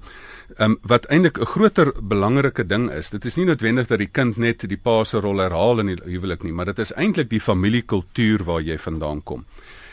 ehm 0.58 0.72
um, 0.72 0.78
wat 0.82 1.06
eintlik 1.06 1.38
'n 1.38 1.46
groter 1.46 1.94
belangrike 2.02 2.66
ding 2.66 2.90
is, 2.92 3.10
dit 3.10 3.26
is 3.26 3.36
nie 3.36 3.46
noodwendig 3.46 3.88
dat 3.88 4.00
die 4.00 4.10
kind 4.12 4.38
net 4.38 4.68
die 4.70 4.78
pa 4.78 5.04
se 5.04 5.20
rol 5.20 5.38
herhaal 5.38 5.80
in 5.80 5.86
die 5.86 6.02
huwelik 6.04 6.44
nie, 6.44 6.54
maar 6.54 6.66
dit 6.66 6.80
is 6.80 6.94
eintlik 6.94 7.30
die 7.30 7.42
familiekultuur 7.42 8.44
waar 8.44 8.62
jy 8.62 8.78
vandaan 8.78 9.24
kom. 9.24 9.46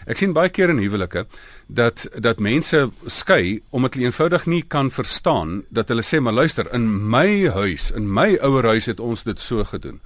Ek 0.06 0.20
sien 0.20 0.32
baie 0.32 0.48
keer 0.48 0.70
in 0.72 0.80
huwelike 0.80 1.26
dat 1.66 2.06
dat 2.16 2.40
mense 2.40 2.88
skei 3.06 3.60
omdat 3.70 3.94
hulle 3.94 4.08
eenvoudig 4.08 4.46
nie 4.46 4.62
kan 4.62 4.90
verstaan 4.90 5.62
dat 5.68 5.88
hulle 5.92 6.04
sê 6.06 6.20
maar 6.20 6.36
luister, 6.36 6.68
in 6.74 6.88
my 7.10 7.48
huis, 7.52 7.90
in 7.90 8.08
my 8.08 8.38
ouer 8.40 8.64
huis 8.72 8.86
het 8.86 9.00
ons 9.00 9.24
dit 9.24 9.40
so 9.40 9.64
gedoen. 9.64 10.00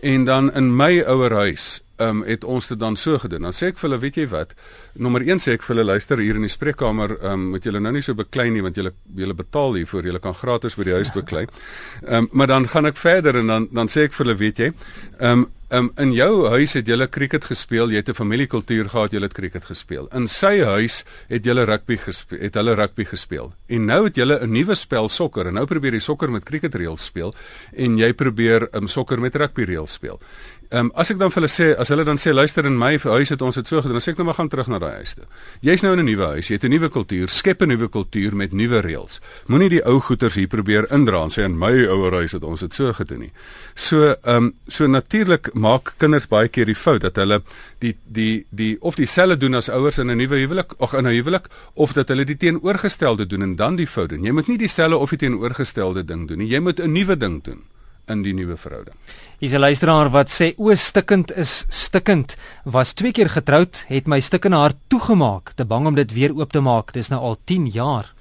En 0.00 0.24
dan 0.24 0.52
in 0.52 0.76
my 0.76 1.00
ouer 1.06 1.32
huis, 1.32 1.80
ehm 1.98 2.22
um, 2.22 2.24
het 2.26 2.44
ons 2.44 2.68
dit 2.68 2.78
dan 2.78 2.96
so 2.96 3.18
gedoen. 3.18 3.42
Dan 3.42 3.52
sê 3.52 3.72
ek 3.72 3.78
vir 3.78 3.88
hulle, 3.88 4.00
weet 4.00 4.16
jy 4.16 4.26
wat? 4.28 4.54
Nommer 4.94 5.22
1 5.22 5.42
sê 5.44 5.52
ek 5.58 5.66
vir 5.66 5.76
hulle, 5.76 5.86
luister 5.92 6.18
hier 6.18 6.38
in 6.40 6.46
die 6.46 6.52
spreekkamer, 6.52 7.18
ehm 7.18 7.32
um, 7.32 7.50
moet 7.54 7.64
julle 7.64 7.80
nou 7.80 7.92
nie 7.92 8.02
so 8.02 8.14
beklei 8.14 8.50
nie 8.50 8.62
want 8.62 8.76
julle 8.76 8.94
julle 9.16 9.34
betaal 9.34 9.74
hiervoor. 9.74 10.04
Julle 10.04 10.22
kan 10.24 10.34
gratis 10.34 10.78
by 10.78 10.88
die 10.88 10.96
huis 10.98 11.12
beklei. 11.12 11.46
Ehm 12.08 12.24
um, 12.24 12.28
maar 12.32 12.46
dan 12.46 12.68
gaan 12.68 12.86
ek 12.86 12.96
verder 12.96 13.36
en 13.36 13.46
dan 13.46 13.68
dan 13.72 13.88
sê 13.88 14.08
ek 14.08 14.12
vir 14.16 14.26
hulle, 14.26 14.38
weet 14.38 14.58
jy, 14.58 14.72
ehm 15.18 15.44
um, 15.44 15.46
Um, 15.68 15.90
in 16.00 16.14
jou 16.16 16.46
huis 16.48 16.72
het 16.78 16.86
julle 16.88 17.04
cricket 17.12 17.44
gespeel, 17.44 17.90
jy 17.92 18.00
het 18.00 18.08
'n 18.08 18.16
familiekultuur 18.16 18.88
gehad, 18.88 19.12
julle 19.12 19.26
het 19.28 19.34
cricket 19.34 19.64
gespeel. 19.64 20.08
In 20.16 20.26
sy 20.26 20.64
huis 20.64 21.04
het 21.28 21.44
julle 21.44 21.64
rugby 21.64 21.96
gespeel, 21.96 22.38
het 22.40 22.54
hulle 22.54 22.74
rugby 22.74 23.04
gespeel. 23.04 23.52
En 23.68 23.84
nou 23.84 24.04
het 24.04 24.16
julle 24.16 24.40
'n 24.40 24.50
nuwe 24.50 24.74
spel 24.74 25.08
sokker 25.08 25.46
en 25.46 25.54
nou 25.54 25.66
probeer 25.66 25.92
jy 25.92 26.00
sokker 26.00 26.30
met 26.30 26.44
cricket 26.44 26.74
reëls 26.74 27.04
speel 27.04 27.34
en 27.76 27.98
jy 27.98 28.12
probeer 28.12 28.68
um, 28.72 28.88
sokker 28.88 29.20
met 29.20 29.34
rugby 29.34 29.64
reëls 29.64 29.92
speel. 29.92 30.20
Ehm 30.68 30.84
um, 30.84 30.90
as 31.00 31.08
ek 31.08 31.16
dan 31.16 31.30
vir 31.32 31.40
hulle 31.40 31.48
sê, 31.48 31.66
as 31.80 31.88
hulle 31.88 32.04
dan 32.04 32.18
sê 32.20 32.32
luister 32.34 32.66
in 32.68 32.74
my 32.76 32.90
huis 33.00 33.30
het 33.32 33.40
ons 33.40 33.56
dit 33.56 33.68
so 33.70 33.80
gedoen, 33.80 33.96
dan 33.96 34.02
sê 34.04 34.12
ek 34.12 34.18
nou 34.20 34.26
maar 34.28 34.36
gaan 34.36 34.50
terug 34.52 34.66
na 34.68 34.78
daai 34.82 34.98
huis 35.00 35.14
toe. 35.16 35.24
Jy's 35.64 35.80
nou 35.80 35.94
in 35.96 36.00
'n 36.02 36.04
nuwe 36.04 36.26
huis, 36.34 36.48
jy 36.48 36.58
het 36.58 36.64
'n 36.64 36.70
nuwe 36.70 36.90
kultuur, 36.92 37.28
skep 37.28 37.62
'n 37.62 37.68
nuwe 37.68 37.88
kultuur 37.88 38.36
met 38.36 38.52
nuwe 38.52 38.80
reëls. 38.84 39.20
Moenie 39.46 39.68
die 39.68 39.82
ou 39.86 39.98
goeters 40.00 40.34
hier 40.34 40.46
probeer 40.46 40.84
indra 40.92 41.22
en 41.22 41.30
sê 41.30 41.44
in 41.44 41.56
my 41.58 41.72
ouer 41.88 42.12
huis 42.12 42.32
het 42.32 42.44
ons 42.44 42.60
dit 42.60 42.74
so 42.74 42.92
gedoen 42.92 43.18
nie. 43.20 43.32
So 43.74 44.12
ehm 44.12 44.36
um, 44.36 44.54
so 44.68 44.86
natuurlik 44.86 45.54
maak 45.54 45.94
kinders 45.96 46.28
baie 46.28 46.48
keer 46.48 46.66
die 46.66 46.74
fout 46.74 47.00
dat 47.00 47.16
hulle 47.16 47.40
die 47.78 47.96
die 48.04 48.44
die 48.50 48.76
of 48.80 48.94
dieselfde 48.94 49.36
doen 49.36 49.54
as 49.54 49.70
ouers 49.70 49.98
in 49.98 50.10
'n 50.10 50.16
nuwe 50.16 50.36
huwelik, 50.36 50.74
of 50.78 50.92
in 50.92 51.06
'n 51.06 51.14
huwelik 51.14 51.48
of 51.74 51.92
dat 51.92 52.08
hulle 52.08 52.24
die 52.24 52.36
teenoorgestelde 52.36 53.26
doen 53.26 53.42
en 53.42 53.56
dan 53.56 53.76
die 53.76 53.86
fout 53.86 54.08
doen. 54.08 54.22
Jy 54.22 54.32
moet 54.32 54.48
nie 54.48 54.58
dieselfde 54.58 54.96
of 54.96 55.10
die 55.10 55.18
teenoorgestelde 55.18 56.04
ding 56.04 56.28
doen 56.28 56.38
nie. 56.38 56.48
Jy 56.48 56.60
moet 56.60 56.78
'n 56.80 56.92
nuwe 56.92 57.16
ding 57.16 57.42
doen 57.42 57.62
in 58.08 58.22
die 58.22 58.34
nuwe 58.34 58.56
verhouding. 58.56 58.96
Hier's 59.38 59.54
'n 59.54 59.60
luisteraar 59.60 60.08
wat 60.10 60.30
sê 60.34 60.54
o 60.58 60.74
stikkend 60.74 61.30
is 61.36 61.64
stikkend. 61.68 62.34
Was 62.64 62.92
twee 62.92 63.12
keer 63.12 63.30
getroud, 63.30 63.84
het 63.86 64.08
my 64.10 64.18
stikkende 64.20 64.56
hart 64.56 64.76
toegemaak, 64.88 65.52
te 65.54 65.64
bang 65.64 65.86
om 65.86 65.94
dit 65.94 66.12
weer 66.12 66.34
oop 66.34 66.50
te 66.50 66.60
maak. 66.60 66.92
Dis 66.92 67.08
nou 67.08 67.20
al 67.20 67.36
10 67.44 67.66
jaar. 67.70 68.17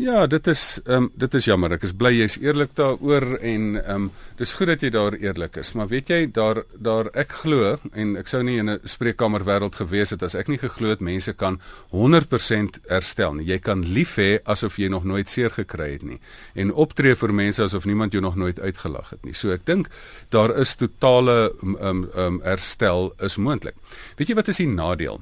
Ja, 0.00 0.22
dit 0.26 0.46
is 0.48 0.80
ehm 0.84 0.96
um, 0.96 1.06
dit 1.20 1.34
is 1.36 1.44
jammer. 1.44 1.74
Ek 1.76 1.82
is 1.84 1.92
bly 1.92 2.08
jy's 2.14 2.38
eerlik 2.40 2.70
daaroor 2.78 3.34
en 3.36 3.64
ehm 3.82 4.06
um, 4.06 4.06
dis 4.38 4.54
goed 4.56 4.70
dat 4.70 4.80
jy 4.80 4.88
daar 4.94 5.12
eerlik 5.12 5.58
is. 5.60 5.74
Maar 5.76 5.90
weet 5.90 6.08
jy 6.08 6.20
daar 6.38 6.62
daar 6.72 7.10
ek 7.12 7.34
glo 7.42 7.74
en 7.92 8.14
ek 8.16 8.32
sou 8.32 8.40
nie 8.42 8.56
in 8.62 8.70
'n 8.70 8.88
spreekkamer 8.88 9.44
wêreld 9.44 9.76
gewees 9.76 10.10
het 10.16 10.22
as 10.22 10.34
ek 10.34 10.48
nie 10.48 10.56
geglo 10.56 10.88
het 10.88 11.04
mense 11.04 11.34
kan 11.36 11.60
100% 11.92 12.80
herstel 12.88 13.34
nie. 13.34 13.46
Jy 13.52 13.58
kan 13.58 13.84
lief 13.84 14.16
hê 14.16 14.40
asof 14.44 14.78
jy 14.78 14.88
nog 14.88 15.04
nooit 15.04 15.28
seer 15.28 15.50
gekry 15.50 15.92
het 15.92 16.02
nie 16.02 16.20
en 16.54 16.72
optree 16.72 17.14
vir 17.14 17.32
mense 17.32 17.62
asof 17.62 17.84
niemand 17.84 18.12
jou 18.12 18.22
nog 18.22 18.36
nooit 18.36 18.60
uitgelag 18.60 19.10
het 19.10 19.24
nie. 19.24 19.34
So 19.34 19.50
ek 19.50 19.66
dink 19.66 19.88
daar 20.30 20.56
is 20.58 20.76
totale 20.76 21.52
ehm 21.62 21.76
um, 21.76 22.08
ehm 22.14 22.26
um, 22.26 22.40
herstel 22.42 23.12
is 23.20 23.36
moontlik. 23.36 23.74
Weet 24.16 24.28
jy 24.28 24.34
wat 24.34 24.48
is 24.48 24.56
die 24.56 24.66
nadeel? 24.66 25.20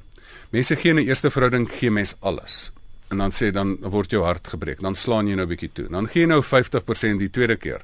Mense 0.51 0.75
gee 0.75 0.91
in 0.91 0.99
'n 0.99 1.07
eerste 1.07 1.31
verhouding 1.31 1.67
gee 1.67 1.91
mens 1.91 2.15
alles 2.21 2.71
en 3.09 3.17
dan 3.17 3.31
sê 3.31 3.51
dan 3.51 3.77
word 3.81 4.11
jou 4.11 4.23
hart 4.23 4.47
gebreek. 4.47 4.81
Dan 4.81 4.95
slaan 4.95 5.27
jy 5.27 5.35
nou 5.35 5.45
'n 5.45 5.49
bietjie 5.49 5.73
toe. 5.73 5.87
Dan 5.89 6.07
gee 6.07 6.21
jy 6.21 6.27
nou 6.27 6.41
50% 6.43 7.19
die 7.19 7.29
tweede 7.29 7.55
keer. 7.55 7.81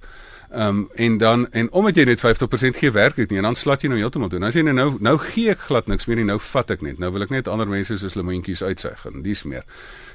Ehm 0.52 0.68
um, 0.68 0.90
en 0.96 1.18
dan 1.18 1.48
en 1.52 1.72
omdat 1.72 1.96
jy 1.96 2.04
net 2.06 2.20
50% 2.20 2.78
gee 2.78 2.92
werk 2.92 3.16
dit 3.16 3.30
nie 3.30 3.38
en 3.38 3.44
dan 3.44 3.56
slat 3.56 3.82
jy 3.82 3.90
nou 3.90 3.98
heeltemal 4.00 4.30
toe. 4.30 4.40
Nou 4.40 4.52
sê 4.52 4.62
jy 4.62 4.72
nou 4.72 4.98
nou 5.00 5.18
gee 5.18 5.50
ek 5.50 5.60
glad 5.60 5.88
niks 5.88 6.06
meer 6.06 6.16
nie. 6.16 6.26
Nou 6.26 6.40
vat 6.40 6.70
ek 6.72 6.82
net. 6.82 7.00
Nou 7.00 7.12
wil 7.12 7.26
ek 7.26 7.30
net 7.30 7.48
ander 7.48 7.68
mense 7.68 7.98
soos 7.98 8.16
lemoentjies 8.16 8.62
uitsuig 8.64 9.06
en 9.06 9.24
dis 9.26 9.44
meer. 9.44 9.66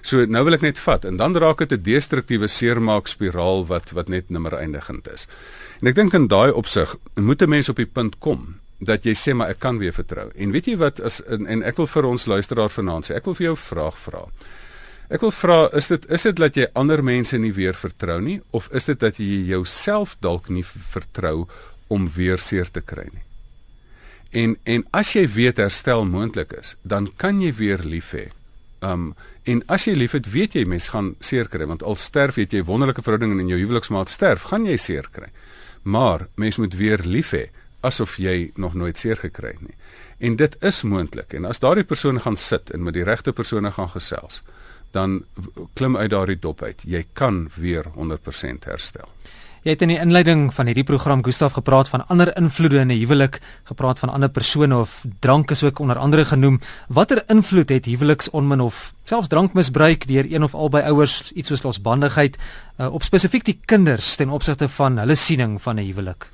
So 0.03 0.25
nou 0.27 0.45
wil 0.45 0.55
ek 0.55 0.63
net 0.63 0.79
vat 0.79 1.05
en 1.05 1.17
dan 1.17 1.37
raak 1.37 1.59
dit 1.59 1.73
'n 1.73 1.83
destruktiewe 1.83 2.49
seermaak 2.49 3.09
spiraal 3.09 3.67
wat 3.67 3.91
wat 3.91 4.09
net 4.09 4.31
nimmer 4.31 4.55
eindigend 4.55 5.09
is. 5.13 5.27
En 5.81 5.89
ek 5.89 5.95
dink 5.95 6.15
in 6.15 6.27
daai 6.29 6.53
opsig 6.53 6.97
moet 7.17 7.43
'n 7.43 7.49
mens 7.49 7.69
op 7.69 7.77
die 7.77 7.87
punt 7.87 8.19
kom 8.19 8.61
dat 8.81 9.05
jy 9.05 9.13
sê 9.15 9.35
maar 9.37 9.51
ek 9.53 9.59
kan 9.59 9.79
weer 9.79 9.93
vertrou. 9.93 10.31
En 10.37 10.51
weet 10.51 10.67
jy 10.67 10.77
wat 10.81 11.01
as 11.01 11.21
en, 11.29 11.47
en 11.47 11.63
ek 11.63 11.77
wil 11.77 11.87
vir 11.87 12.05
ons 12.05 12.27
luisteraar 12.27 12.71
vanaand 12.71 13.05
sê, 13.07 13.15
ek 13.15 13.25
wil 13.25 13.35
vir 13.35 13.45
jou 13.45 13.57
'n 13.57 13.65
vraag 13.67 13.99
vra. 13.99 14.25
Ek 15.11 15.25
wil 15.25 15.33
vra, 15.35 15.65
is 15.75 15.89
dit 15.91 16.05
is 16.15 16.23
dit 16.29 16.37
dat 16.39 16.55
jy 16.55 16.69
ander 16.79 17.01
mense 17.03 17.39
nie 17.39 17.51
weer 17.57 17.75
vertrou 17.75 18.21
nie 18.23 18.37
of 18.55 18.69
is 18.71 18.87
dit 18.87 18.99
dat 19.03 19.17
jy 19.19 19.41
jouself 19.49 20.15
dalk 20.23 20.47
nie 20.55 20.63
vertrou 20.63 21.49
om 21.91 22.07
weer 22.15 22.39
seer 22.39 22.71
te 22.71 22.79
kry 22.81 23.09
nie? 23.09 23.25
En 24.31 24.55
en 24.71 24.85
as 24.95 25.11
jy 25.17 25.25
weet 25.27 25.59
herstel 25.59 26.05
moontlik 26.07 26.55
is, 26.55 26.77
dan 26.87 27.11
kan 27.19 27.43
jy 27.43 27.51
weer 27.59 27.83
lief 27.83 28.13
hê. 28.15 28.29
Um 28.87 29.17
en 29.51 29.65
as 29.67 29.89
jy 29.89 29.97
liefhet, 29.99 30.29
weet 30.31 30.55
jy 30.55 30.63
mens 30.69 30.93
gaan 30.95 31.17
seer 31.19 31.51
kry 31.51 31.67
want 31.67 31.83
al 31.83 31.99
sterf 31.99 32.39
het 32.39 32.55
jy 32.55 32.63
wonderlike 32.69 33.03
verhouding 33.03 33.35
en 33.35 33.43
in 33.43 33.51
jou 33.51 33.59
huweliksmaat 33.65 34.13
sterf, 34.15 34.47
gaan 34.53 34.69
jy 34.69 34.79
seer 34.79 35.11
kry. 35.11 35.33
Maar 35.83 36.29
mens 36.39 36.61
moet 36.63 36.77
weer 36.79 37.03
lief 37.03 37.35
hê 37.35 37.49
asof 37.83 38.19
jy 38.21 38.53
nog 38.61 38.77
nooit 38.79 38.99
seer 38.99 39.19
gekry 39.19 39.57
het 39.57 39.63
nie. 39.65 39.77
En 40.21 40.37
dit 40.37 40.57
is 40.63 40.83
moontlik. 40.85 41.35
En 41.35 41.49
as 41.49 41.59
daardie 41.59 41.85
persoon 41.89 42.21
gaan 42.21 42.37
sit 42.37 42.71
en 42.71 42.85
met 42.85 42.95
die 42.95 43.07
regte 43.09 43.33
persone 43.33 43.73
gaan 43.73 43.89
gesels, 43.91 44.43
dan 44.91 45.25
klim 45.75 45.97
uit 45.97 46.11
daardie 46.11 46.39
dop 46.39 46.63
uit. 46.63 46.83
Jy 46.87 47.05
kan 47.13 47.49
weer 47.55 47.85
100% 47.95 48.65
herstel. 48.65 49.09
Jy 49.61 49.75
het 49.75 49.83
in 49.85 49.91
die 49.93 49.99
inleiding 50.01 50.47
van 50.57 50.71
hierdie 50.71 50.87
program 50.89 51.21
Gustaf 51.21 51.53
gepraat 51.53 51.91
van 51.93 52.07
ander 52.09 52.31
invloede 52.37 52.79
in 52.81 52.89
'n 52.89 52.97
huwelik, 52.97 53.41
gepraat 53.65 53.99
van 53.99 54.09
ander 54.09 54.31
persone 54.31 54.77
of 54.77 55.05
drank 55.21 55.51
is 55.51 55.63
ook 55.63 55.79
onder 55.79 55.99
andere 55.99 56.25
genoem. 56.25 56.61
Watter 56.89 57.23
invloed 57.27 57.69
het 57.69 57.85
huweliksonmin 57.85 58.61
of 58.61 58.95
selfs 59.05 59.29
drankmisbruik 59.29 60.07
deur 60.07 60.33
een 60.33 60.43
of 60.43 60.55
albei 60.55 60.85
ouers, 60.85 61.33
iets 61.33 61.49
soos 61.49 61.63
losbandigheid, 61.63 62.37
uh, 62.81 62.93
op 62.93 63.03
spesifiek 63.03 63.45
die 63.45 63.61
kinders 63.65 64.17
ten 64.17 64.31
opsigte 64.31 64.69
van 64.69 64.99
hulle 64.99 65.15
siening 65.15 65.63
van 65.63 65.77
'n 65.77 65.85
huwelik? 65.85 66.31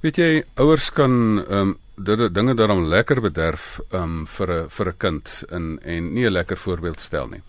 Weet 0.00 0.16
jy, 0.16 0.44
ouers 0.54 0.92
kan 0.92 1.44
um, 1.50 1.76
dit 1.96 2.34
dinge 2.34 2.54
daarom 2.54 2.84
lekker 2.88 3.20
bederf 3.20 3.80
um, 3.92 4.26
vir 4.26 4.52
'n 4.52 4.68
vir 4.68 4.88
'n 4.88 4.96
kind 4.98 5.44
en 5.48 5.78
en 5.82 6.12
nie 6.14 6.26
'n 6.26 6.32
lekker 6.32 6.56
voorbeeld 6.56 7.00
stel 7.00 7.28
nie. 7.28 7.42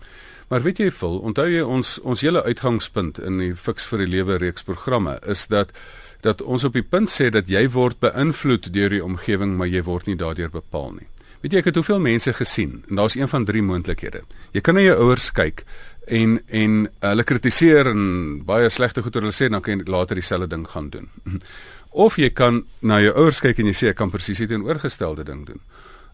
Maar 0.48 0.62
weet 0.62 0.78
jy 0.78 0.90
vol, 0.90 1.18
onthou 1.18 1.48
jy 1.48 1.60
ons 1.60 1.98
ons 1.98 2.20
hele 2.20 2.42
uitgangspunt 2.42 3.18
in 3.18 3.38
die 3.38 3.56
Fix 3.56 3.84
vir 3.86 3.98
die 3.98 4.06
Lewe 4.06 4.36
reeks 4.36 4.62
programme 4.62 5.18
is 5.26 5.46
dat 5.46 5.72
dat 6.20 6.42
ons 6.42 6.64
op 6.64 6.72
die 6.72 6.82
punt 6.82 7.10
sê 7.10 7.30
dat 7.30 7.48
jy 7.48 7.68
word 7.70 8.00
beïnvloed 8.00 8.72
deur 8.72 8.90
die 8.90 9.04
omgewing, 9.04 9.56
maar 9.56 9.66
jy 9.66 9.82
word 9.82 10.06
nie 10.06 10.16
daardeur 10.16 10.50
bepaal 10.50 10.90
nie. 10.92 11.06
Weet 11.40 11.52
jy 11.52 11.58
ek 11.58 11.68
het 11.70 11.76
hoeveel 11.78 12.00
mense 12.02 12.32
gesien 12.34 12.82
en 12.88 12.98
daar's 12.98 13.14
een 13.14 13.28
van 13.28 13.44
drie 13.44 13.62
moontlikhede. 13.62 14.24
Jy 14.52 14.60
kan 14.60 14.74
na 14.74 14.82
jou 14.82 14.96
ouers 15.04 15.30
kyk 15.30 15.62
en 16.08 16.38
en 16.48 16.78
hulle 17.04 17.24
kritiseer 17.24 17.92
en 17.92 18.02
baie 18.48 18.70
slegte 18.72 19.04
goed 19.04 19.16
oor 19.16 19.28
hulle 19.28 19.36
sê 19.36 19.50
dan 19.52 19.62
kan 19.62 19.78
jy 19.78 19.86
later 19.86 20.18
dieselfde 20.18 20.48
ding 20.50 20.66
gaan 20.66 20.88
doen. 20.90 21.10
Of 21.90 22.18
jy 22.20 22.30
kan 22.30 22.64
na 22.80 23.00
jou 23.00 23.14
ouers 23.14 23.40
kyk 23.40 23.58
en 23.58 23.70
jy 23.70 23.76
sê 23.76 23.92
ek 23.92 23.96
kan 23.96 24.10
presies 24.10 24.38
die 24.38 24.48
teenoorgestelde 24.50 25.24
ding 25.24 25.46
doen. 25.46 25.60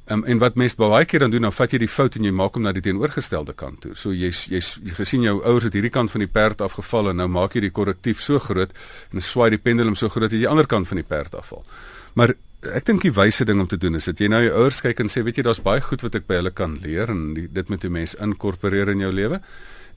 Um, 0.05 0.21
en 0.29 0.37
wat 0.39 0.59
mense 0.61 0.77
baie 0.77 1.07
keer 1.09 1.23
dan 1.25 1.33
doen, 1.33 1.47
dan 1.47 1.53
vat 1.57 1.73
jy 1.73 1.79
die 1.81 1.89
fout 1.89 2.19
en 2.19 2.27
jy 2.29 2.33
maak 2.37 2.59
hom 2.59 2.67
na 2.67 2.75
die 2.77 2.83
teenoorgestelde 2.85 3.55
kant 3.57 3.81
toe. 3.81 3.95
So 3.97 4.13
jy's 4.13 4.43
jy's 4.53 4.75
jy 4.85 4.93
gesien 4.99 5.25
jou 5.25 5.39
ouers 5.41 5.65
het 5.65 5.73
hierdie 5.73 5.93
kant 5.93 6.13
van 6.13 6.21
die 6.21 6.29
perd 6.29 6.61
afgeval 6.61 7.09
en 7.15 7.23
nou 7.23 7.29
maak 7.33 7.57
jy 7.57 7.65
die 7.65 7.73
korrektief 7.73 8.21
so 8.21 8.39
groot 8.39 8.75
en 9.13 9.25
swaai 9.25 9.49
die 9.57 9.63
pendulum 9.65 9.97
so 9.97 10.13
groot 10.13 10.29
dat 10.29 10.37
jy 10.37 10.43
die 10.45 10.51
ander 10.51 10.69
kant 10.69 10.91
van 10.91 11.01
die 11.01 11.09
perd 11.09 11.39
afval. 11.41 11.65
Maar 12.21 12.35
ek 12.75 12.85
dink 12.85 13.03
die 13.05 13.15
wyse 13.17 13.49
ding 13.49 13.63
om 13.65 13.69
te 13.69 13.81
doen 13.81 13.97
is 13.97 14.11
dat 14.11 14.21
jy 14.21 14.29
nou 14.29 14.43
jou 14.45 14.53
ouers 14.61 14.83
kyk 14.85 15.01
en 15.01 15.09
sê 15.09 15.25
weet 15.25 15.41
jy 15.41 15.47
daar's 15.49 15.65
baie 15.65 15.81
goed 15.81 16.05
wat 16.05 16.21
ek 16.21 16.29
by 16.29 16.43
hulle 16.43 16.53
kan 16.53 16.77
leer 16.85 17.09
en 17.09 17.25
die, 17.39 17.49
dit 17.49 17.73
moet 17.73 17.85
'n 17.85 17.93
mens 17.93 18.15
inkorporeer 18.15 18.93
in 18.93 19.01
jou 19.01 19.13
lewe. 19.13 19.41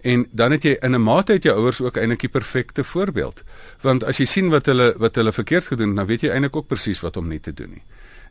En 0.01 0.27
dan 0.31 0.51
het 0.51 0.63
jy 0.63 0.77
in 0.79 0.95
'n 0.95 1.01
mate 1.03 1.31
het 1.31 1.43
jou 1.43 1.55
ouers 1.55 1.81
ook 1.81 1.97
eintlik 1.97 2.19
die 2.19 2.29
perfekte 2.29 2.83
voorbeeld. 2.83 3.43
Want 3.81 4.03
as 4.03 4.17
jy 4.17 4.25
sien 4.25 4.49
wat 4.49 4.65
hulle 4.65 4.93
wat 4.97 5.15
hulle 5.15 5.33
verkeerd 5.33 5.65
gedoen 5.65 5.87
het, 5.87 5.97
dan 5.97 6.05
weet 6.05 6.21
jy 6.21 6.29
eintlik 6.29 6.55
ook 6.55 6.67
presies 6.67 6.99
wat 6.99 7.17
om 7.17 7.27
nie 7.27 7.39
te 7.39 7.53
doen 7.53 7.69
nie. 7.69 7.83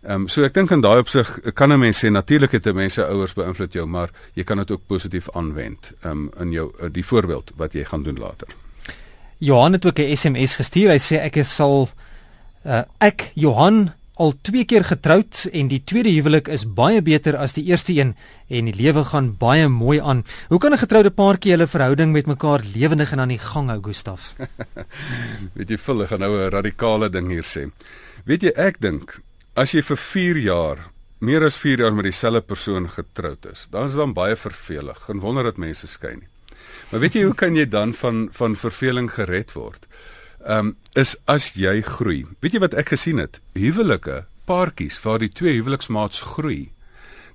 Ehm 0.03 0.21
um, 0.21 0.29
so 0.29 0.45
ek 0.45 0.55
dink 0.55 0.71
in 0.71 0.81
daai 0.81 0.99
opsig 0.99 1.41
kan 1.55 1.73
'n 1.73 1.79
mens 1.79 2.05
sê 2.05 2.11
natuurlik 2.11 2.53
het 2.53 2.75
mense 2.75 3.07
ouers 3.07 3.33
beïnvloed 3.33 3.73
jou, 3.73 3.87
maar 3.87 4.11
jy 4.35 4.45
kan 4.45 4.57
dit 4.57 4.71
ook 4.71 4.87
positief 4.87 5.31
aanwend 5.31 5.93
ehm 6.01 6.11
um, 6.13 6.31
in 6.39 6.53
jou 6.53 6.73
uh, 6.81 6.89
die 6.93 7.05
voorbeeld 7.05 7.53
wat 7.57 7.73
jy 7.73 7.85
gaan 7.85 8.03
doen 8.03 8.19
later. 8.19 8.49
Johan 9.39 9.73
het 9.73 9.87
ook 9.87 9.99
'n 9.99 10.17
SMS 10.17 10.55
gestuur. 10.55 10.91
Hy 10.91 10.99
sê 10.99 11.17
ek 11.17 11.37
is 11.37 11.55
sal 11.55 11.89
uh, 12.65 12.83
ek 12.99 13.31
Johan 13.35 13.93
al 14.17 14.33
twee 14.43 14.65
keer 14.65 14.85
getroud 14.85 15.43
en 15.53 15.69
die 15.69 15.83
tweede 15.85 16.13
huwelik 16.15 16.49
is 16.49 16.65
baie 16.79 17.03
beter 17.05 17.37
as 17.37 17.53
die 17.57 17.67
eerste 17.69 17.93
een 17.93 18.15
en 18.49 18.71
die 18.71 18.77
lewe 18.77 19.05
gaan 19.05 19.35
baie 19.37 19.69
mooi 19.69 19.99
aan. 20.01 20.25
Hoe 20.49 20.59
kan 20.59 20.73
'n 20.73 20.79
getroude 20.79 21.11
paartjie 21.11 21.53
hulle 21.53 21.67
verhouding 21.67 22.13
met 22.13 22.27
mekaar 22.27 22.65
lewendig 22.75 23.13
en 23.13 23.21
aan 23.21 23.35
die 23.35 23.39
gang 23.39 23.69
hou, 23.69 23.81
Gustaf? 23.83 24.35
Weet 25.57 25.71
jy, 25.71 25.79
vullig 25.79 26.09
gaan 26.09 26.21
nou 26.21 26.33
'n 26.33 26.51
radikale 26.51 27.11
ding 27.11 27.29
hier 27.29 27.45
sê. 27.45 27.71
Weet 28.25 28.43
jy, 28.43 28.53
ek 28.57 28.81
dink 28.81 29.21
as 29.55 29.73
jy 29.73 29.83
vir 29.83 29.97
4 29.97 30.37
jaar, 30.37 30.79
meer 31.19 31.45
as 31.45 31.57
4 31.57 31.79
jaar 31.79 31.95
met 31.95 32.05
dieselfde 32.05 32.41
persoon 32.41 32.89
getroud 32.89 33.47
is, 33.53 33.69
dan 33.71 33.87
is 33.87 33.93
dit 33.93 34.01
dan 34.01 34.15
baie 34.15 34.37
vervelig. 34.37 34.99
Geen 35.07 35.21
wonder 35.21 35.45
dat 35.45 35.57
mense 35.57 35.87
skei 35.87 36.17
nie. 36.17 36.29
Maar 36.91 37.01
weet 37.01 37.15
jy 37.15 37.23
hoe 37.25 37.35
kan 37.35 37.57
jy 37.57 37.67
dan 37.69 37.95
van 37.95 38.29
van 38.33 38.57
verveling 38.57 39.11
gered 39.11 39.53
word? 39.53 39.87
Um, 40.49 40.77
is 40.95 41.17
as 41.27 41.53
jy 41.55 41.81
groei. 41.83 42.25
Weet 42.41 42.57
jy 42.57 42.63
wat 42.63 42.75
ek 42.79 42.95
gesien 42.95 43.21
het? 43.23 43.41
Huwelike, 43.59 44.25
paartjies 44.47 44.99
waar 45.05 45.21
die 45.23 45.33
twee 45.33 45.59
huweliksmaats 45.59 46.23
groei. 46.35 46.71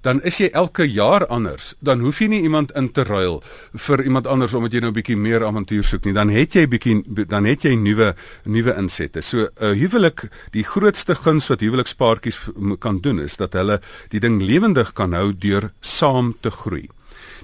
Dan 0.01 0.17
is 0.25 0.39
jy 0.41 0.47
elke 0.57 0.87
jaar 0.89 1.27
anders. 1.29 1.75
Dan 1.79 2.01
hoef 2.01 2.23
jy 2.23 2.31
nie 2.31 2.41
iemand 2.41 2.71
in 2.77 2.87
te 2.89 3.03
ruil 3.05 3.37
vir 3.85 4.01
iemand 4.01 4.27
anders 4.27 4.55
omdat 4.57 4.73
jy 4.73 4.79
nou 4.81 4.89
'n 4.89 4.97
bietjie 4.97 5.17
meer 5.17 5.45
avontuur 5.45 5.83
soek 5.83 6.05
nie. 6.05 6.13
Dan 6.13 6.29
het 6.29 6.53
jy 6.53 6.65
bietjie 6.67 7.27
dan 7.27 7.45
het 7.45 7.63
jy 7.63 7.75
nuwe 7.75 8.15
nuwe 8.45 8.73
insette. 8.77 9.21
So 9.21 9.49
'n 9.59 9.75
huwelik, 9.77 10.29
die 10.51 10.63
grootste 10.63 11.15
guns 11.15 11.47
wat 11.49 11.61
huwelikspaartjies 11.61 12.49
kan 12.79 12.99
doen 12.99 13.19
is 13.19 13.35
dat 13.37 13.53
hulle 13.53 13.79
die 14.09 14.19
ding 14.19 14.41
lewendig 14.41 14.93
kan 14.93 15.13
hou 15.13 15.33
deur 15.37 15.71
saam 15.81 16.35
te 16.41 16.49
groei. 16.49 16.89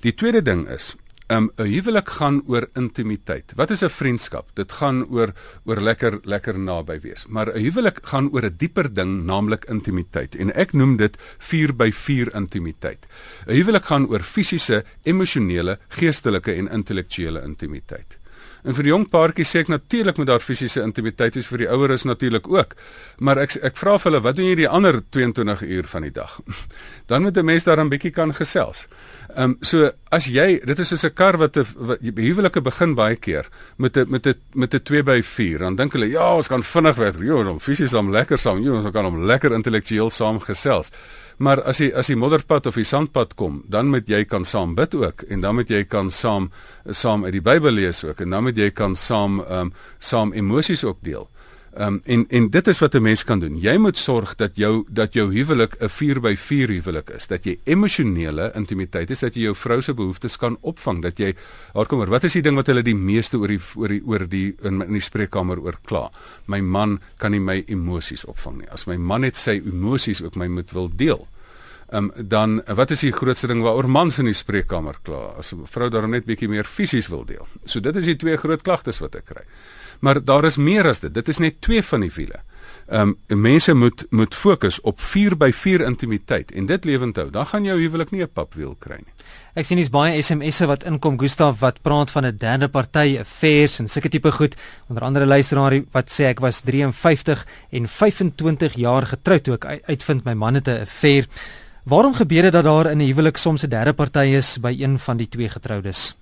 Die 0.01 0.13
tweede 0.13 0.41
ding 0.41 0.67
is 0.69 0.95
Um 1.29 1.51
'n 1.57 1.67
huwelik 1.67 2.09
gaan 2.09 2.37
oor 2.47 2.69
intimiteit. 2.79 3.51
Wat 3.55 3.69
is 3.69 3.83
'n 3.83 3.89
vriendskap? 3.89 4.47
Dit 4.53 4.71
gaan 4.71 5.05
oor 5.09 5.33
oor 5.65 5.81
lekker 5.81 6.19
lekker 6.23 6.59
naby 6.59 6.99
wees. 6.99 7.25
Maar 7.27 7.47
'n 7.51 7.59
huwelik 7.59 7.99
gaan 8.03 8.31
oor 8.31 8.45
'n 8.45 8.55
dieper 8.57 8.93
ding, 8.93 9.23
naamlik 9.23 9.65
intimiteit. 9.65 10.35
En 10.35 10.55
ek 10.55 10.73
noem 10.73 10.95
dit 10.95 11.17
4 11.37 11.75
by 11.75 11.91
4 11.91 12.35
intimiteit. 12.35 13.07
'n 13.45 13.53
Huwelik 13.53 13.85
gaan 13.85 14.07
oor 14.07 14.23
fisiese, 14.23 14.85
emosionele, 15.03 15.79
geestelike 15.87 16.53
en 16.53 16.69
intellektuele 16.69 17.41
intimiteit. 17.41 18.16
En 18.67 18.75
vir 18.75 18.83
die 18.83 18.91
jong 18.91 19.05
paartjies 19.07 19.53
sê 19.53 19.61
ek 19.63 19.69
natuurlik 19.71 20.17
moet 20.19 20.27
daar 20.27 20.43
fisiese 20.43 20.81
intimiteit 20.83 21.37
wees 21.39 21.47
vir 21.47 21.63
die 21.63 21.69
oueres 21.71 22.03
natuurlik 22.03 22.49
ook. 22.51 22.75
Maar 23.23 23.45
ek 23.45 23.55
ek 23.69 23.79
vra 23.79 23.95
vir 23.95 24.11
hulle, 24.11 24.23
wat 24.25 24.35
doen 24.35 24.49
jy 24.49 24.57
die 24.59 24.67
ander 24.67 24.99
22 25.15 25.63
uur 25.63 25.87
van 25.87 26.07
die 26.07 26.11
dag? 26.11 26.39
Dan 27.09 27.23
moet 27.23 27.37
'n 27.37 27.45
mens 27.45 27.63
daar 27.63 27.79
'n 27.79 27.89
bietjie 27.89 28.11
kan 28.11 28.33
gesels. 28.35 28.87
Ehm 29.35 29.51
um, 29.51 29.57
so 29.61 29.91
as 30.11 30.25
jy 30.25 30.59
dit 30.65 30.79
is 30.79 30.87
soos 30.87 31.05
'n 31.05 31.13
kar 31.13 31.37
wat 31.37 31.57
'n 31.57 31.65
huwelike 32.15 32.61
begin 32.61 32.95
baie 32.95 33.15
keer 33.15 33.45
met 33.77 33.97
'n 33.97 34.09
met 34.09 34.27
'n 34.27 34.35
met 34.53 34.73
'n 34.73 34.83
2 34.83 35.03
by 35.03 35.21
4 35.21 35.59
dan 35.59 35.75
dink 35.75 35.93
hulle 35.93 36.09
ja 36.09 36.35
ons 36.35 36.47
kan 36.47 36.63
vinnig 36.63 36.95
weg 36.95 37.19
ja 37.19 37.35
ons 37.35 37.63
fisies 37.63 37.93
om 37.93 38.11
lekker 38.11 38.37
saam 38.37 38.63
ja 38.63 38.71
ons 38.71 38.91
kan 38.91 39.05
om 39.05 39.25
lekker 39.25 39.53
intellektueel 39.53 40.09
saam 40.09 40.39
gesels 40.39 40.91
maar 41.37 41.61
as 41.69 41.81
jy 41.81 41.91
as 41.93 42.09
die 42.09 42.17
modderpad 42.17 42.69
of 42.69 42.77
die 42.79 42.87
sandpad 42.87 43.35
kom 43.37 43.61
dan 43.69 43.91
moet 43.93 44.09
jy 44.09 44.23
kan 44.25 44.45
saam 44.45 44.75
bid 44.75 44.95
ook 44.97 45.23
en 45.29 45.41
dan 45.41 45.55
moet 45.55 45.69
jy 45.69 45.83
kan 45.85 46.11
saam 46.11 46.49
saam 46.91 47.25
uit 47.25 47.35
die 47.37 47.45
Bybel 47.45 47.77
lees 47.77 48.03
ook 48.03 48.21
en 48.25 48.33
dan 48.33 48.47
moet 48.47 48.57
jy 48.57 48.71
kan 48.71 48.95
saam 48.95 49.41
ehm 49.41 49.69
um, 49.69 49.73
saam 49.99 50.33
emosies 50.33 50.83
ook 50.83 50.97
deel 51.01 51.29
Ehm 51.77 51.93
um, 51.93 52.01
en 52.05 52.25
en 52.27 52.49
dit 52.49 52.67
is 52.67 52.79
wat 52.79 52.93
'n 52.93 53.01
mens 53.01 53.23
kan 53.23 53.39
doen. 53.39 53.59
Jy 53.59 53.77
moet 53.77 53.97
sorg 53.97 54.35
dat 54.35 54.51
jou 54.55 54.85
dat 54.89 55.13
jou 55.13 55.33
huwelik 55.33 55.75
'n 55.79 55.89
4x4 55.89 56.69
huwelik 56.69 57.09
is, 57.09 57.27
dat 57.27 57.43
jy 57.43 57.59
emosionele 57.63 58.51
intimiteit 58.55 59.09
is, 59.09 59.19
dat 59.19 59.33
jy 59.33 59.41
jou 59.41 59.55
vrou 59.55 59.81
se 59.81 59.93
behoeftes 59.93 60.37
kan 60.37 60.57
opvang, 60.61 61.01
dat 61.01 61.17
jy 61.17 61.35
haar 61.73 61.85
kom 61.85 61.99
oor. 61.99 62.09
Wat 62.09 62.23
is 62.23 62.33
die 62.33 62.41
ding 62.41 62.55
wat 62.55 62.67
hulle 62.67 62.81
die 62.81 62.95
meeste 62.95 63.37
oor 63.37 63.47
die 63.47 63.61
oor 63.75 63.87
die 63.87 64.01
oor 64.05 64.27
die 64.27 64.55
in, 64.61 64.81
in 64.81 64.93
die 64.93 65.01
spreekkamer 65.01 65.59
oor 65.59 65.77
kla? 65.85 66.09
My 66.45 66.61
man 66.61 66.99
kan 67.17 67.31
nie 67.31 67.39
my 67.39 67.63
emosies 67.67 68.25
opvang 68.25 68.57
nie. 68.57 68.69
As 68.69 68.85
my 68.87 68.97
man 68.97 69.21
net 69.21 69.35
sy 69.35 69.61
emosies 69.65 70.21
ook 70.21 70.35
my 70.35 70.47
moet 70.47 70.71
wil 70.71 70.89
deel. 70.95 71.27
Ehm 71.91 72.11
um, 72.15 72.27
dan 72.27 72.61
wat 72.65 72.91
is 72.91 72.99
die 72.99 73.11
grootste 73.11 73.47
ding 73.47 73.61
waaroor 73.61 73.89
mans 73.89 74.19
in 74.19 74.25
die 74.25 74.33
spreekkamer 74.33 74.95
kla? 75.03 75.33
As 75.37 75.53
'n 75.53 75.65
vrou 75.65 75.89
daarom 75.89 76.11
net 76.11 76.25
bietjie 76.25 76.49
meer 76.49 76.65
fisies 76.65 77.07
wil 77.07 77.25
deel. 77.25 77.47
So 77.65 77.79
dit 77.79 77.95
is 77.95 78.03
die 78.03 78.15
twee 78.15 78.37
groot 78.37 78.61
klagtes 78.61 78.99
wat 78.99 79.15
ek 79.15 79.25
kry. 79.25 79.43
Maar 79.99 80.23
daar 80.23 80.45
is 80.45 80.57
meer 80.57 80.87
as 80.87 80.99
dit. 80.99 81.13
Dit 81.13 81.27
is 81.27 81.37
net 81.37 81.61
twee 81.61 81.83
van 81.83 82.01
die 82.01 82.11
wiele. 82.15 82.43
Ehm 82.87 83.15
um, 83.27 83.41
mense 83.41 83.73
moet 83.73 84.05
moet 84.09 84.35
fokus 84.35 84.81
op 84.81 84.99
4 84.99 85.37
by 85.37 85.51
4 85.51 85.81
intimiteit 85.81 86.51
en 86.51 86.65
dit 86.65 86.85
lewend 86.85 87.15
hou. 87.15 87.29
Dan 87.29 87.45
gaan 87.45 87.63
jou 87.63 87.79
huwelik 87.79 88.11
nie 88.11 88.21
'n 88.23 88.29
papwiel 88.33 88.75
kry 88.79 88.95
nie. 88.95 89.13
Ek 89.53 89.65
sien 89.65 89.77
dis 89.77 89.89
baie 89.89 90.21
SMS'e 90.21 90.65
wat 90.65 90.83
inkom 90.83 91.19
Gustaf 91.19 91.59
wat 91.59 91.81
praat 91.81 92.11
van 92.11 92.25
'n 92.25 92.37
derde 92.37 92.67
party, 92.69 93.17
affairs 93.19 93.79
en 93.79 93.87
sulke 93.87 94.09
tipe 94.09 94.31
goed. 94.31 94.55
Onder 94.87 95.03
andere 95.03 95.25
luisteraar 95.25 95.81
wat 95.91 96.11
sê 96.11 96.23
ek 96.23 96.39
was 96.39 96.61
53 96.61 97.47
en 97.69 97.87
25 97.87 98.73
jaar 98.73 99.05
getroud 99.05 99.43
toe 99.43 99.53
ek 99.53 99.81
uitvind 99.87 100.23
my 100.23 100.33
man 100.33 100.53
het 100.53 100.67
'n 100.67 100.81
affair. 100.81 101.27
Waarom 101.83 102.13
gebeur 102.13 102.41
dit 102.41 102.51
dat 102.51 102.63
daar 102.63 102.91
in 102.91 103.01
'n 103.01 103.07
huwelik 103.07 103.37
soms 103.37 103.63
'n 103.63 103.69
derde 103.69 103.93
party 103.93 104.35
is 104.37 104.59
by 104.59 104.75
een 104.79 104.99
van 104.99 105.17
die 105.17 105.29
twee 105.29 105.49
getroudes? 105.49 106.15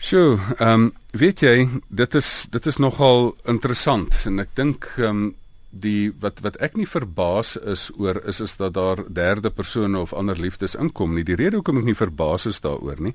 Sjoe, 0.00 0.38
ehm 0.56 0.72
um, 0.72 0.84
weet 1.12 1.42
jy, 1.44 1.66
dit 1.92 2.14
is 2.16 2.28
dit 2.48 2.66
is 2.66 2.78
nogal 2.80 3.34
interessant 3.52 4.22
en 4.30 4.40
ek 4.40 4.54
dink 4.56 4.86
ehm 4.96 5.08
um, 5.10 5.26
die 5.70 6.08
wat 6.22 6.38
wat 6.40 6.56
ek 6.64 6.78
nie 6.80 6.86
verbaas 6.88 7.50
is 7.72 7.82
oor 8.00 8.16
is 8.32 8.40
is 8.40 8.56
dat 8.56 8.72
daar 8.78 9.02
derde 9.04 9.50
persone 9.52 10.00
of 10.00 10.14
ander 10.16 10.40
liefdes 10.40 10.74
inkom 10.74 11.12
nie. 11.14 11.24
Die 11.28 11.36
rede 11.36 11.60
hoekom 11.60 11.82
ek 11.82 11.90
nie 11.90 11.98
verbaas 11.98 12.48
is 12.48 12.62
daaroor 12.64 12.96
nie, 12.96 13.12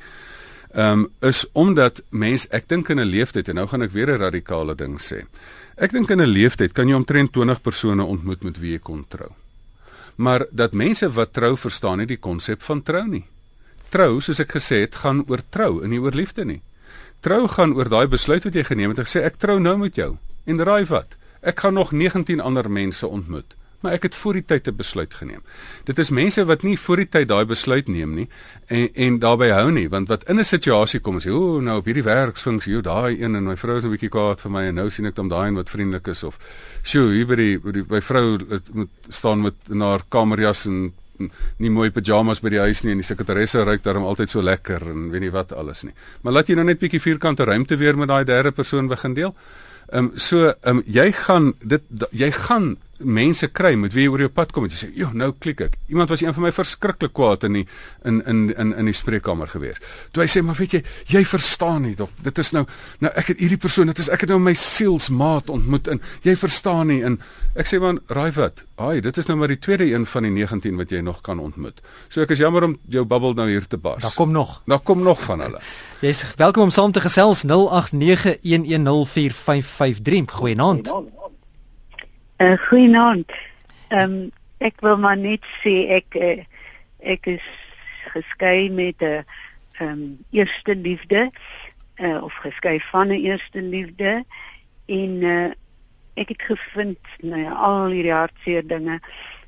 ehm 0.75 1.07
um, 1.07 1.07
is 1.25 1.41
omdat 1.53 2.03
mens 2.11 2.45
ek 2.53 2.69
dink 2.69 2.93
in 2.93 3.01
'n 3.01 3.09
leeftyd 3.09 3.49
en 3.49 3.59
nou 3.61 3.65
gaan 3.67 3.81
ek 3.81 3.95
weer 3.97 4.13
'n 4.13 4.21
radikale 4.21 4.75
ding 4.75 5.01
sê. 5.01 5.25
Ek 5.77 5.91
dink 5.91 6.11
in 6.11 6.21
'n 6.21 6.29
leeftyd 6.29 6.73
kan 6.73 6.87
jy 6.87 6.95
omtrent 6.95 7.33
20 7.33 7.61
persone 7.61 8.05
ontmoet 8.05 8.43
met 8.43 8.59
wie 8.59 8.77
jy 8.77 8.79
kon 8.79 9.05
trou. 9.09 9.33
Maar 10.15 10.45
dat 10.51 10.73
mense 10.73 11.09
wat 11.09 11.33
trou 11.33 11.57
verstaan 11.57 11.97
nie 11.97 12.07
die 12.07 12.21
konsep 12.21 12.61
van 12.61 12.83
trou 12.83 13.07
nie. 13.07 13.25
Trou, 13.89 14.21
soos 14.21 14.39
ek 14.39 14.51
gesê 14.51 14.85
het, 14.85 14.95
gaan 14.95 15.25
oor 15.27 15.41
trou 15.49 15.83
en 15.83 15.89
nie 15.89 15.99
oor 15.99 16.13
liefde 16.13 16.45
nie 16.45 16.61
trou 17.25 17.47
gaan 17.49 17.73
oor 17.73 17.89
daai 17.89 18.07
besluit 18.07 18.43
wat 18.45 18.53
jy 18.53 18.63
geneem 18.67 18.93
het. 18.93 19.01
Ek 19.01 19.09
sê 19.09 19.25
ek 19.25 19.39
trou 19.41 19.57
nou 19.59 19.77
met 19.81 19.97
jou. 19.97 20.15
En 20.45 20.61
raai 20.61 20.85
wat? 20.91 21.17
Ek 21.45 21.61
gaan 21.63 21.73
nog 21.77 21.93
19 21.93 22.41
ander 22.41 22.69
mense 22.69 23.07
ontmoet, 23.07 23.55
maar 23.81 23.95
ek 23.97 24.07
het 24.07 24.15
voor 24.17 24.38
die 24.38 24.45
tyd 24.45 24.67
'n 24.67 24.75
besluit 24.75 25.13
geneem. 25.13 25.41
Dit 25.85 25.99
is 25.99 26.09
mense 26.09 26.45
wat 26.45 26.63
nie 26.63 26.77
voor 26.77 26.97
die 26.97 27.09
tyd 27.09 27.27
daai 27.27 27.45
besluit 27.45 27.88
neem 27.88 28.15
nie 28.15 28.27
en 28.67 28.89
en 28.93 29.19
daarbey 29.19 29.49
hou 29.49 29.71
nie, 29.71 29.89
want 29.89 30.07
wat 30.07 30.29
in 30.29 30.39
'n 30.39 30.43
situasie 30.43 30.99
kom 30.99 31.17
is, 31.17 31.25
o, 31.25 31.61
nou 31.61 31.77
op 31.77 31.85
hierdie 31.85 32.03
werksfunksie, 32.03 32.77
o, 32.77 32.81
daai 32.81 33.21
een 33.21 33.35
en 33.35 33.43
my 33.43 33.55
vrou 33.55 33.77
is 33.77 33.83
'n 33.83 33.89
bietjie 33.89 34.09
kwaad 34.09 34.41
vir 34.41 34.51
my 34.51 34.63
en 34.67 34.75
nou 34.75 34.89
sien 34.89 35.05
ek 35.05 35.15
dan 35.15 35.27
daai 35.27 35.47
een 35.47 35.55
wat 35.55 35.69
vriendelik 35.69 36.07
is 36.07 36.23
of 36.23 36.38
sjoe, 36.83 37.11
hier 37.11 37.27
by 37.27 37.35
die, 37.35 37.59
die 37.71 37.85
my 37.89 38.01
vrou 38.01 38.38
moet 38.73 38.89
staan 39.09 39.41
met 39.41 39.55
na 39.69 39.85
haar 39.85 40.03
kamerjas 40.09 40.65
en 40.65 40.93
nie 41.58 41.69
mooi 41.69 41.89
pyjamas 41.91 42.41
by 42.43 42.49
die 42.54 42.60
huis 42.60 42.84
nie 42.84 42.95
en 42.95 43.01
die 43.01 43.08
sekretaresse 43.08 43.63
ry 43.65 43.78
daarom 43.84 44.08
altyd 44.08 44.30
so 44.30 44.41
lekker 44.41 44.89
en 44.91 45.10
weet 45.13 45.28
nie 45.28 45.34
wat 45.34 45.54
alles 45.54 45.84
nie. 45.84 45.93
Maar 46.21 46.39
laat 46.39 46.49
jy 46.49 46.56
nou 46.56 46.65
net 46.65 46.80
bietjie 46.80 47.01
vierkante 47.01 47.45
ruimte 47.45 47.78
weer 47.78 47.97
met 47.97 48.12
daai 48.12 48.23
derde 48.25 48.51
persoon 48.51 48.88
begin 48.91 49.13
deel. 49.13 49.36
Ehm 49.91 50.12
um, 50.12 50.12
so 50.15 50.49
ehm 50.49 50.78
um, 50.78 50.84
jy 50.86 51.12
gaan 51.12 51.54
dit 51.62 51.84
jy 52.12 52.32
gaan 52.32 52.75
mense 52.99 53.47
kry 53.51 53.73
met 53.75 53.93
wie 53.93 54.05
jy 54.05 54.12
oor 54.12 54.23
jou 54.23 54.29
pad 54.31 54.53
kom 54.55 54.65
en 54.65 54.71
jy 54.71 54.77
sê, 54.77 54.89
"Jo, 54.95 55.10
nou 55.13 55.31
klik 55.31 55.62
ek." 55.62 55.77
Iemand 55.89 56.10
was 56.10 56.21
een 56.21 56.34
van 56.34 56.43
my 56.43 56.51
verskriklik 56.51 57.13
kwaad 57.13 57.43
in 57.43 57.53
die 57.53 57.67
in 58.03 58.23
in 58.25 58.55
in 58.58 58.75
in 58.75 58.86
die 58.86 58.93
spreekkamer 58.93 59.47
gewees. 59.47 59.77
Toe 60.12 60.23
hy 60.23 60.29
sê, 60.29 60.43
"Maar 60.43 60.55
weet 60.55 60.71
jy, 60.71 60.84
jy 61.05 61.25
verstaan 61.25 61.81
nie 61.81 61.95
tog. 61.95 62.10
Dit 62.21 62.38
is 62.38 62.51
nou 62.51 62.65
nou 62.99 63.13
ek 63.15 63.27
het 63.27 63.38
hierdie 63.38 63.58
persoon, 63.58 63.88
dit 63.88 63.99
is 63.99 64.10
ek 64.10 64.21
het 64.21 64.29
nou 64.29 64.39
my 64.39 64.53
sielsmaat 64.53 65.49
ontmoet 65.49 65.88
en 65.88 66.01
jy 66.21 66.36
verstaan 66.36 66.88
nie." 66.88 67.03
En 67.03 67.19
ek 67.55 67.65
sê, 67.65 67.79
"Man, 67.79 67.99
raai 68.08 68.31
wat? 68.31 68.63
Ai, 68.75 69.01
dit 69.01 69.17
is 69.17 69.25
nou 69.25 69.38
maar 69.38 69.47
die 69.47 69.60
tweede 69.60 69.93
een 69.93 70.05
van 70.05 70.23
die 70.23 70.31
19 70.31 70.77
wat 70.77 70.89
jy 70.89 70.99
nog 70.99 71.21
kan 71.21 71.39
ontmoet." 71.39 71.81
So 72.10 72.21
ek 72.21 72.29
is 72.29 72.38
jammer 72.38 72.63
om 72.63 72.79
jou 72.88 73.05
bubbel 73.05 73.34
nou 73.34 73.49
hier 73.49 73.67
te 73.67 73.77
bars. 73.77 74.03
Daar 74.03 74.13
kom 74.13 74.31
nog. 74.31 74.62
Daar 74.65 74.79
kom 74.79 75.03
nog 75.03 75.23
van 75.23 75.39
hulle. 75.39 75.60
Jy's 76.01 76.25
welkom 76.36 76.63
om 76.63 76.69
saam 76.69 76.91
te 76.91 77.01
gesels 77.01 77.43
0891104553. 77.45 77.49
Goeienaand. 80.31 80.88
Goeienaand. 80.88 81.24
Uh, 82.37 82.57
Goeienaand. 82.57 83.31
Ehm 83.87 84.11
um, 84.11 84.31
ek 84.57 84.81
wil 84.83 84.97
maar 84.99 85.15
net 85.15 85.45
sê 85.63 85.71
ek 85.95 86.17
uh, 86.19 86.41
ek 86.99 87.29
is 87.31 87.45
geskei 88.11 88.67
met 88.67 88.99
'n 88.99 89.23
ehm 89.79 89.87
um, 89.87 90.01
eerste 90.35 90.75
liefde 90.75 91.31
uh, 91.95 92.19
of 92.23 92.33
geskei 92.43 92.79
van 92.91 93.07
'n 93.07 93.23
eerste 93.23 93.61
liefde 93.61 94.25
en 94.85 95.11
uh, 95.23 95.51
ek 96.19 96.35
het 96.35 96.41
gevind 96.41 96.99
nou 97.23 97.39
ja 97.39 97.55
al 97.55 97.95
hierdie 97.95 98.11
hartseer 98.11 98.67
dinge 98.67 98.99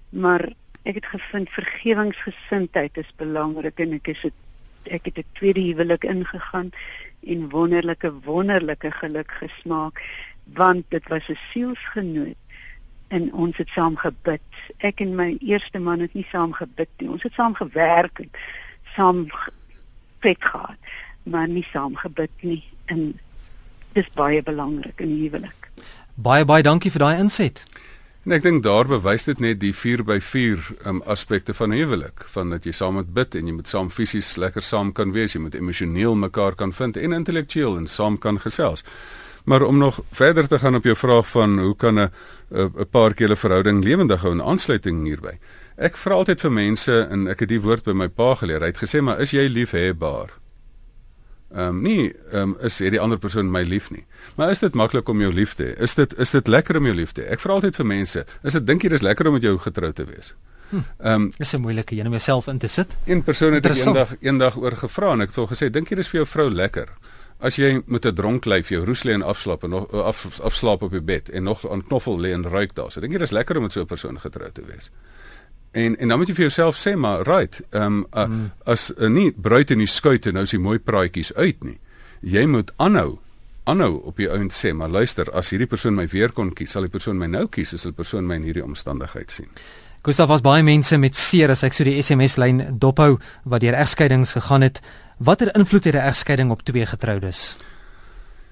maar 0.09 0.47
ek 0.83 0.95
het 1.03 1.11
gevind 1.11 1.49
vergewingsgesindheid 1.49 2.97
is 2.97 3.11
belangrik 3.19 3.79
en 3.79 3.99
ek 3.99 4.07
is 4.15 4.21
het, 4.21 4.37
ek 4.83 5.11
het 5.11 5.17
'n 5.17 5.31
tweede 5.33 5.59
huwelik 5.59 6.03
ingegaan 6.03 6.71
en 7.19 7.49
wonderlike 7.49 8.13
wonderlike 8.23 8.91
geluk 8.91 9.31
gesmaak 9.31 9.99
want 10.55 10.85
dit 10.89 11.07
was 11.07 11.27
'n 11.27 11.39
sielsgenoot 11.51 12.46
en 13.07 13.33
ons 13.33 13.57
het 13.57 13.69
saam 13.75 13.95
gebid. 13.97 14.43
Ek 14.77 15.01
en 15.03 15.15
my 15.15 15.29
eerste 15.39 15.79
man 15.79 16.03
het 16.03 16.13
nie 16.13 16.27
saam 16.31 16.53
gebid 16.53 16.89
nie. 16.97 17.09
Ons 17.09 17.23
het 17.23 17.33
saam 17.33 17.55
gewerk 17.55 18.19
en 18.23 18.31
saam 18.95 19.25
vet 20.25 20.43
gehad, 20.43 20.91
maar 21.23 21.47
nie 21.47 21.65
saam 21.71 21.95
gebid 21.95 22.31
nie. 22.41 22.63
En 22.85 23.19
dis 23.93 24.09
baie 24.15 24.43
belangrik 24.43 25.01
in 25.01 25.15
huwelik. 25.21 25.69
Baie 26.15 26.45
baie 26.45 26.63
dankie 26.63 26.91
vir 26.91 27.05
daai 27.05 27.19
inset. 27.21 27.63
En 28.27 28.33
ek 28.35 28.43
dink 28.43 28.63
daar 28.65 28.89
bewys 28.89 29.23
dit 29.23 29.39
net 29.39 29.61
die 29.61 29.71
4 29.71 30.01
by 30.03 30.17
4 30.19 30.65
um, 30.89 30.97
aspekte 31.07 31.53
van 31.55 31.71
huwelik, 31.71 32.25
van 32.33 32.49
dat 32.51 32.65
jy 32.67 32.73
saam 32.75 32.97
moet 32.99 33.13
bid 33.15 33.37
en 33.39 33.47
jy 33.47 33.53
moet 33.55 33.71
saam 33.71 33.87
fisies 33.93 34.33
lekker 34.35 34.65
saam 34.65 34.91
kan 34.91 35.13
wees, 35.15 35.37
jy 35.37 35.39
moet 35.45 35.55
emosioneel 35.55 36.17
mekaar 36.19 36.57
kan 36.59 36.73
vind 36.75 36.99
en 36.99 37.15
intellektueel 37.15 37.77
en 37.79 37.87
saam 37.87 38.17
kan 38.19 38.35
gesels. 38.43 38.83
Maar 39.47 39.63
om 39.63 39.77
nog 39.77 40.01
verder 40.11 40.47
te 40.47 40.59
gaan 40.59 40.75
op 40.75 40.83
jou 40.83 40.95
vraag 40.95 41.27
van 41.27 41.59
hoe 41.59 41.75
kan 41.75 41.99
'n 41.99 42.11
'n 42.51 42.89
paar 42.91 43.13
keer 43.13 43.31
'n 43.31 43.35
verhouding 43.35 43.83
lewendig 43.83 44.21
hou 44.21 44.31
en 44.31 44.43
aansluiting 44.43 45.05
hierby. 45.05 45.39
Ek 45.75 45.97
vra 45.97 46.13
altyd 46.13 46.41
vir 46.41 46.51
mense 46.51 47.07
en 47.09 47.27
ek 47.27 47.39
het 47.39 47.49
die 47.49 47.61
woord 47.61 47.83
by 47.83 47.91
my 47.91 48.07
pa 48.07 48.35
geleer. 48.35 48.59
Hy 48.59 48.65
het 48.65 48.83
gesê 48.83 49.01
maar 49.01 49.21
is 49.21 49.31
jy 49.31 49.47
liefhebbaar? 49.47 50.29
Ehm 51.55 51.67
um, 51.67 51.81
nee, 51.81 52.13
ehm 52.31 52.41
um, 52.41 52.55
is 52.59 52.79
hierdie 52.79 52.99
ander 52.99 53.17
persoon 53.17 53.51
my 53.51 53.61
lief 53.63 53.91
nie. 53.91 54.05
Maar 54.35 54.49
is 54.49 54.59
dit 54.59 54.73
maklik 54.73 55.07
om 55.09 55.21
jou 55.21 55.33
lief 55.33 55.53
te 55.53 55.63
hê? 55.63 55.81
Is 55.81 55.95
dit 55.95 56.17
is 56.19 56.31
dit 56.31 56.47
lekker 56.47 56.77
om 56.77 56.85
jou 56.85 56.95
lief 56.95 57.11
te 57.11 57.21
hê? 57.21 57.29
Ek 57.31 57.39
vra 57.39 57.53
altyd 57.53 57.75
vir 57.75 57.85
mense, 57.85 58.25
is 58.43 58.53
dit 58.53 58.67
dink 58.67 58.83
jy 58.83 58.89
dis 58.89 59.01
lekker 59.01 59.27
om 59.27 59.33
met 59.33 59.47
jou 59.47 59.57
getrou 59.57 59.93
te 59.93 60.05
wees? 60.05 60.33
Hm. 60.69 60.75
Ehm 60.99 61.13
um, 61.13 61.31
dis 61.37 61.53
'n 61.53 61.61
moeilike 61.61 61.95
een 61.95 62.05
om 62.05 62.11
jouself 62.11 62.47
in 62.47 62.57
te 62.57 62.67
sit. 62.67 62.97
Een 63.05 63.23
persoon 63.23 63.53
het 63.53 63.65
eendag 63.65 64.15
eendag 64.19 64.57
oor 64.57 64.75
gevra 64.75 65.13
en 65.13 65.21
ek 65.21 65.35
het 65.35 65.49
gesê, 65.49 65.69
dink 65.71 65.89
jy 65.89 65.95
dis 65.95 66.07
vir 66.07 66.17
jou 66.17 66.27
vrou 66.27 66.49
lekker? 66.49 66.87
As 67.39 67.55
jy 67.55 67.81
met 67.85 68.05
'n 68.05 68.15
dronk 68.15 68.45
lyf 68.45 68.69
jou 68.69 68.85
roes 68.85 69.03
lê 69.03 69.13
en 69.13 69.21
afslaap 69.21 69.63
en 69.63 69.69
nog 69.69 69.91
af 69.91 70.39
afslaap 70.41 70.81
op 70.81 70.91
die 70.91 71.01
bed 71.01 71.29
en 71.29 71.43
nog 71.43 71.69
aan 71.69 71.83
knoffel 71.85 72.19
lê 72.19 72.31
en 72.33 72.43
ruik 72.43 72.75
daar. 72.75 72.91
So 72.91 73.01
dink 73.01 73.13
jy 73.13 73.19
dis 73.19 73.31
lekker 73.31 73.57
om 73.57 73.61
met 73.63 73.71
so 73.71 73.81
'n 73.81 73.85
persoon 73.85 74.19
getroud 74.19 74.53
te 74.53 74.61
wees. 74.65 74.91
En 75.71 75.97
en 75.97 76.07
dan 76.07 76.17
moet 76.17 76.27
jy 76.27 76.33
vir 76.33 76.49
jouself 76.49 76.77
sê 76.77 76.95
maar 76.95 77.21
right, 77.21 77.61
ehm 77.69 77.83
um, 77.83 78.07
uh, 78.13 78.25
mm. 78.25 78.51
as 78.65 78.93
uh, 78.97 79.07
nie 79.07 79.31
bruid 79.31 79.71
in 79.71 79.77
die 79.77 79.87
skuit 79.87 80.25
en 80.25 80.33
nou 80.33 80.43
is 80.43 80.49
die 80.49 80.59
mooi 80.59 80.79
praatjies 80.79 81.33
uit 81.33 81.63
nie. 81.63 81.79
Jy 82.21 82.45
moet 82.45 82.71
aanhou 82.75 83.19
aanhou 83.67 84.01
op 84.07 84.15
die 84.17 84.29
ount 84.31 84.53
sê 84.55 84.71
maar 84.73 84.89
luister 84.89 85.31
as 85.35 85.49
hierdie 85.49 85.67
persoon 85.67 85.95
my 85.95 86.07
weer 86.07 86.31
kon 86.31 86.53
kies 86.55 86.71
sal 86.71 86.87
die 86.87 86.93
persoon 86.93 87.17
my 87.19 87.27
nou 87.27 87.47
kies 87.51 87.73
as 87.73 87.83
die 87.83 87.91
persoon 87.91 88.27
my 88.27 88.35
in 88.39 88.47
hierdie 88.47 88.63
omstandigheid 88.63 89.31
sien. 89.31 89.49
Gustav 90.07 90.29
was 90.31 90.43
baie 90.45 90.63
mense 90.63 90.97
met 90.97 91.17
seer 91.19 91.51
as 91.51 91.65
ek 91.67 91.75
so 91.75 91.83
die 91.83 91.97
SMS 91.99 92.37
lyn 92.39 92.61
dophou 92.79 93.17
wat 93.43 93.61
deur 93.61 93.75
egskeidings 93.75 94.37
gegaan 94.37 94.63
het. 94.63 94.79
Watter 95.17 95.55
invloed 95.55 95.83
het 95.83 95.93
'n 95.93 95.97
egskeiding 95.97 96.51
op 96.51 96.61
twee 96.61 96.85
getroudes? 96.85 97.55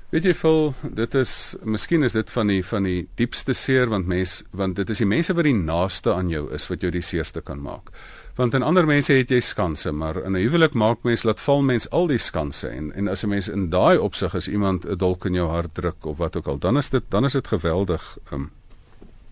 Weet 0.10 0.23
jy 0.23 0.34
vol, 0.34 0.73
dit 0.82 1.13
is 1.13 1.56
miskien 1.63 2.04
is 2.04 2.12
dit 2.12 2.32
van 2.32 2.47
die 2.47 2.65
van 2.65 2.84
die 2.84 3.08
diepste 3.15 3.54
seer 3.54 3.88
want 3.88 4.08
mens 4.08 4.43
want 4.49 4.75
dit 4.75 4.89
is 4.89 4.97
die 4.97 5.08
mense 5.08 5.34
wat 5.34 5.43
die 5.43 5.54
naaste 5.54 6.13
aan 6.13 6.30
jou 6.30 6.54
is 6.54 6.67
wat 6.67 6.82
jou 6.82 6.91
die 6.91 7.01
seerste 7.01 7.41
kan 7.41 7.62
maak. 7.62 7.89
Want 8.36 8.54
in 8.54 8.63
ander 8.63 8.86
mense 8.86 9.13
het 9.13 9.30
jy 9.30 9.39
skanse, 9.39 9.91
maar 9.91 10.17
in 10.23 10.32
'n 10.32 10.41
huwelik 10.41 10.73
maak 10.73 11.04
mens 11.04 11.23
laat 11.23 11.39
val 11.39 11.62
mens 11.62 11.89
al 11.89 12.08
die 12.08 12.17
skanse 12.17 12.67
en 12.67 12.93
en 12.93 13.08
as 13.08 13.23
'n 13.23 13.30
mens 13.30 13.47
in 13.47 13.69
daai 13.69 13.97
opsig 13.97 14.34
is 14.34 14.47
iemand 14.47 14.86
'n 14.86 14.97
dolk 14.97 15.25
in 15.25 15.34
jou 15.34 15.49
hart 15.49 15.73
druk 15.73 16.06
of 16.06 16.17
wat 16.17 16.36
ook 16.36 16.47
al, 16.47 16.58
dan 16.58 16.78
is 16.78 16.89
dit 16.89 17.04
dan 17.10 17.25
is 17.25 17.34
dit 17.34 17.47
geweldig 17.47 18.17
um, 18.32 18.51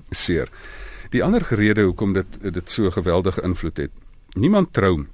seer. 0.10 0.50
Die 1.10 1.24
ander 1.24 1.46
rede 1.50 1.82
hoekom 1.82 2.14
dit 2.14 2.54
dit 2.54 2.70
so 2.70 2.92
geweldige 2.92 3.42
invloed 3.42 3.78
het. 3.78 3.92
Niemand 4.34 4.74
trou 4.74 5.08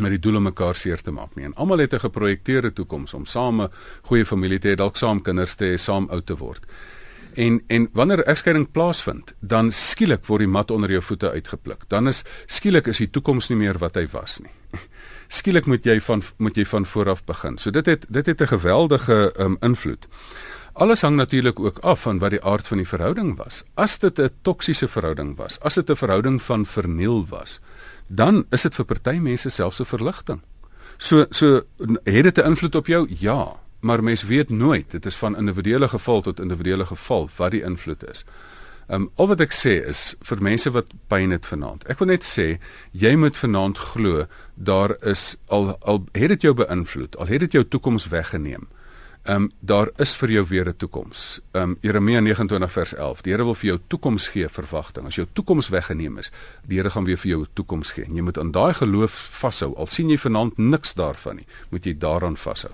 met 0.00 0.10
die 0.10 0.18
doel 0.18 0.36
om 0.36 0.42
mekaar 0.42 0.74
seer 0.74 1.00
te 1.02 1.10
maak 1.10 1.34
nie. 1.34 1.44
En 1.44 1.54
almal 1.54 1.78
het 1.78 1.94
'n 1.94 2.00
geprojekteerde 2.00 2.72
toekoms 2.72 3.14
om 3.14 3.26
same 3.26 3.70
goeie 4.02 4.26
familie 4.26 4.58
te 4.58 4.68
hê, 4.68 4.74
dalk 4.74 4.96
saam 4.96 5.22
kinders 5.22 5.54
te 5.54 5.64
hê, 5.64 5.78
saam 5.78 6.08
oud 6.10 6.26
te 6.26 6.36
word. 6.36 6.66
En 7.34 7.62
en 7.66 7.88
wanneer 7.92 8.24
egskeiding 8.24 8.70
plaasvind, 8.70 9.34
dan 9.40 9.72
skielik 9.72 10.26
word 10.26 10.38
die 10.38 10.48
mat 10.48 10.70
onder 10.70 10.90
jou 10.90 11.02
voete 11.02 11.30
uitgepluk. 11.30 11.84
Dan 11.88 12.08
is 12.08 12.24
skielik 12.46 12.86
is 12.86 12.98
die 12.98 13.10
toekoms 13.10 13.48
nie 13.48 13.58
meer 13.58 13.78
wat 13.78 13.94
hy 13.94 14.08
was 14.10 14.38
nie. 14.38 14.50
Skielik 15.38 15.66
moet 15.66 15.84
jy 15.84 16.00
van 16.00 16.22
moet 16.38 16.56
jy 16.56 16.64
van 16.64 16.86
voor 16.86 17.08
af 17.08 17.24
begin. 17.24 17.58
So 17.58 17.70
dit 17.70 17.86
het 17.86 18.06
dit 18.08 18.26
het 18.26 18.40
'n 18.40 18.46
geweldige 18.46 19.34
um, 19.38 19.56
invloed. 19.60 20.08
Alles 20.72 21.00
hang 21.02 21.16
natuurlik 21.16 21.60
ook 21.60 21.78
af 21.78 22.02
van 22.02 22.18
wat 22.18 22.30
die 22.30 22.44
aard 22.44 22.66
van 22.66 22.76
die 22.76 22.88
verhouding 22.88 23.36
was. 23.36 23.64
As 23.74 23.98
dit 23.98 24.18
'n 24.18 24.30
toksiese 24.42 24.88
verhouding 24.88 25.36
was, 25.36 25.60
as 25.60 25.74
dit 25.74 25.90
'n 25.90 25.96
verhouding 25.96 26.42
van 26.42 26.66
verniel 26.66 27.26
was, 27.28 27.60
dan 28.08 28.44
is 28.50 28.62
dit 28.62 28.74
vir 28.74 28.84
party 28.84 29.16
mense 29.20 29.48
selfs 29.48 29.80
'n 29.80 29.84
verligting. 29.84 30.40
So 30.96 31.26
so 31.30 31.62
het 32.04 32.24
dit 32.24 32.38
'n 32.38 32.46
invloed 32.46 32.74
op 32.74 32.86
jou? 32.86 33.06
Ja, 33.18 33.56
maar 33.80 34.02
mens 34.02 34.22
weet 34.22 34.50
nooit. 34.50 34.90
Dit 34.90 35.06
is 35.06 35.16
van 35.16 35.36
individuele 35.36 35.88
geval 35.88 36.20
tot 36.20 36.40
individuele 36.40 36.86
geval 36.86 37.28
wat 37.36 37.50
die 37.50 37.62
invloed 37.62 38.10
is. 38.10 38.24
Ehm 38.86 39.02
um, 39.02 39.10
al 39.14 39.26
wat 39.26 39.40
ek 39.40 39.52
sê 39.52 39.84
is 39.86 40.16
vir 40.24 40.42
mense 40.42 40.70
wat 40.70 40.86
pyn 41.06 41.30
het 41.30 41.46
vanaand. 41.46 41.84
Ek 41.92 41.98
wil 41.98 42.08
net 42.08 42.24
sê 42.24 42.58
jy 42.90 43.16
moet 43.16 43.36
vanaand 43.36 43.78
glo 43.78 44.26
daar 44.54 44.96
is 45.04 45.36
al 45.46 45.76
al 45.84 46.06
het 46.12 46.28
dit 46.28 46.42
jou 46.42 46.54
beïnvloed, 46.54 47.16
al 47.16 47.26
het 47.26 47.40
dit 47.40 47.52
jou 47.52 47.64
toekoms 47.68 48.08
weggeneem. 48.08 48.68
Ehm 49.28 49.42
um, 49.42 49.50
daar 49.60 49.90
is 49.96 50.14
vir 50.16 50.30
jou 50.30 50.44
weer 50.48 50.68
'n 50.68 50.76
toekoms. 50.76 51.40
Ehm 51.52 51.62
um, 51.62 51.76
Jeremia 51.80 52.20
29 52.20 52.72
vers 52.72 52.94
11. 52.94 53.20
Die 53.20 53.32
Here 53.32 53.44
wil 53.44 53.54
vir 53.54 53.66
jou 53.66 53.80
toekoms 53.86 54.28
gee, 54.28 54.48
verwagting. 54.48 55.06
As 55.06 55.14
jou 55.14 55.26
toekoms 55.32 55.68
weggeneem 55.68 56.18
is, 56.18 56.30
die 56.66 56.76
Here 56.76 56.90
gaan 56.90 57.04
weer 57.04 57.18
vir 57.18 57.30
jou 57.30 57.40
'n 57.42 57.48
toekoms 57.52 57.90
gee. 57.90 58.04
En 58.04 58.14
jy 58.14 58.22
moet 58.22 58.38
aan 58.38 58.50
daai 58.50 58.74
geloof 58.74 59.28
vashou. 59.30 59.74
Al 59.76 59.86
sien 59.86 60.08
jy 60.08 60.18
vanaand 60.18 60.56
niks 60.56 60.94
daarvan 60.94 61.36
nie, 61.36 61.46
moet 61.68 61.84
jy 61.84 61.98
daaraan 61.98 62.36
vashou. 62.36 62.72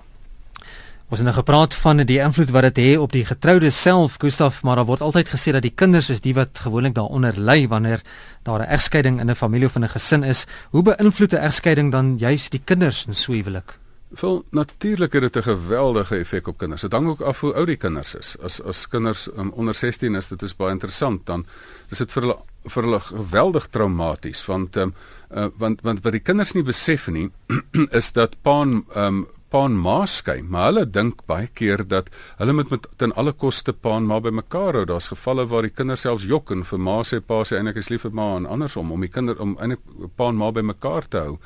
Ons 1.09 1.19
het 1.19 1.23
nou 1.23 1.35
gepraat 1.35 1.75
van 1.75 1.97
die 1.97 2.19
invloed 2.19 2.49
wat 2.49 2.61
dit 2.61 2.77
het 2.77 2.97
op 2.97 3.11
die 3.11 3.25
getroude 3.25 3.69
self, 3.69 4.15
Gustaf, 4.17 4.63
maar 4.63 4.75
daar 4.75 4.85
word 4.85 5.01
altyd 5.01 5.29
gesê 5.29 5.51
dat 5.51 5.61
die 5.61 5.75
kinders 5.75 6.09
is 6.09 6.21
die 6.21 6.33
wat 6.33 6.59
gewoonlik 6.59 6.93
daaronder 6.93 7.39
ly 7.39 7.67
wanneer 7.67 8.01
daar 8.43 8.59
'n 8.59 8.71
egskeiding 8.71 9.19
in 9.19 9.29
'n 9.29 9.35
familie 9.35 9.67
of 9.67 9.75
in 9.75 9.83
'n 9.83 9.89
gesin 9.89 10.23
is. 10.23 10.45
Hoe 10.69 10.83
beïnvloed 10.83 11.33
'n 11.33 11.43
egskeiding 11.43 11.91
dan 11.91 12.17
juist 12.17 12.51
die 12.51 12.61
kinders 12.63 13.05
in 13.05 13.13
so 13.13 13.31
'n 13.31 13.35
huwelik? 13.35 13.79
Wel 14.19 14.45
natuurlik 14.49 15.13
het 15.13 15.21
dit 15.21 15.35
'n 15.35 15.41
geweldige 15.41 16.15
effek 16.15 16.47
op 16.47 16.57
kinders. 16.57 16.81
Dit 16.81 16.91
hang 16.91 17.07
ook 17.07 17.21
af 17.21 17.39
hoe 17.39 17.53
oud 17.53 17.67
die 17.67 17.75
kinders 17.75 18.15
is. 18.15 18.35
As 18.41 18.61
as 18.61 18.87
kinders 18.87 19.27
um, 19.37 19.49
onder 19.49 19.75
16 19.75 20.15
is, 20.15 20.27
dit 20.27 20.41
is 20.41 20.55
baie 20.55 20.71
interessant 20.71 21.25
dan 21.25 21.45
is 21.89 21.97
dit 21.97 22.11
vir 22.11 22.21
hulle 22.21 22.37
vir 22.63 22.83
hulle 22.83 22.99
geweldig 22.99 23.67
traumaties 23.67 24.45
want 24.45 24.75
um, 24.75 24.93
uh, 25.31 25.47
want 25.57 25.81
want 25.81 26.03
wat 26.03 26.11
die 26.11 26.21
kinders 26.21 26.53
nie 26.53 26.63
besef 26.63 27.07
nie 27.07 27.31
is 27.99 28.11
dat 28.11 28.41
pa 28.41 28.61
en 28.61 28.85
um, 28.95 29.27
pa 29.49 29.65
en 29.65 29.77
ma 29.77 30.05
skei, 30.05 30.41
maar 30.41 30.65
hulle 30.65 30.85
dink 30.89 31.21
baie 31.29 31.47
keer 31.47 31.83
dat 31.87 32.09
hulle 32.37 32.53
moet 32.53 32.69
met 32.73 32.87
ten 32.97 33.13
alle 33.13 33.33
koste 33.33 33.73
pa 33.73 33.97
en 33.97 34.07
ma 34.09 34.19
bymekaar 34.19 34.73
hou. 34.73 34.85
Daar's 34.85 35.07
gevalle 35.13 35.45
waar 35.47 35.61
die 35.61 35.75
kinders 35.75 36.01
selfs 36.01 36.23
jok 36.23 36.51
en 36.51 36.63
vir 36.63 36.79
ma 36.79 36.97
sê 37.03 37.21
pa 37.21 37.43
sê 37.43 37.59
eintlik 37.59 37.77
is 37.77 37.89
lief 37.89 38.01
vir 38.01 38.11
ma 38.11 38.35
en 38.35 38.49
andersom 38.57 38.91
om 38.91 39.01
die 39.01 39.11
kinder 39.11 39.39
om 39.39 39.57
eintlik 39.59 40.11
pa 40.17 40.29
en 40.29 40.35
ma 40.35 40.51
bymekaar 40.51 41.07
te 41.07 41.23
hou. 41.27 41.39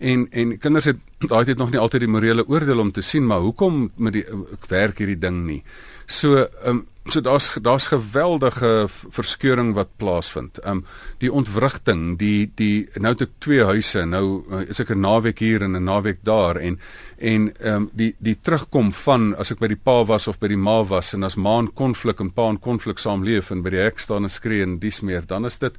En 0.00 0.26
en 0.30 0.58
kinders 0.58 0.88
het 0.88 1.00
daai 1.28 1.44
tyd 1.44 1.58
nog 1.60 1.70
nie 1.70 1.80
altyd 1.80 2.06
die 2.06 2.08
morele 2.08 2.46
oordeel 2.48 2.80
om 2.80 2.92
te 2.92 3.04
sien 3.04 3.26
maar 3.26 3.44
hoekom 3.44 3.90
met 3.96 4.16
die 4.16 4.24
werk 4.68 4.98
hierdie 5.02 5.20
ding 5.20 5.44
nie. 5.46 5.60
So 6.06 6.40
ehm 6.40 6.80
um, 6.80 6.86
so 7.08 7.20
daar's 7.20 7.50
daar's 7.62 7.86
geweldige 7.86 8.88
verskeuring 9.08 9.74
wat 9.74 9.88
plaasvind. 9.96 10.58
Ehm 10.58 10.80
um, 10.80 10.84
die 11.18 11.32
ontwrigting, 11.32 12.18
die 12.18 12.50
die 12.54 12.88
nou 12.94 13.12
het 13.12 13.22
ek 13.26 13.36
twee 13.38 13.64
huise. 13.64 14.04
Nou 14.04 14.42
uh, 14.50 14.62
is 14.68 14.80
ek 14.80 14.90
'n 14.90 15.00
naweek 15.00 15.38
hier 15.38 15.62
en 15.62 15.76
'n 15.76 15.84
naweek 15.84 16.18
daar 16.22 16.56
en 16.56 16.78
en 17.18 17.52
ehm 17.60 17.74
um, 17.74 17.90
die 17.92 18.14
die 18.18 18.38
terugkom 18.40 18.92
van 18.92 19.36
as 19.36 19.50
ek 19.50 19.58
by 19.58 19.68
die 19.68 19.82
pa 19.84 20.04
was 20.04 20.28
of 20.28 20.38
by 20.38 20.48
die 20.48 20.56
ma 20.56 20.84
was 20.84 21.14
en 21.14 21.22
as 21.22 21.36
ma 21.36 21.58
in 21.58 21.72
konflik 21.74 22.20
en 22.20 22.30
pa 22.30 22.48
in 22.48 22.58
konflik 22.58 22.98
saamleef 22.98 23.50
en 23.50 23.62
by 23.62 23.70
die 23.70 23.84
hek 23.84 23.98
staan 23.98 24.22
en 24.22 24.30
skree 24.30 24.62
en 24.62 24.78
dis 24.78 25.00
meer, 25.00 25.26
dan 25.26 25.44
is 25.44 25.58
dit 25.58 25.74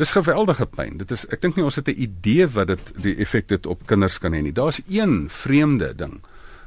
dis 0.00 0.16
geweldige 0.16 0.66
pyn. 0.66 0.98
Dit 1.00 1.12
is 1.14 1.26
ek 1.28 1.44
dink 1.44 1.56
nie 1.56 1.64
ons 1.64 1.76
het 1.76 1.88
'n 1.88 2.00
idee 2.08 2.48
wat 2.48 2.72
dit 2.72 2.92
die 3.02 3.16
effek 3.16 3.48
dit 3.48 3.66
op 3.66 3.86
kinders 3.86 4.18
kan 4.18 4.32
hê 4.32 4.42
nie. 4.42 4.52
Daar's 4.52 4.80
een 4.88 5.28
vreemde 5.30 5.94
ding 5.94 6.20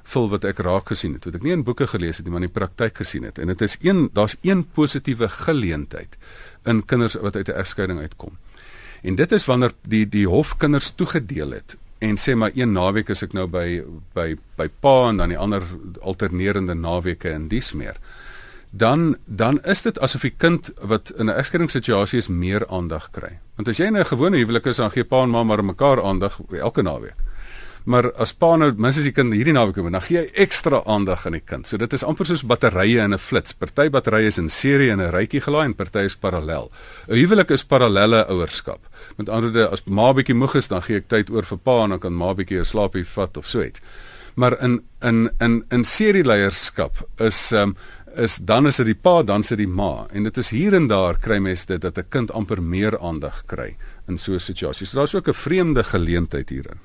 vul 0.03 0.29
wat 0.31 0.45
ek 0.47 0.61
raak 0.65 0.91
gesien 0.91 1.15
het 1.17 1.27
wat 1.27 1.37
ek 1.39 1.45
nie 1.45 1.53
in 1.55 1.63
boeke 1.67 1.87
gelees 1.87 2.19
het 2.19 2.27
nie 2.27 2.33
maar 2.33 2.43
in 2.43 2.49
die 2.49 2.57
praktyk 2.57 2.99
gesien 3.01 3.27
het 3.27 3.39
en 3.39 3.51
dit 3.51 3.61
is 3.63 3.77
een 3.81 4.09
daar's 4.15 4.35
een 4.43 4.65
positiewe 4.75 5.29
geleentheid 5.31 6.17
in 6.69 6.83
kinders 6.85 7.15
wat 7.15 7.35
uit 7.35 7.47
'n 7.47 7.59
egskeiding 7.63 7.99
uitkom 7.99 8.37
en 9.03 9.15
dit 9.15 9.31
is 9.31 9.45
wanneer 9.45 9.73
die 9.87 10.05
die 10.05 10.27
hof 10.27 10.57
kinders 10.57 10.91
toegedeel 10.91 11.51
het 11.51 11.77
en 11.99 12.17
sê 12.17 12.35
maar 12.35 12.51
een 12.53 12.73
naweek 12.73 13.09
is 13.09 13.23
ek 13.23 13.33
nou 13.33 13.47
by 13.47 13.83
by 14.13 14.35
by 14.57 14.67
pa 14.79 15.09
en 15.09 15.17
dan 15.17 15.29
die 15.29 15.37
ander 15.37 15.63
alternerende 16.01 16.75
naweke 16.75 17.29
in 17.29 17.47
dies 17.47 17.73
meer 17.73 17.95
dan 18.75 19.17
dan 19.25 19.59
is 19.63 19.81
dit 19.85 19.99
asof 19.99 20.21
die 20.25 20.33
kind 20.37 20.71
wat 20.81 21.13
in 21.17 21.29
'n 21.29 21.37
egskeidingssituasie 21.37 22.17
is 22.17 22.27
meer 22.27 22.67
aandag 22.67 23.11
kry 23.11 23.39
want 23.55 23.67
as 23.67 23.77
jy 23.77 23.85
in 23.85 23.97
'n 23.97 24.05
gewone 24.05 24.37
huwelik 24.37 24.65
is 24.65 24.77
dan 24.77 24.91
gee 24.91 25.03
pa 25.03 25.23
en 25.23 25.29
ma 25.29 25.43
maar 25.43 25.63
mekaar 25.63 26.03
aandag 26.03 26.39
elke 26.49 26.81
naweek 26.81 27.19
Maar 27.83 28.13
as 28.15 28.31
pa 28.31 28.53
nou 28.55 28.69
minstens 28.79 29.09
die 29.09 29.11
kind 29.15 29.33
hierdie 29.35 29.53
naweek 29.55 29.75
kom, 29.75 29.89
dan 29.91 30.03
gee 30.05 30.21
hy 30.21 30.29
ekstra 30.45 30.79
aandag 30.87 31.25
aan 31.27 31.35
die 31.35 31.43
kind. 31.43 31.67
So 31.67 31.77
dit 31.77 31.93
is 31.93 32.05
amper 32.07 32.25
soos 32.29 32.45
batterye 32.47 33.03
in 33.03 33.13
'n 33.13 33.19
flits. 33.19 33.51
Party 33.51 33.89
batterye 33.89 34.27
is 34.27 34.37
in 34.37 34.49
serie 34.49 34.91
en 34.91 35.01
'n 35.01 35.11
rytjie 35.11 35.41
gelaai 35.41 35.65
en 35.65 35.75
party 35.75 36.05
is 36.05 36.15
parallel. 36.15 36.71
'n 37.09 37.15
Huwelik 37.15 37.51
is 37.51 37.63
parallelle 37.63 38.25
ouerskap. 38.27 38.79
Met 39.17 39.29
ander 39.29 39.51
woorde, 39.51 39.69
as 39.69 39.83
ma 39.85 40.13
bietjie 40.13 40.35
moeg 40.35 40.55
is, 40.55 40.67
dan 40.67 40.81
gee 40.81 40.95
ek 40.97 41.07
tyd 41.09 41.29
oor 41.29 41.43
vir 41.43 41.57
pa 41.57 41.83
en 41.83 41.89
dan 41.89 41.99
kan 41.99 42.13
ma 42.13 42.33
bietjie 42.33 42.59
'n 42.59 42.65
slaapie 42.65 43.05
vat 43.05 43.37
of 43.37 43.47
so 43.47 43.61
iets. 43.61 43.81
Maar 44.35 44.61
in 44.61 44.81
in 45.01 45.29
in 45.39 45.65
in 45.69 45.83
serieleierskap 45.83 47.07
is 47.19 47.51
um, 47.51 47.75
is 48.15 48.37
dan 48.37 48.67
is 48.67 48.75
dit 48.75 48.85
die 48.85 48.95
pa, 48.95 49.23
dan 49.23 49.43
sit 49.43 49.57
die 49.57 49.67
ma 49.67 50.07
en 50.11 50.23
dit 50.23 50.37
is 50.37 50.49
hier 50.53 50.73
en 50.73 50.87
daar 50.87 51.17
kry 51.17 51.39
mense 51.39 51.65
dit 51.67 51.81
dat 51.81 51.97
'n 51.97 52.09
kind 52.09 52.31
amper 52.31 52.61
meer 52.61 52.99
aandag 52.99 53.45
kry 53.45 53.75
in 54.07 54.17
so 54.17 54.33
'n 54.33 54.39
situasie. 54.39 54.87
So 54.87 54.97
daar's 54.97 55.15
ook 55.15 55.27
'n 55.27 55.33
vreemde 55.33 55.83
geleentheid 55.83 56.49
hierin. 56.49 56.79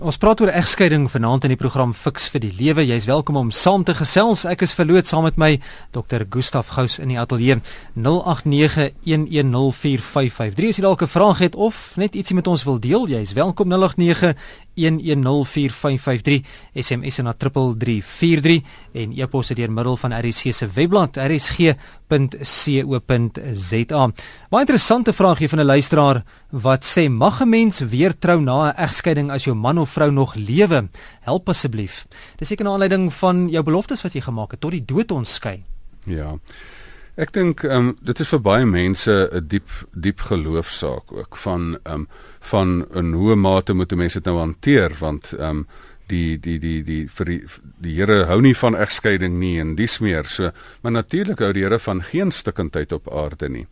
Ons 0.00 0.16
praat 0.16 0.40
oor 0.40 0.48
egskeiding 0.48 1.10
vanaand 1.12 1.44
in 1.44 1.52
die 1.52 1.60
program 1.60 1.92
Fix 1.92 2.30
vir 2.32 2.40
die 2.40 2.56
Lewe. 2.56 2.80
Jy's 2.86 3.04
welkom 3.04 3.36
om 3.36 3.50
saam 3.50 3.84
te 3.84 3.92
gesels. 3.92 4.46
Ek 4.48 4.62
is 4.64 4.72
verloot 4.72 5.06
saam 5.06 5.24
met 5.28 5.36
my 5.36 5.60
Dr. 5.92 6.24
Gustaf 6.24 6.72
Gous 6.72 6.98
in 6.98 7.08
die 7.12 7.20
ateljee 7.20 7.60
0891104553. 8.00 10.72
As 10.72 10.80
jy 10.80 10.82
dalk 10.82 11.02
'n 11.02 11.06
vraag 11.06 11.38
het 11.38 11.54
of 11.54 11.96
net 11.96 12.14
ietsie 12.14 12.34
met 12.34 12.46
ons 12.46 12.64
wil 12.64 12.80
deel, 12.80 13.08
jy's 13.08 13.32
welkom 13.32 13.68
0891104553. 13.68 14.34
SMS 16.74 17.16
na 17.22 17.32
3343 17.32 18.62
en 18.92 19.12
e-pos 19.16 19.48
deur 19.54 19.72
middel 19.72 19.96
van 19.96 20.12
RSC 20.18 20.52
se 20.52 20.66
webblad 20.74 21.16
rsg.co.za. 21.16 21.72
Baie 24.50 24.64
interessante 24.66 25.12
vraag 25.12 25.38
hier 25.38 25.48
van 25.48 25.60
'n 25.60 25.64
luisteraar 25.64 26.24
wat 26.50 26.84
sê 26.84 27.08
mag 27.08 27.40
'n 27.40 27.48
mens 27.48 27.78
weer 27.78 28.18
trou 28.18 28.40
na 28.40 28.68
'n 28.68 28.76
egskeiding 28.76 29.30
as 29.30 29.44
jou 29.44 29.56
man 29.56 29.78
of 29.78 29.90
vrou 29.90 30.10
nog 30.10 30.34
lewe? 30.34 30.88
Help 31.20 31.48
asseblief. 31.48 32.06
Dis 32.36 32.48
seker 32.48 32.64
'n 32.64 32.68
aanleiding 32.68 33.14
van 33.14 33.48
jou 33.48 33.62
beloftes 33.64 34.02
wat 34.02 34.12
jy 34.12 34.20
gemaak 34.20 34.50
het 34.50 34.60
tot 34.60 34.70
die 34.70 34.84
dood 34.84 35.10
ons 35.10 35.34
skei. 35.34 35.64
Ja. 36.06 36.38
Ek 37.20 37.32
dink 37.32 37.64
ehm 37.64 37.88
um, 37.90 37.96
dit 38.00 38.20
is 38.20 38.28
vir 38.28 38.40
baie 38.40 38.64
mense 38.64 39.10
'n 39.32 39.46
diep 39.46 39.68
diep 39.92 40.20
geloofsaak 40.20 41.12
ook 41.12 41.36
van 41.36 41.78
ehm 41.82 41.94
um, 41.94 42.08
van 42.40 42.86
'n 42.94 43.12
hoe 43.12 43.34
mate 43.34 43.72
moet 43.72 43.94
mense 43.96 44.16
dit 44.16 44.24
nou 44.26 44.38
hanteer? 44.38 44.96
Want 44.98 45.32
ehm 45.32 45.56
um, 45.56 45.66
die 46.10 46.38
die 46.42 46.58
die 46.58 46.82
die 46.86 47.00
vir 47.08 47.30
die, 47.30 47.40
die 47.80 47.94
Here 47.96 48.24
hou 48.30 48.40
nie 48.44 48.54
van 48.54 48.76
egskeiding 48.76 49.38
nie 49.40 49.56
en 49.62 49.74
dis 49.78 49.98
meer 50.04 50.28
so 50.28 50.50
maar 50.82 50.92
natuurlik 50.92 51.42
hou 51.44 51.52
die 51.56 51.64
Here 51.64 51.78
van 51.78 52.02
geen 52.02 52.32
stikkindheid 52.34 52.92
op 52.96 53.08
aarde 53.12 53.48
nie. 53.48 53.66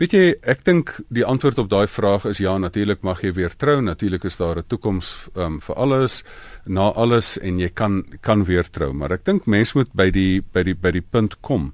Weet 0.00 0.16
jy, 0.16 0.24
ek 0.42 0.64
dink 0.66 0.94
die 1.12 1.24
antwoord 1.26 1.60
op 1.62 1.70
daai 1.70 1.86
vraag 1.90 2.26
is 2.30 2.40
ja, 2.42 2.56
natuurlik 2.58 3.02
mag 3.06 3.22
jy 3.22 3.32
weer 3.36 3.54
trou, 3.56 3.80
natuurlik 3.84 4.24
is 4.24 4.36
daar 4.40 4.58
'n 4.58 4.68
toekoms 4.68 5.28
um, 5.36 5.60
vir 5.60 5.76
alles, 5.76 6.22
na 6.64 6.90
alles 6.92 7.38
en 7.38 7.58
jy 7.58 7.68
kan 7.68 8.04
kan 8.20 8.44
weer 8.44 8.64
trou, 8.70 8.92
maar 8.92 9.12
ek 9.12 9.24
dink 9.24 9.46
mense 9.46 9.76
moet 9.78 9.92
by 9.94 10.10
die 10.10 10.42
by 10.52 10.62
die 10.62 10.74
by 10.74 10.90
die 10.90 11.04
punt 11.04 11.40
kom 11.40 11.72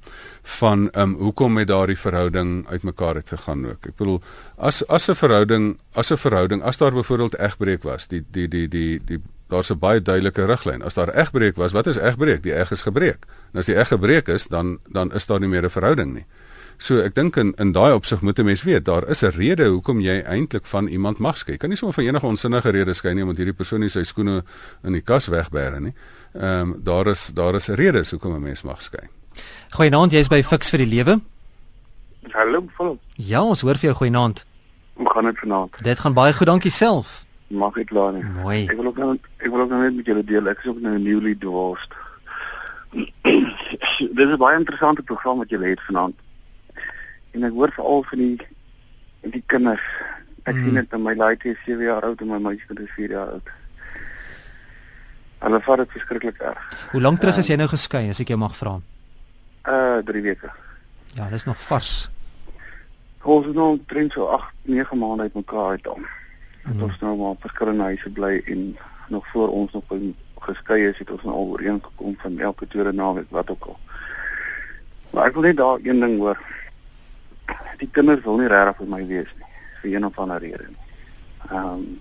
van 0.58 0.88
ehm 0.92 1.14
um, 1.14 1.14
hoekom 1.14 1.58
het 1.58 1.68
daardie 1.68 1.98
verhouding 1.98 2.66
uitmekaar 2.68 3.14
het 3.14 3.28
gegaan 3.28 3.66
ook. 3.66 3.86
Ek 3.86 3.96
bedoel 3.96 4.20
as 4.56 4.82
as 4.88 5.08
'n 5.08 5.14
verhouding, 5.14 5.78
as 5.94 6.10
'n 6.12 6.16
verhouding, 6.16 6.62
as 6.62 6.78
daar 6.78 6.92
byvoorbeeld 6.92 7.38
egbreek 7.38 7.82
was, 7.82 8.08
die 8.08 8.24
die 8.30 8.48
die 8.48 8.68
die 8.68 9.00
die 9.04 9.20
daar's 9.48 9.70
'n 9.70 9.78
baie 9.78 10.02
duidelike 10.02 10.44
riglyn. 10.44 10.82
As 10.82 10.94
daar 10.94 11.14
egbreek 11.14 11.56
was, 11.56 11.72
wat 11.72 11.86
is 11.86 11.96
egbreek? 11.96 12.42
Die 12.42 12.52
eg 12.52 12.70
is 12.70 12.82
gebreek. 12.82 13.26
En 13.52 13.58
as 13.58 13.66
die 13.66 13.74
eg 13.74 13.88
gebreek 13.88 14.28
is, 14.28 14.46
dan 14.46 14.78
dan 14.88 15.12
is 15.12 15.26
daar 15.26 15.40
nie 15.40 15.48
meer 15.48 15.64
'n 15.64 15.70
verhouding 15.70 16.14
nie. 16.14 16.26
So 16.76 17.00
ek 17.02 17.14
dink 17.14 17.36
in 17.36 17.54
in 17.58 17.72
daai 17.72 17.92
opsig 17.94 18.20
moet 18.20 18.38
'n 18.38 18.44
mens 18.44 18.62
weet, 18.62 18.84
daar 18.84 19.08
is 19.08 19.22
'n 19.22 19.30
rede 19.30 19.66
hoekom 19.66 20.00
jy 20.00 20.22
eintlik 20.22 20.66
van 20.66 20.86
iemand 20.86 21.18
mag 21.18 21.36
skei. 21.36 21.56
Kan 21.56 21.68
nie 21.68 21.78
sommer 21.78 21.94
van 21.94 22.04
enige 22.04 22.26
onsinnige 22.26 22.70
rede 22.70 22.94
skei 22.94 23.14
nie 23.14 23.22
omdat 23.22 23.36
hierdie 23.36 23.56
persoon 23.56 23.80
nie 23.80 23.88
sy 23.88 24.02
skoene 24.04 24.44
in 24.82 24.92
die 24.92 25.02
kas 25.02 25.28
wegbêre 25.28 25.80
nie. 25.80 25.94
Ehm 26.34 26.60
um, 26.60 26.80
daar 26.82 27.06
is 27.06 27.30
daar 27.34 27.54
is 27.54 27.68
'n 27.68 27.74
rede 27.74 28.04
hoekom 28.10 28.34
'n 28.34 28.42
mens 28.42 28.62
mag 28.62 28.82
skei. 28.82 29.08
Goeienaand, 29.70 30.12
jy's 30.12 30.28
by 30.28 30.42
Fix 30.42 30.70
vir 30.70 30.78
die 30.78 30.86
Lewe. 30.86 31.20
Hallo, 32.30 32.64
vol. 32.76 32.98
Ja, 33.14 33.42
ons 33.42 33.60
hoor 33.60 33.74
vir 33.74 33.90
jou 33.90 33.94
goeienaand. 33.94 34.44
Hoe 34.94 35.10
gaan 35.10 35.24
dit 35.24 35.38
vanaand? 35.38 35.82
Dit 35.82 35.98
gaan 35.98 36.14
baie 36.14 36.32
goed, 36.32 36.46
dankie 36.46 36.70
self. 36.70 37.24
Mag 37.48 37.76
ek 37.80 37.86
klaar 37.88 38.12
nie. 38.12 38.22
Mooi. 38.24 38.66
Ek 38.68 38.76
wil 38.76 38.86
ook 38.86 38.96
nou 39.00 39.14
ek 39.38 39.48
wil 39.50 39.60
ook 39.60 39.70
nou 39.70 39.80
net 39.82 39.94
met 39.96 40.06
julle 40.06 40.24
deel. 40.24 40.48
Ek 40.48 40.58
is 40.58 40.66
ook 40.70 40.80
nou 40.80 40.98
newly 40.98 41.34
divorced. 41.38 41.92
Dit 44.16 44.26
is 44.28 44.32
'n 44.34 44.36
baie 44.38 44.58
interessante 44.58 45.02
program 45.02 45.38
wat 45.38 45.48
julle 45.50 45.66
het 45.68 45.80
vanaand. 45.86 46.14
En 47.32 47.44
ek 47.44 47.52
hoor 47.52 47.72
veral 47.72 48.02
van 48.02 48.18
die 48.18 48.36
die 49.22 49.42
kinders. 49.46 49.82
Ek 50.44 50.54
Mm. 50.54 50.64
sien 50.64 50.74
dit 50.74 50.92
in 50.92 51.02
my 51.02 51.14
laaitjie 51.14 51.50
is 51.52 51.64
7 51.64 51.84
jaar 51.84 52.02
oud 52.02 52.20
en 52.20 52.26
my 52.28 52.38
meisie 52.38 52.80
is 52.82 52.90
4 52.96 53.10
jaar 53.10 53.28
oud. 53.32 53.48
Hulle 55.38 55.60
vat 55.60 55.76
dit 55.78 55.90
verskriklik 55.90 56.38
erg. 56.40 56.88
Hoe 56.90 57.00
lank 57.00 57.20
terug 57.20 57.36
is 57.36 57.44
Ehm. 57.48 57.52
jy 57.52 57.56
nou 57.58 57.68
geskei 57.68 58.08
as 58.10 58.20
ek 58.20 58.28
jou 58.28 58.38
mag 58.38 58.56
vra? 58.56 58.80
Uh 59.68 59.98
3 60.04 60.22
weke. 60.22 60.50
Ja, 61.14 61.28
dis 61.30 61.44
nog 61.44 61.60
vars. 61.60 62.10
Ons 63.22 63.46
is 63.46 63.54
nou 63.54 63.68
omtrent 63.70 64.12
so 64.12 64.24
8, 64.26 64.52
9 64.62 64.98
maande 64.98 65.22
uit 65.22 65.34
mekaar 65.34 65.70
uit 65.70 65.82
dan. 65.84 66.06
Mm. 66.68 66.74
Het 66.74 66.82
ons 66.82 66.98
nou 67.00 67.16
maar 67.16 67.34
op 67.36 67.40
verskillende 67.40 67.82
huise 67.82 68.10
bly 68.10 68.42
en 68.44 68.76
nog 69.08 69.26
voor 69.26 69.48
ons 69.48 69.72
nog 69.72 69.84
geskei 70.38 70.82
is, 70.88 70.98
het 70.98 71.10
ons 71.10 71.22
nou 71.22 71.34
al 71.34 71.46
ooreengekom 71.46 72.16
van 72.18 72.38
elke 72.38 72.66
tweede 72.66 72.92
naweek 72.92 73.30
wat 73.30 73.50
ook 73.50 73.64
al. 73.64 73.78
Maar 75.10 75.26
ek 75.26 75.32
wil 75.32 75.42
net 75.42 75.56
daar 75.56 75.78
een 75.82 76.00
ding 76.00 76.18
hoor. 76.18 76.40
Die 77.78 77.88
kinders 77.90 78.22
wil 78.24 78.36
nie 78.38 78.50
regtig 78.50 78.76
vir 78.76 78.90
my 78.92 79.00
wees 79.06 79.32
nie, 79.38 79.50
vir 79.80 79.94
een 79.94 80.06
of 80.06 80.18
ander 80.18 80.38
rede. 80.38 80.68
Ehm 81.48 81.66
um, 81.72 82.00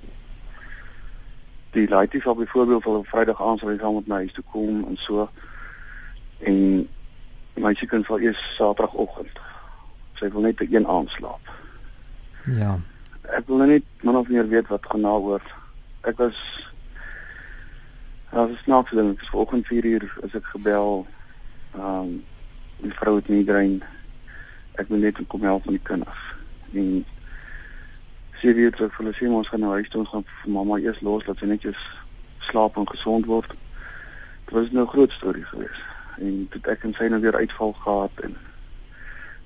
die 1.72 1.90
laities 1.90 2.24
sal 2.24 2.36
byvoorbeeld 2.36 2.86
op 2.86 3.08
Vrydag 3.08 3.42
aand 3.42 3.60
sal 3.60 3.70
hy 3.70 3.78
saam 3.78 3.96
met 3.96 4.08
my 4.08 4.16
huis 4.16 4.34
toe 4.34 4.44
kom 4.52 4.86
en 4.88 4.96
so 4.98 5.28
en 6.40 6.88
my 7.54 7.74
seun 7.78 8.04
sal 8.04 8.24
eers 8.24 8.42
Saterdagoggend. 8.56 9.40
Sy 10.18 10.32
wil 10.34 10.48
net 10.48 10.64
een 10.64 10.88
aand 10.88 11.12
slaap 11.14 11.52
Ja. 12.48 12.80
Ek 13.36 13.48
wil 13.48 13.58
nou 13.58 13.68
net 13.68 13.84
min 14.02 14.16
of 14.16 14.28
meer 14.28 14.48
weet 14.48 14.68
wat 14.68 14.86
gaan 14.86 15.02
daaroor. 15.02 15.44
Ek 16.02 16.18
was 16.18 16.38
Ja, 18.32 18.46
dis 18.46 18.60
snaaks 18.64 18.92
ding. 18.92 19.14
Ek 19.16 19.22
is 19.22 19.30
vanoggend 19.30 19.68
4 19.68 19.86
uur 19.86 20.18
as 20.24 20.34
ek 20.36 20.46
gebel. 20.46 21.06
Ehm 21.76 21.86
um, 21.86 22.24
die 22.78 22.94
vrou 22.94 23.16
het 23.16 23.30
migraine. 23.34 23.86
Ek 24.78 24.90
moet 24.90 25.00
net 25.00 25.22
kom 25.28 25.42
help 25.42 25.66
met 25.66 25.80
die 25.80 25.88
kinders. 25.88 26.26
En 26.78 27.06
sy 28.38 28.54
weet 28.54 28.76
vir 28.78 28.92
hulle 29.00 29.14
sê 29.18 29.30
ons 29.32 29.50
gaan 29.50 29.64
nou 29.66 29.72
huis 29.80 29.90
toe 29.90 30.04
gaan 30.06 30.26
vir 30.28 30.52
mamma 30.54 30.78
eers 30.78 31.00
los 31.02 31.26
dat 31.26 31.40
sy 31.40 31.50
netjies 31.50 31.80
slaap 32.50 32.78
en 32.78 32.86
gesond 32.92 33.26
word. 33.26 33.56
Dit 34.46 34.54
was 34.60 34.70
nou 34.72 34.86
'n 34.86 34.94
groot 34.94 35.12
storie 35.12 35.48
geweest. 35.50 35.88
En 36.20 36.48
toe 36.52 36.62
ek 36.70 36.84
en 36.84 36.94
sy 36.94 37.08
nou 37.08 37.22
weer 37.22 37.42
uitval 37.42 37.74
gehad 37.74 38.22
en 38.24 38.38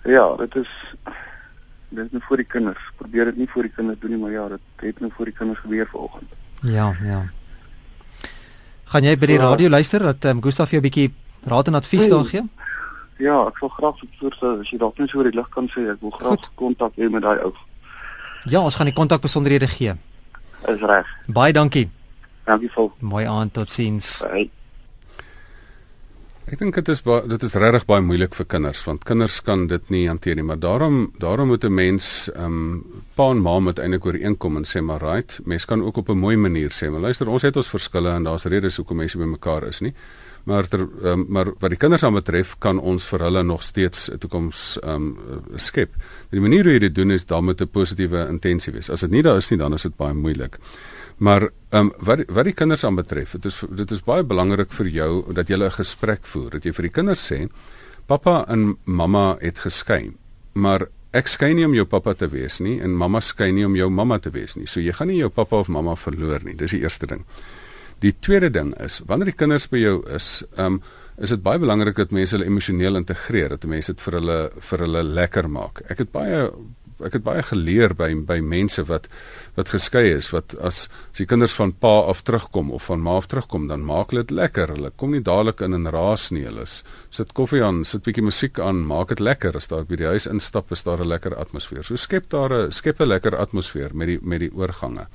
ja, 0.03 0.35
dit 0.35 0.55
is 0.55 0.71
dit 1.91 2.05
is 2.05 2.11
nou 2.11 2.21
vir 2.27 2.37
die 2.37 2.47
kinders. 2.47 2.79
Probeer 2.97 3.25
dit 3.31 3.37
nie 3.37 3.47
vir 3.53 3.63
die 3.63 3.71
kinders 3.75 3.99
doen 3.99 4.11
nie, 4.11 4.19
maar 4.19 4.31
ja, 4.31 4.47
dit 4.49 4.59
het 4.81 4.99
nou 5.03 5.11
vir 5.17 5.25
die 5.25 5.33
kinders 5.37 5.59
gebeur 5.59 5.87
vanoggend. 5.91 6.29
Ja, 6.63 6.95
ja. 7.03 7.21
Gaan 8.91 9.03
jy 9.07 9.15
by 9.17 9.25
die 9.25 9.37
Ja. 9.39 9.49
radio 9.49 9.69
luister 9.69 9.99
dat 9.99 10.25
um, 10.25 10.41
Gustaf 10.41 10.71
jou 10.71 10.79
'n 10.81 10.87
bietjie 10.89 11.11
raad 11.45 11.67
en 11.67 11.75
advies 11.75 12.01
Nee. 12.01 12.09
daar 12.09 12.25
gee? 12.25 12.43
Ja, 13.19 13.47
ek 13.47 13.59
wil 13.59 13.69
graag 13.69 13.95
so 13.99 14.07
soort 14.19 14.59
as 14.59 14.69
jy 14.71 14.77
dalk 14.77 14.97
net 14.97 15.09
so 15.09 15.17
oor 15.17 15.23
die 15.31 15.37
lig 15.37 15.49
kan 15.49 15.67
sê, 15.69 15.89
ek 15.91 16.01
wil 16.01 16.09
graag 16.11 16.49
kontak 16.55 16.93
hê 16.97 17.09
met 17.09 17.21
daai 17.21 17.39
ou. 17.43 17.53
Ja, 18.45 18.59
ons 18.61 18.75
gaan 18.75 18.85
die 18.85 18.93
kontakbesonderhede 18.95 19.67
gee. 19.67 19.93
Is 20.67 20.81
reg. 20.81 21.05
Baie 21.27 21.53
dankie. 21.53 21.89
Dankie 22.45 22.69
vol. 22.73 22.91
Mooi 22.99 23.25
aand, 23.25 23.53
totsiens. 23.53 24.23
Hey. 24.31 24.49
Ek 26.51 26.59
dink 26.59 26.75
dit 26.75 26.89
is 26.91 26.99
dit 27.31 27.43
is 27.47 27.53
regtig 27.63 27.85
baie 27.87 28.03
moeilik 28.03 28.33
vir 28.35 28.45
kinders 28.51 28.81
want 28.83 29.05
kinders 29.07 29.37
kan 29.47 29.61
dit 29.71 29.91
nie 29.93 30.01
hanteer 30.09 30.35
nie, 30.35 30.43
maar 30.43 30.59
daarom 30.59 31.13
daarom 31.23 31.47
moet 31.47 31.63
'n 31.63 31.73
mens 31.73 32.29
ehm 32.35 32.45
um, 32.45 33.03
pa 33.15 33.29
en 33.31 33.39
ma 33.39 33.59
moet 33.59 33.79
eintlik 33.79 34.05
ooreenkom 34.05 34.57
en 34.57 34.65
sê 34.65 34.81
maar 34.83 34.99
right, 34.99 35.39
mens 35.45 35.65
kan 35.65 35.81
ook 35.81 35.97
op 35.97 36.09
'n 36.09 36.17
mooi 36.17 36.35
manier 36.35 36.69
sê, 36.69 36.91
maar 36.91 36.99
luister, 36.99 37.27
ons 37.27 37.41
het 37.41 37.55
ons 37.55 37.69
verskille 37.69 38.09
en 38.09 38.23
daar's 38.23 38.43
redes 38.43 38.75
hoekom 38.75 38.97
mense 38.97 39.17
by 39.17 39.23
mekaar 39.23 39.67
is 39.67 39.79
nie. 39.79 39.93
Maar 40.43 40.67
ter, 40.67 40.87
um, 41.03 41.25
maar 41.29 41.53
wat 41.59 41.69
die 41.69 41.77
kinders 41.77 42.03
aan 42.03 42.13
betref, 42.13 42.55
kan 42.59 42.79
ons 42.79 43.05
vir 43.05 43.19
hulle 43.19 43.43
nog 43.43 43.63
steeds 43.63 44.09
'n 44.09 44.17
toekoms 44.17 44.77
ehm 44.83 44.95
um, 44.95 45.17
skep. 45.55 45.89
Die 46.31 46.41
manier 46.41 46.63
hoe 46.63 46.73
jy 46.73 46.79
dit 46.79 46.95
doen 46.95 47.11
is 47.11 47.25
dan 47.25 47.45
met 47.45 47.61
'n 47.61 47.67
positiewe 47.67 48.27
intensie 48.29 48.73
wees. 48.73 48.89
As 48.89 48.99
dit 48.99 49.11
nie 49.11 49.21
daar 49.21 49.37
is 49.37 49.49
nie, 49.49 49.59
dan 49.59 49.73
is 49.73 49.81
dit 49.81 49.95
baie 49.95 50.13
moeilik. 50.13 50.57
Maar 51.21 51.41
ehm 51.69 51.85
um, 51.85 51.91
wat 52.01 52.23
wat 52.33 52.47
die 52.49 52.53
kinders 52.57 52.83
aan 52.83 52.97
betref, 52.97 53.35
dit 53.37 53.45
is 53.45 53.59
dit 53.69 53.91
is 53.93 54.01
baie 54.01 54.23
belangrik 54.25 54.71
vir 54.73 54.87
jou 54.89 55.33
dat 55.33 55.49
jy 55.49 55.57
'n 55.57 55.71
gesprek 55.71 56.25
voer. 56.25 56.49
Dat 56.49 56.63
jy 56.63 56.73
vir 56.73 56.83
die 56.83 56.95
kinders 56.97 57.31
sê, 57.31 57.49
"Pappa 58.05 58.45
en 58.47 58.77
mamma 58.83 59.37
het 59.39 59.59
geskei, 59.59 60.13
maar 60.53 60.87
ek 61.11 61.27
skei 61.27 61.53
nie 61.53 61.65
om 61.65 61.73
jou 61.73 61.85
pappa 61.85 62.13
te 62.13 62.27
wees 62.29 62.59
nie 62.59 62.81
en 62.81 62.97
mamma 62.97 63.19
skei 63.19 63.51
nie 63.51 63.65
om 63.65 63.75
jou 63.75 63.89
mamma 63.89 64.17
te 64.19 64.31
wees 64.31 64.55
nie. 64.55 64.65
So 64.67 64.79
jy 64.79 64.91
gaan 64.93 65.07
nie 65.07 65.17
jou 65.17 65.29
pappa 65.29 65.55
of 65.55 65.67
mamma 65.67 65.95
verloor 65.95 66.43
nie." 66.43 66.55
Dis 66.55 66.71
die 66.71 66.81
eerste 66.81 67.05
ding. 67.05 67.25
Die 67.99 68.15
tweede 68.19 68.49
ding 68.49 68.73
is, 68.79 69.01
wanneer 69.05 69.25
die 69.25 69.37
kinders 69.37 69.69
by 69.69 69.77
jou 69.77 70.03
is, 70.15 70.43
ehm 70.57 70.65
um, 70.65 70.81
is 71.17 71.29
dit 71.29 71.43
baie 71.43 71.59
belangrik 71.59 71.95
dat 71.95 72.11
mense 72.11 72.35
hulle 72.35 72.45
emosioneel 72.45 72.95
integreer, 72.95 73.49
dat 73.49 73.65
mense 73.65 73.93
dit 73.93 74.01
vir 74.01 74.13
hulle 74.13 74.51
vir 74.59 74.79
hulle 74.79 75.03
lekker 75.03 75.49
maak. 75.49 75.81
Ek 75.87 75.97
het 75.97 76.11
baie 76.11 76.49
ek 77.05 77.13
het 77.13 77.23
baie 77.23 77.43
geleer 77.43 77.93
by 77.93 78.13
by 78.15 78.39
mense 78.39 78.83
wat 78.83 79.07
wat 79.55 79.69
geskei 79.69 80.11
is 80.17 80.31
wat 80.31 80.55
as 80.59 80.81
as 80.81 80.87
die 81.19 81.27
kinders 81.27 81.53
van 81.57 81.73
pa 81.73 81.91
af 82.11 82.23
terugkom 82.23 82.71
of 82.71 82.87
van 82.89 83.01
ma 83.03 83.17
af 83.19 83.27
terugkom 83.31 83.67
dan 83.67 83.83
maak 83.85 84.11
hulle 84.11 84.23
dit 84.23 84.35
lekker. 84.35 84.73
Hulle 84.75 84.91
kom 84.95 85.11
nie 85.15 85.23
dadelik 85.25 85.61
in 85.65 85.75
en 85.77 85.89
raas 85.91 86.29
nie. 86.31 86.45
Hulle 86.47 86.65
sit 87.09 87.33
koffie 87.37 87.63
aan, 87.63 87.83
sit 87.85 88.05
bietjie 88.07 88.23
musiek 88.23 88.59
aan, 88.59 88.85
maak 88.87 89.11
dit 89.13 89.19
lekker. 89.19 89.57
As 89.57 89.67
daar 89.71 89.85
by 89.87 89.99
die 89.99 90.09
huis 90.13 90.29
instap 90.31 90.71
is 90.71 90.83
daar 90.83 91.03
'n 91.03 91.07
lekker 91.07 91.35
atmosfeer. 91.35 91.83
So 91.83 91.95
skep 91.95 92.29
daar 92.29 92.53
'n 92.53 92.71
skep 92.71 93.01
'n 93.01 93.07
lekker 93.07 93.35
atmosfeer 93.35 93.91
met 93.93 94.07
die 94.07 94.19
met 94.21 94.39
die 94.39 94.51
oorgange. 94.53 95.07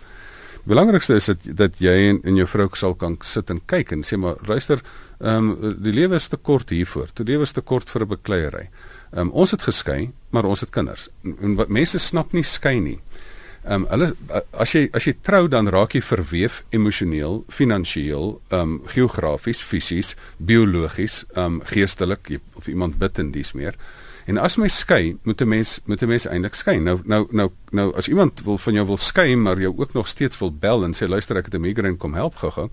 Die 0.64 0.74
belangrikste 0.74 1.14
is 1.14 1.26
dat 1.26 1.38
dat 1.56 1.78
jy 1.78 2.08
en, 2.10 2.20
en 2.24 2.36
jou 2.36 2.46
vrou 2.46 2.68
sal 2.74 2.94
kan 2.94 3.16
sit 3.22 3.50
en 3.50 3.60
kyk 3.66 3.92
en 3.92 4.02
sê 4.02 4.16
maar 4.16 4.36
luister, 4.46 4.82
ehm 5.20 5.50
um, 5.50 5.76
die 5.82 5.92
lewe 5.92 6.16
is 6.16 6.28
te 6.28 6.36
kort 6.36 6.70
hiervoor. 6.70 7.08
Die 7.14 7.24
lewe 7.24 7.42
is 7.42 7.52
te 7.52 7.60
kort 7.60 7.90
vir 7.90 8.02
'n 8.02 8.08
bekleierery. 8.08 8.68
Um, 9.12 9.30
ons 9.30 9.50
het 9.50 9.62
geskei, 9.62 10.10
maar 10.30 10.44
ons 10.44 10.60
het 10.60 10.70
kinders. 10.70 11.08
En 11.22 11.54
wat 11.54 11.68
mense 11.68 11.98
snap 11.98 12.32
nie 12.32 12.44
skei 12.44 12.80
nie. 12.80 12.98
Ehm 13.66 13.82
um, 13.82 13.86
hulle 13.90 14.42
as 14.62 14.72
jy 14.72 14.88
as 14.94 15.04
jy 15.08 15.16
trou 15.26 15.48
dan 15.48 15.68
raak 15.68 15.94
jy 15.94 16.02
verweef 16.02 16.64
emosioneel, 16.70 17.44
finansiëel, 17.48 18.40
ehm 18.50 18.60
um, 18.60 18.80
geografies, 18.86 19.62
fisies, 19.62 20.14
biologies, 20.38 21.24
ehm 21.34 21.44
um, 21.44 21.62
geestelik 21.64 22.28
jy- 22.30 22.40
of 22.54 22.68
iemand 22.68 22.98
bid 22.98 23.18
en 23.18 23.30
dis 23.30 23.52
meer. 23.52 23.74
En 24.26 24.38
as 24.38 24.56
my 24.58 24.68
skei, 24.68 25.16
moet 25.22 25.40
'n 25.40 25.48
mens 25.48 25.80
moet 25.86 26.02
'n 26.02 26.08
mens 26.08 26.26
eintlik 26.26 26.54
skei. 26.54 26.78
Nou 26.78 26.98
nou 27.04 27.26
nou 27.30 27.50
nou 27.70 27.94
as 27.96 28.08
iemand 28.08 28.42
wil 28.44 28.58
van 28.58 28.74
jou 28.74 28.86
wil 28.86 28.96
skei, 28.96 29.36
maar 29.36 29.58
jou 29.60 29.74
ook 29.76 29.92
nog 29.92 30.08
steeds 30.08 30.38
wil 30.38 30.52
bel 30.52 30.84
en 30.84 30.94
sê 30.94 31.08
luister 31.08 31.36
ek 31.36 31.44
het 31.44 31.54
'n 31.54 31.60
migraine 31.60 31.96
kom 31.96 32.14
help 32.14 32.34
gou-gou, 32.36 32.70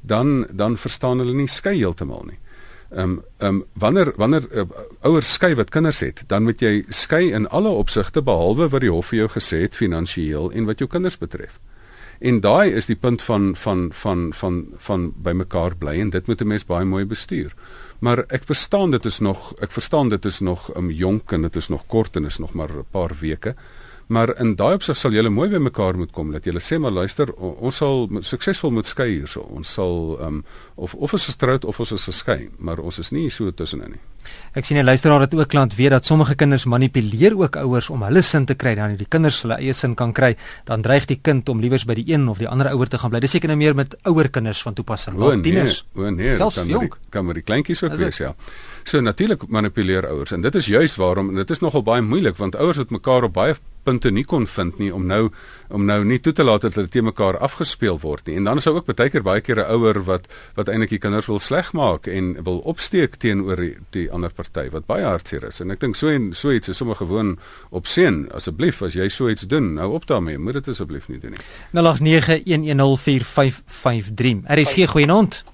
dan 0.00 0.46
dan 0.52 0.76
verstaan 0.78 1.18
hulle 1.18 1.34
nie 1.34 1.48
skei 1.48 1.78
heeltemal 1.78 2.24
nie. 2.26 2.38
Ehm 2.90 3.10
um, 3.10 3.22
ehm 3.38 3.54
um, 3.54 3.64
wanneer 3.72 4.12
wanneer 4.16 4.46
uh, 4.52 4.62
ouers 5.00 5.32
skei 5.32 5.54
wat 5.54 5.70
kinders 5.70 6.00
het, 6.00 6.22
dan 6.26 6.42
moet 6.42 6.60
jy 6.60 6.84
skei 6.88 7.32
in 7.32 7.48
alle 7.48 7.68
opsigte 7.68 8.22
behalwe 8.22 8.66
wat 8.68 8.80
die 8.80 8.90
hof 8.90 9.12
vir 9.12 9.18
jou 9.18 9.28
gesê 9.30 9.60
het 9.62 9.78
finansiëel 9.78 10.50
en 10.50 10.66
wat 10.66 10.78
jou 10.78 10.88
kinders 10.90 11.18
betref. 11.18 11.60
En 12.20 12.40
daai 12.40 12.72
is 12.76 12.86
die 12.90 12.96
punt 12.96 13.22
van 13.22 13.54
van 13.56 13.90
van 13.94 14.32
van 14.34 14.66
van 14.76 15.12
bymekaar 15.16 15.76
bly 15.76 16.00
en 16.00 16.10
dit 16.10 16.26
moet 16.26 16.42
'n 16.42 16.46
mens 16.46 16.66
baie 16.66 16.84
mooi 16.84 17.04
bestuur. 17.04 17.54
Maar 17.98 18.24
ek 18.28 18.42
verstaan 18.44 18.90
dit 18.90 19.04
is 19.04 19.18
nog 19.18 19.54
ek 19.60 19.72
verstaan 19.72 20.08
dit 20.08 20.24
is 20.24 20.40
nog 20.40 20.76
um, 20.76 20.90
jonk 20.90 21.32
en 21.32 21.42
dit 21.42 21.56
is 21.56 21.68
nog 21.68 21.86
kort 21.86 22.16
en 22.16 22.24
is 22.24 22.38
nog 22.38 22.52
maar 22.52 22.70
'n 22.70 22.84
paar 22.90 23.12
weke. 23.20 23.54
Maar 24.10 24.32
in 24.42 24.56
daai 24.58 24.74
opsig 24.74 24.96
sal 24.98 25.14
julle 25.14 25.30
mooi 25.30 25.46
by 25.52 25.60
mekaar 25.62 25.94
moet 25.94 26.10
kom 26.10 26.32
dat 26.34 26.46
julle 26.48 26.58
sê 26.58 26.80
maar 26.82 26.90
luister, 26.90 27.30
ons 27.38 27.76
sal 27.78 28.08
suksesvol 28.26 28.72
moet 28.74 28.88
skei 28.90 29.06
hierso. 29.12 29.44
Ons 29.54 29.70
sal 29.76 30.16
ehm 30.18 30.40
um, 30.40 30.44
of 30.74 30.96
of 30.98 31.12
ons 31.14 31.28
is 31.28 31.36
getroud 31.36 31.64
of 31.70 31.78
ons 31.78 31.92
is 31.94 32.06
geskei, 32.08 32.48
maar 32.58 32.82
ons 32.82 32.98
is 32.98 33.12
nie 33.14 33.28
so 33.30 33.52
tussenin 33.54 33.94
nie. 33.94 34.00
Ek 34.58 34.66
sien 34.66 34.78
'n 34.78 34.84
luisteraar 34.84 35.20
het 35.20 35.34
ook 35.34 35.48
klant 35.48 35.76
weet 35.76 35.90
dat 35.90 36.04
sommige 36.04 36.34
kinders 36.34 36.64
manipuleer 36.64 37.38
ook 37.38 37.56
ouers 37.56 37.90
om 37.90 38.02
hulle 38.02 38.22
sin 38.22 38.44
te 38.46 38.54
kry 38.54 38.74
dan 38.74 38.96
die 38.96 39.06
kinders 39.08 39.42
hulle 39.42 39.54
eie 39.54 39.72
sin 39.72 39.94
kan 39.94 40.12
kry, 40.12 40.36
dan 40.64 40.82
dreig 40.82 41.06
die 41.06 41.20
kind 41.22 41.48
om 41.48 41.60
liewers 41.60 41.84
by 41.84 41.94
die 41.94 42.12
een 42.12 42.28
of 42.28 42.38
die 42.38 42.48
ander 42.48 42.66
ouer 42.68 42.88
te 42.88 42.98
gaan 42.98 43.10
bly. 43.10 43.20
Dis 43.20 43.30
seker 43.30 43.48
nou 43.48 43.58
meer 43.58 43.74
met 43.74 43.96
ouer 44.02 44.28
kinders 44.28 44.62
van 44.62 44.74
toepassing, 44.74 45.16
o, 45.16 45.30
nee, 45.34 45.40
tieners. 45.40 45.84
O 45.94 46.10
nee, 46.10 46.34
Selfs 46.34 46.56
kan 46.56 46.66
jong. 46.66 46.80
maar 46.80 46.98
die, 46.98 47.10
kan 47.10 47.24
maar 47.24 47.34
die 47.34 47.42
kleintjies 47.42 47.82
ook 47.82 47.94
wees, 47.94 48.18
ja. 48.18 48.34
So 48.82 49.00
natuurlik 49.00 49.46
manipuleer 49.48 50.08
ouers 50.08 50.32
en 50.32 50.40
dit 50.40 50.54
is 50.54 50.66
juis 50.66 50.96
waarom 50.96 51.28
en 51.28 51.34
dit 51.34 51.50
is 51.50 51.60
nogal 51.60 51.82
baie 51.82 52.02
moeilik 52.02 52.36
want 52.36 52.56
ouers 52.56 52.76
het 52.76 52.90
mekaar 52.90 53.22
op 53.22 53.32
baie 53.32 53.54
punte 53.82 54.10
nie 54.10 54.24
kon 54.24 54.46
vind 54.46 54.78
nie 54.78 54.94
om 54.94 55.06
nou 55.06 55.30
om 55.70 55.84
nou 55.86 56.04
nie 56.04 56.18
toe 56.18 56.32
te 56.32 56.44
laat 56.44 56.62
dat 56.66 56.74
hulle 56.74 56.88
te 56.90 57.02
mekaar 57.02 57.38
afgespeel 57.38 58.00
word 58.02 58.26
nie. 58.26 58.36
En 58.36 58.44
dan 58.44 58.56
is 58.58 58.64
daar 58.66 58.74
ook 58.74 58.86
baie 58.90 59.10
keer 59.10 59.22
baie 59.22 59.40
keer 59.40 59.58
'n 59.58 59.70
ouer 59.70 60.04
wat 60.04 60.26
wat 60.54 60.68
eintlik 60.68 60.90
die 60.90 60.98
kinders 60.98 61.26
wil 61.26 61.38
sleg 61.38 61.72
maak 61.72 62.06
en 62.06 62.44
wil 62.44 62.58
opsteek 62.58 63.16
teenoor 63.16 63.56
die, 63.56 63.76
die 63.90 64.10
ander 64.10 64.30
party 64.30 64.70
wat 64.70 64.86
baie 64.86 65.04
hartseer 65.04 65.44
is. 65.48 65.60
En 65.60 65.70
ek 65.70 65.80
dink 65.80 65.96
so 65.96 66.08
en 66.08 66.34
so 66.34 66.50
iets 66.50 66.68
is 66.68 66.76
sommer 66.76 66.96
gewoon 66.96 67.38
op 67.70 67.86
seën. 67.86 68.32
Asseblief 68.32 68.82
as 68.82 68.94
jy 68.94 69.08
so 69.08 69.28
iets 69.28 69.42
doen, 69.42 69.74
nou 69.74 69.92
op 69.92 70.06
daarmee. 70.06 70.38
Moet 70.38 70.52
dit 70.52 70.68
asseblief 70.68 71.08
nie 71.08 71.18
doen 71.18 71.30
nie. 71.30 71.38
0891104553. 71.72 71.78
RSG 74.46 74.88
goeienaand. 74.88 75.44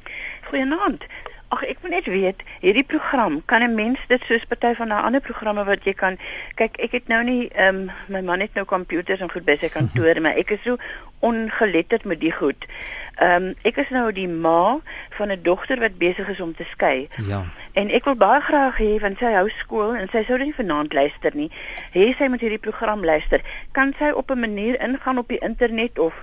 Goeienaand. 0.48 1.04
Ag 1.48 1.62
ek 1.62 1.78
wil 1.82 1.92
net 1.94 2.06
weet, 2.10 2.42
hierdie 2.60 2.84
program, 2.84 3.42
kan 3.46 3.62
'n 3.62 3.74
mens 3.74 3.98
dit 4.08 4.22
soos 4.26 4.44
party 4.50 4.74
van 4.74 4.88
daai 4.88 5.02
ander 5.02 5.20
programme 5.20 5.64
wat 5.64 5.84
jy 5.84 5.94
kan 5.94 6.18
kyk, 6.54 6.78
ek 6.82 6.92
het 6.92 7.08
nou 7.08 7.22
nie 7.24 7.48
ehm 7.54 7.76
um, 7.76 7.90
my 8.08 8.20
man 8.20 8.40
het 8.40 8.54
nou 8.54 8.64
komputers 8.64 9.20
en 9.20 9.30
goed 9.30 9.44
by 9.44 9.56
sy 9.60 9.68
kantoor, 9.68 10.20
maar 10.22 10.34
ek 10.34 10.50
is 10.50 10.62
so 10.64 10.76
ongeletterd 11.20 12.04
met 12.04 12.20
die 12.20 12.32
goed. 12.32 12.66
Ehm 13.16 13.44
um, 13.44 13.54
ek 13.62 13.76
is 13.76 13.88
nou 13.94 14.12
die 14.12 14.28
ma 14.28 14.78
van 15.18 15.30
'n 15.32 15.42
dogter 15.42 15.78
wat 15.80 15.98
besig 15.98 16.28
is 16.28 16.40
om 16.40 16.54
te 16.54 16.64
skei. 16.64 17.08
Ja. 17.26 17.44
En 17.72 17.90
ek 17.90 18.04
wil 18.04 18.16
baie 18.16 18.40
graag 18.40 18.78
hê 18.78 18.98
want 19.00 19.18
sy 19.18 19.32
hou 19.32 19.48
skool 19.48 19.94
en 19.94 20.08
sy 20.12 20.24
sou 20.24 20.38
nie 20.38 20.54
vanaand 20.54 20.92
luister 20.92 21.32
nie. 21.34 21.50
Hê 21.94 22.12
sy 22.18 22.28
moet 22.28 22.40
hierdie 22.40 22.66
program 22.68 23.04
luister. 23.04 23.40
Kan 23.72 23.94
sy 23.98 24.10
op 24.10 24.30
'n 24.30 24.40
manier 24.40 24.80
ingaan 24.82 25.18
op 25.18 25.28
die 25.28 25.38
internet 25.38 25.98
of 25.98 26.14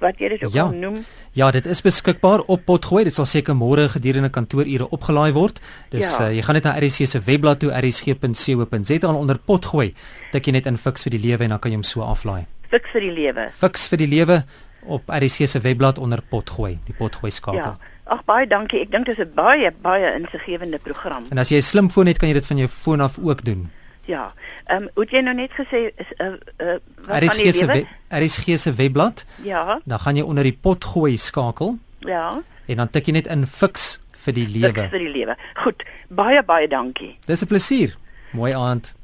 wat 0.00 0.18
jy 0.18 0.28
dit 0.28 0.44
ook 0.44 0.52
Ja. 0.52 0.62
al 0.64 0.72
noem? 0.72 1.04
Ja, 1.32 1.50
dit 1.50 1.66
is 1.66 1.80
beskikbaar 1.82 2.40
op 2.46 2.64
Potgooi. 2.64 3.04
Dit 3.04 3.14
sal 3.14 3.26
seker 3.26 3.54
môre 3.54 3.88
gedurende 3.88 4.30
kantoorure 4.30 4.88
opgelaai 4.90 5.32
word. 5.32 5.60
Dis 5.90 6.16
Ja. 6.18 6.26
uh, 6.28 6.34
jy 6.36 6.42
gaan 6.42 6.54
net 6.54 6.64
na 6.64 6.78
RSG 6.80 7.06
se 7.06 7.20
webblad 7.20 7.58
toe 7.60 7.70
rsg.co.za 7.70 9.12
onder 9.14 9.38
Potgooi 9.38 9.94
tik 10.32 10.46
jy 10.46 10.52
net 10.52 10.66
in 10.66 10.76
Fix 10.76 11.02
vir 11.06 11.10
die 11.16 11.20
lewe 11.28 11.44
en 11.44 11.50
dan 11.50 11.58
kan 11.58 11.70
jy 11.72 11.76
hom 11.76 11.84
so 11.86 12.02
aflaai. 12.02 12.46
Fiks 12.70 12.90
vir 12.92 13.00
die 13.00 13.12
lewe. 13.14 13.48
Fix 13.52 13.88
vir 13.88 13.98
die 13.98 14.06
lewe 14.08 14.44
op 14.86 15.02
RSG 15.10 15.46
se 15.48 15.60
webblad 15.60 15.98
onder 15.98 16.22
Potgooi, 16.22 16.78
die 16.86 16.94
Potgooi 16.94 17.30
skakel. 17.30 17.58
Ja. 17.60 17.78
Ag 18.10 18.24
baie 18.26 18.46
dankie. 18.46 18.80
Ek 18.82 18.90
dink 18.90 19.06
dit 19.06 19.18
is 19.18 19.24
'n 19.24 19.34
baie 19.34 19.70
baie 19.82 20.14
insiggewende 20.18 20.78
program. 20.78 21.24
En 21.30 21.38
as 21.38 21.48
jy 21.50 21.56
'n 21.58 21.62
slimfoon 21.62 22.06
het, 22.06 22.18
kan 22.18 22.28
jy 22.28 22.34
dit 22.34 22.46
van 22.46 22.56
jou 22.56 22.68
foon 22.68 23.00
af 23.00 23.18
ook 23.22 23.44
doen. 23.44 23.70
Ja. 24.04 24.32
Ehm 24.66 24.82
um, 24.82 24.88
het 24.94 25.10
jy 25.10 25.20
nou 25.20 25.34
net 25.34 25.50
gesê 25.50 25.90
is 25.96 26.06
'n 26.18 26.22
uh, 26.22 26.32
uh, 26.66 26.78
wat 27.06 27.06
van 27.06 27.16
RSG 27.28 27.42
die 27.42 27.66
lewe? 27.66 27.86
we- 28.08 28.24
RSG 28.24 28.58
se 28.58 28.72
webblad, 28.72 29.24
Ja. 29.42 29.80
dan 29.84 29.98
gaan 30.00 30.16
jy 30.16 30.22
onder 30.22 30.44
die 30.44 30.58
Potgooi 30.60 31.16
skakel 31.16 31.78
Ja. 31.98 32.42
en 32.66 32.76
dan 32.76 32.90
tik 32.90 33.06
jy 33.06 33.12
net 33.12 33.26
in 33.26 33.46
Fix 33.46 34.00
vir 34.12 34.32
die 34.34 34.46
Fiks 34.46 34.56
lewe. 34.58 34.88
vir 34.88 34.98
die 34.98 35.08
lewe. 35.12 35.36
Goed. 35.54 35.84
Baie 36.08 36.42
baie 36.42 36.68
dankie. 36.68 37.18
Dis 37.26 37.42
'n 37.42 37.46
plesier. 37.46 37.96
Mooi 38.32 38.52
aand. 38.52 38.94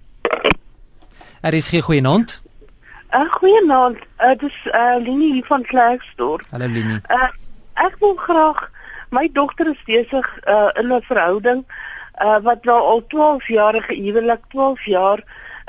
RSG 1.43 1.81
goeienaand. 1.83 2.43
Uh, 3.15 3.31
Goeienaand. 3.33 3.99
Uh, 4.21 4.35
dis 4.39 4.55
uh, 4.75 4.97
Lini 4.99 5.33
hier 5.33 5.45
van 5.45 5.63
Klerksdorp. 5.63 6.43
Hallo 6.51 6.67
Lini. 6.67 6.99
Uh, 7.11 7.29
ek 7.75 7.97
wil 8.01 8.15
graag 8.17 8.71
my 9.11 9.29
dogter 9.33 9.67
is 9.71 9.83
besig 9.87 10.27
uh, 10.49 10.69
in 10.75 10.93
'n 10.93 11.03
verhouding 11.03 11.65
uh, 12.23 12.39
wat 12.43 12.65
nou 12.65 12.81
al 12.81 13.07
12 13.07 13.49
jaar 13.49 13.83
gehuwelik 13.83 14.49
12 14.49 14.85
jaar 14.85 15.25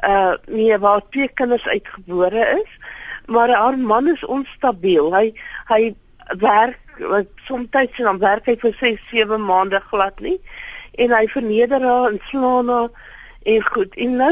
uh 0.07 0.33
nee 0.45 0.77
waar 0.77 1.01
twee 1.09 1.27
kinders 1.27 1.67
uitgebore 1.67 2.43
is 2.61 2.71
maar 3.27 3.49
haar 3.49 3.77
man 3.77 4.07
is 4.07 4.25
onstabiel. 4.25 5.11
Hy 5.15 5.33
hy 5.67 5.95
werk 6.39 6.79
wat 7.11 7.27
soms 7.45 7.69
dan 7.97 8.19
werk 8.19 8.47
hy 8.49 8.55
vir 8.61 8.73
6 8.79 9.03
7 9.11 9.43
maande 9.43 9.81
glad 9.91 10.19
nie 10.19 10.39
en 10.97 11.13
hy 11.13 11.27
verneder 11.29 11.83
haar 11.83 12.09
en 12.11 12.19
slaan 12.29 12.69
haar 12.69 12.89
en 13.47 13.63
goed. 13.63 13.95
En 13.95 14.15
nou 14.19 14.31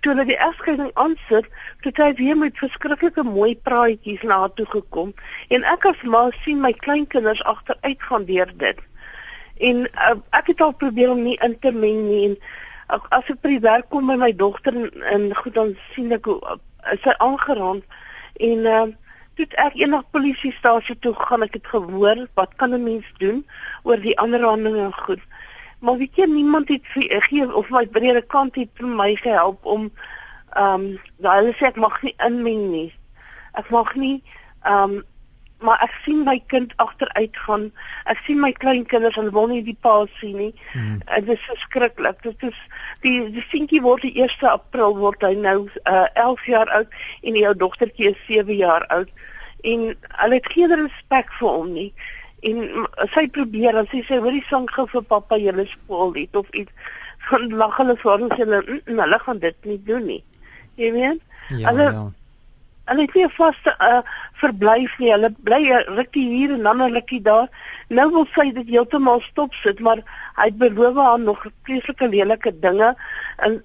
toe 0.00 0.12
hulle 0.12 0.24
die 0.28 0.38
egskeiding 0.38 0.90
aansit 0.94 1.48
het 1.84 2.00
hy 2.00 2.12
weer 2.20 2.36
met 2.36 2.60
verskriklike 2.60 3.24
mooi 3.28 3.56
praatjies 3.68 4.22
na 4.22 4.46
toe 4.56 4.66
gekom. 4.76 5.12
En 5.48 5.66
ek 5.74 5.88
as 5.90 6.04
ma 6.04 6.28
sien 6.44 6.60
my 6.60 6.72
kleinkinders 6.86 7.42
agteruit 7.44 8.08
gaan 8.08 8.28
deur 8.30 8.52
dit 8.60 8.80
en 9.70 9.84
uh, 9.86 10.16
ek 10.38 10.52
het 10.52 10.60
al 10.64 10.74
probeer 10.80 11.10
om 11.14 11.22
nie 11.22 11.38
in 11.46 11.56
te 11.60 11.72
meng 11.72 12.04
nie 12.08 12.22
en 12.28 12.36
uh, 12.36 13.00
as 13.18 13.30
ek 13.32 13.40
by 13.44 13.54
die 13.54 13.64
werk 13.64 13.88
kom 13.92 14.10
by 14.10 14.16
my 14.20 14.32
dogter 14.32 14.76
en, 14.76 14.90
en 15.12 15.30
goed 15.40 15.54
dan 15.56 15.74
sien 15.94 16.12
ek 16.16 16.28
hoe 16.30 16.38
uh, 16.42 16.58
sy 17.04 17.14
aangeraam. 17.24 17.80
En 18.48 18.66
uh, 18.68 18.86
toe 19.38 19.46
ek 19.62 19.78
eendag 19.80 20.04
polisiestasie 20.14 20.96
toe 21.02 21.14
gaan 21.18 21.46
ek 21.46 21.56
het 21.58 21.70
gehoor 21.72 22.26
wat 22.38 22.52
kan 22.60 22.74
'n 22.74 22.84
mens 22.84 23.06
doen 23.18 23.44
oor 23.82 24.00
die 24.00 24.18
aanranding 24.20 24.76
en 24.76 24.92
goed. 25.06 25.22
Maar 25.80 25.98
weet 25.98 26.16
jy 26.16 26.26
niemand 26.26 26.68
het 26.68 26.84
vir- 26.94 27.22
gee 27.28 27.54
of 27.54 27.70
my 27.70 27.86
breede 27.86 28.22
kant 28.22 28.54
het 28.54 28.70
vir 28.74 28.86
my 28.88 29.14
gehelp 29.16 29.64
om 29.64 29.90
ehm 30.54 30.74
um, 30.74 31.00
hulle 31.22 31.52
sê 31.58 31.66
ek 31.66 31.76
mag 31.76 32.02
nie 32.02 32.14
inmeng 32.26 32.70
nie. 32.70 32.92
Ek 33.52 33.70
mag 33.70 33.94
nie 33.94 34.22
ehm 34.62 34.94
um, 34.94 35.02
maar 35.64 35.80
ek 35.84 35.94
sien 36.04 36.22
my 36.26 36.36
kind 36.52 36.72
agteruit 36.82 37.36
gaan. 37.46 37.70
Ek 38.12 38.20
sien 38.26 38.40
my 38.40 38.50
kleinkinders 38.52 39.16
en 39.20 39.30
wil 39.32 39.46
nie 39.50 39.62
die 39.64 39.76
pa 39.86 39.94
sien 40.20 40.36
nie. 40.36 40.50
Hmm. 40.72 40.98
En 41.16 41.24
dit 41.24 41.38
is 41.38 41.46
verskriklik. 41.48 42.20
Dit 42.26 42.42
is 42.50 42.58
die 43.06 43.14
die 43.36 43.44
seentjie 43.48 43.80
word 43.84 44.04
die 44.04 44.12
1 44.22 44.44
April 44.50 44.96
word 45.00 45.24
hy 45.24 45.32
nou 45.40 45.56
uh, 45.84 46.04
11 46.26 46.44
jaar 46.52 46.72
oud 46.80 46.98
en 47.22 47.38
die 47.38 47.46
ou 47.48 47.54
dogtertjie 47.64 48.10
is 48.12 48.26
7 48.28 48.58
jaar 48.60 48.84
oud. 48.96 49.08
En 49.64 49.86
hulle 50.20 50.40
het 50.40 50.52
geen 50.52 50.74
respek 50.82 51.32
vir 51.38 51.48
hom 51.48 51.72
nie. 51.72 51.88
En 52.44 52.60
mm, 52.60 52.88
sy 53.14 53.24
probeer 53.32 53.78
sy 53.92 54.02
sê 54.04 54.20
hoorie 54.20 54.44
sang 54.50 54.68
gou 54.70 54.84
vir 54.92 55.06
pappa 55.14 55.38
julle 55.40 55.64
skool 55.70 56.12
lied 56.18 56.36
of 56.36 56.50
iets. 56.52 56.92
Gaan 57.30 57.48
lag 57.56 57.76
hulle 57.80 57.96
vir 58.02 58.26
sê 58.34 58.42
hulle 58.44 58.60
"Mm, 58.66 58.82
mm, 58.84 59.00
hulle 59.00 59.18
gaan 59.24 59.40
dit 59.40 59.64
nie 59.70 59.80
doen 59.88 60.04
nie. 60.12 60.20
Jy 60.76 60.92
weet? 60.92 61.20
Ja, 61.48 61.70
Hulle- 61.70 61.92
ja. 61.92 62.04
Hulle 62.84 63.00
het 63.00 63.14
nie 63.14 63.24
'n 63.24 63.30
vaste 63.30 63.72
uh, 63.80 64.02
verblyf 64.44 64.96
nie. 65.00 65.10
Hulle 65.12 65.30
bly 65.46 65.62
rukkie 65.98 66.26
hier 66.30 66.54
en 66.56 66.62
dan 66.68 66.82
'n 66.82 66.94
rukkie 66.94 67.20
daar. 67.22 67.48
Nou 67.88 68.10
wil 68.10 68.26
sy 68.34 68.52
dit 68.52 68.68
heeltemal 68.68 69.20
stop 69.20 69.54
sit, 69.54 69.80
maar 69.80 70.02
hy 70.36 70.44
het 70.50 70.58
beloof 70.58 70.96
haar 70.96 71.20
nog 71.20 71.46
vreeslike 71.62 72.08
lelike 72.08 72.52
dinge 72.60 72.94
en 73.36 73.62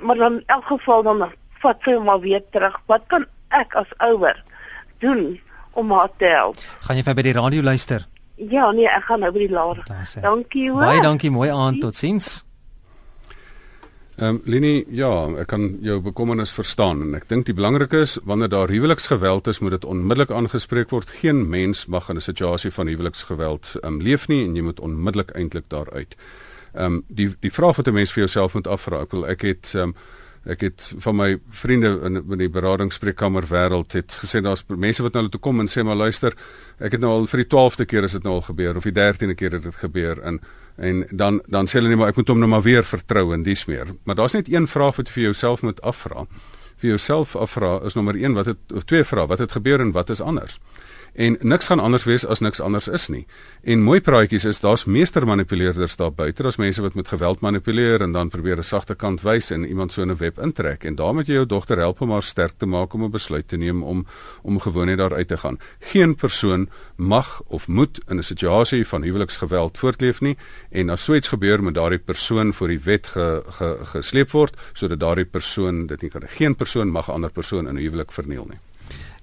maar 0.00 0.16
dan 0.16 0.32
in 0.32 0.42
elk 0.46 0.64
geval 0.64 1.02
dan 1.02 1.32
vat 1.60 1.76
sy 1.84 1.92
hom 1.92 2.04
maar 2.04 2.20
weer 2.20 2.42
terug. 2.50 2.80
Wat 2.86 3.02
kan 3.06 3.26
ek 3.48 3.74
as 3.74 3.90
ouer 3.98 4.44
doen 4.98 5.40
om 5.72 5.92
haar 5.92 6.08
te 6.16 6.24
help? 6.24 6.56
Gaan 6.80 6.96
jy 6.96 7.02
vir 7.02 7.14
by 7.14 7.22
die 7.22 7.36
radio 7.36 7.62
luister? 7.62 8.06
Ja, 8.36 8.70
nee, 8.72 8.88
ek 8.88 9.04
gaan 9.04 9.20
nou 9.20 9.32
by 9.32 9.38
die 9.38 9.52
laer. 9.52 9.82
Dankie 10.22 10.70
hoor. 10.70 10.86
Baie 10.86 11.02
dankie, 11.04 11.30
mooi 11.30 11.50
aand, 11.50 11.80
totsiens. 11.80 12.49
Ehm 14.20 14.28
um, 14.28 14.40
Lini, 14.44 14.84
ja, 14.92 15.08
ek 15.40 15.48
kan 15.48 15.62
jou 15.80 15.94
bekommernis 16.04 16.50
verstaan 16.52 16.98
en 17.00 17.14
ek 17.16 17.24
dink 17.30 17.46
die 17.48 17.54
belangrike 17.56 18.02
is 18.04 18.18
wanneer 18.28 18.50
daar 18.52 18.68
huweliksgeweld 18.68 19.48
is, 19.48 19.62
moet 19.64 19.78
dit 19.78 19.86
onmiddellik 19.88 20.34
aangespreek 20.36 20.90
word. 20.92 21.08
Geen 21.22 21.46
mens 21.48 21.86
mag 21.86 22.10
in 22.12 22.20
'n 22.20 22.20
situasie 22.20 22.70
van 22.70 22.86
huweliksgeweld 22.92 23.76
ehm 23.80 23.94
um, 23.94 24.02
leef 24.02 24.28
nie 24.28 24.44
en 24.44 24.56
jy 24.56 24.62
moet 24.62 24.80
onmiddellik 24.80 25.30
eintlik 25.30 25.64
daaruit. 25.68 26.16
Ehm 26.74 26.84
um, 26.84 27.04
die 27.08 27.30
die 27.40 27.52
vraag 27.52 27.76
wat 27.76 27.88
'n 27.88 27.94
mens 27.94 28.12
vir 28.12 28.24
jouself 28.24 28.54
moet 28.54 28.66
afvra, 28.66 29.00
ek 29.00 29.10
wil 29.10 29.26
ek 29.26 29.40
het 29.40 29.72
ehm 29.74 29.82
um, 29.82 29.94
ek 30.44 30.60
het 30.60 30.92
van 30.98 31.16
my 31.16 31.40
vriende 31.48 32.00
in 32.04 32.16
in 32.16 32.38
die 32.38 32.48
beraadingsspreekkamer 32.48 33.48
wêreld 33.48 33.92
het 33.92 34.20
gesê 34.20 34.42
daar's 34.42 34.64
mense 34.68 35.02
wat 35.02 35.12
na 35.12 35.20
hulle 35.20 35.30
toe 35.30 35.40
kom 35.40 35.60
en 35.60 35.68
sê 35.68 35.82
maar 35.82 35.96
luister, 35.96 36.36
ek 36.78 36.92
het 36.92 37.00
nou 37.00 37.10
al 37.10 37.26
vir 37.26 37.44
die 37.44 37.56
12de 37.56 37.86
keer 37.86 38.04
is 38.04 38.12
dit 38.12 38.22
nou 38.22 38.34
al 38.34 38.48
gebeur 38.52 38.76
of 38.76 38.84
die 38.84 38.92
13de 38.92 39.34
keer 39.34 39.52
het 39.52 39.62
dit 39.62 39.74
gebeur 39.74 40.20
en 40.22 40.40
en 40.80 41.04
dan 41.10 41.42
dan 41.46 41.68
sê 41.68 41.78
hulle 41.78 41.92
net 41.92 42.00
maar 42.00 42.12
ek 42.12 42.20
moet 42.20 42.32
hom 42.32 42.40
nou 42.40 42.48
maar 42.48 42.64
weer 42.64 42.86
vertrou 42.88 43.34
en 43.34 43.42
dis 43.44 43.64
meer. 43.68 43.92
Maar 44.04 44.16
daar's 44.22 44.36
net 44.36 44.48
een 44.48 44.68
vraag 44.68 44.96
wat 44.96 45.10
jy 45.10 45.18
vir 45.18 45.26
jouself 45.30 45.62
moet 45.62 45.82
afvra. 45.86 46.24
Vir 46.80 46.94
jouself 46.94 47.36
afvra 47.36 47.78
is 47.84 47.94
nommer 47.98 48.16
1 48.16 48.38
wat 48.38 48.46
het 48.46 48.72
of 48.74 48.86
twee 48.88 49.04
vrae, 49.04 49.26
wat 49.28 49.38
het 49.44 49.52
gebeur 49.52 49.80
en 49.84 49.92
wat 49.92 50.10
is 50.10 50.20
anders? 50.20 50.56
En 51.20 51.36
niks 51.40 51.66
gaan 51.66 51.80
anders 51.84 52.04
wees 52.08 52.24
as 52.26 52.40
niks 52.40 52.60
anders 52.64 52.86
is 52.88 53.08
nie. 53.12 53.26
En 53.62 53.82
mooi 53.84 54.00
praatjies 54.00 54.46
is 54.48 54.60
daar's 54.64 54.86
meestermanipuleerders 54.88 55.96
daar 56.00 56.12
buite. 56.16 56.42
Daar's 56.42 56.56
mense 56.56 56.80
wat 56.80 56.94
met 56.96 57.08
geweld 57.12 57.40
manipuleer 57.44 58.00
en 58.00 58.12
dan 58.12 58.28
probeer 58.32 58.56
'n 58.56 58.64
sagte 58.64 58.94
kant 58.94 59.20
wys 59.20 59.50
en 59.50 59.66
iemand 59.68 59.92
so 59.92 60.02
in 60.02 60.10
'n 60.10 60.16
web 60.16 60.38
intrek. 60.38 60.84
En 60.84 60.94
daarmee 60.94 61.24
jy 61.24 61.32
jou 61.32 61.46
dogter 61.46 61.78
help 61.78 62.00
om 62.00 62.10
haar 62.10 62.22
sterk 62.22 62.52
te 62.56 62.66
maak 62.66 62.92
om 62.92 63.04
'n 63.04 63.10
besluit 63.10 63.48
te 63.48 63.56
neem 63.56 63.82
om 63.82 64.06
om 64.42 64.60
gewoon 64.60 64.86
net 64.86 64.98
daar 64.98 65.14
uit 65.14 65.28
te 65.28 65.36
gaan. 65.36 65.58
Geen 65.78 66.14
persoon 66.14 66.68
mag 66.96 67.42
of 67.46 67.68
moet 67.68 68.00
in 68.08 68.18
'n 68.18 68.22
situasie 68.22 68.86
van 68.86 69.02
huweliksgeweld 69.02 69.78
voortleef 69.78 70.20
nie 70.20 70.36
en 70.70 70.90
as 70.90 71.04
so 71.04 71.14
iets 71.14 71.28
gebeur 71.28 71.62
moet 71.62 71.74
daardie 71.74 71.98
persoon 71.98 72.54
voor 72.54 72.68
die 72.68 72.80
wet 72.80 73.06
ge, 73.06 73.42
ge, 73.46 73.78
gesleep 73.82 74.30
word 74.30 74.56
sodat 74.72 75.00
daardie 75.00 75.24
persoon 75.24 75.86
dit 75.86 76.02
nie 76.02 76.10
kan. 76.10 76.22
Geen 76.26 76.56
persoon 76.56 76.90
mag 76.90 77.08
'n 77.08 77.12
ander 77.12 77.30
persoon 77.30 77.68
in 77.68 77.74
'n 77.74 77.80
huwelik 77.80 78.12
verniel 78.12 78.46
nie. 78.48 78.69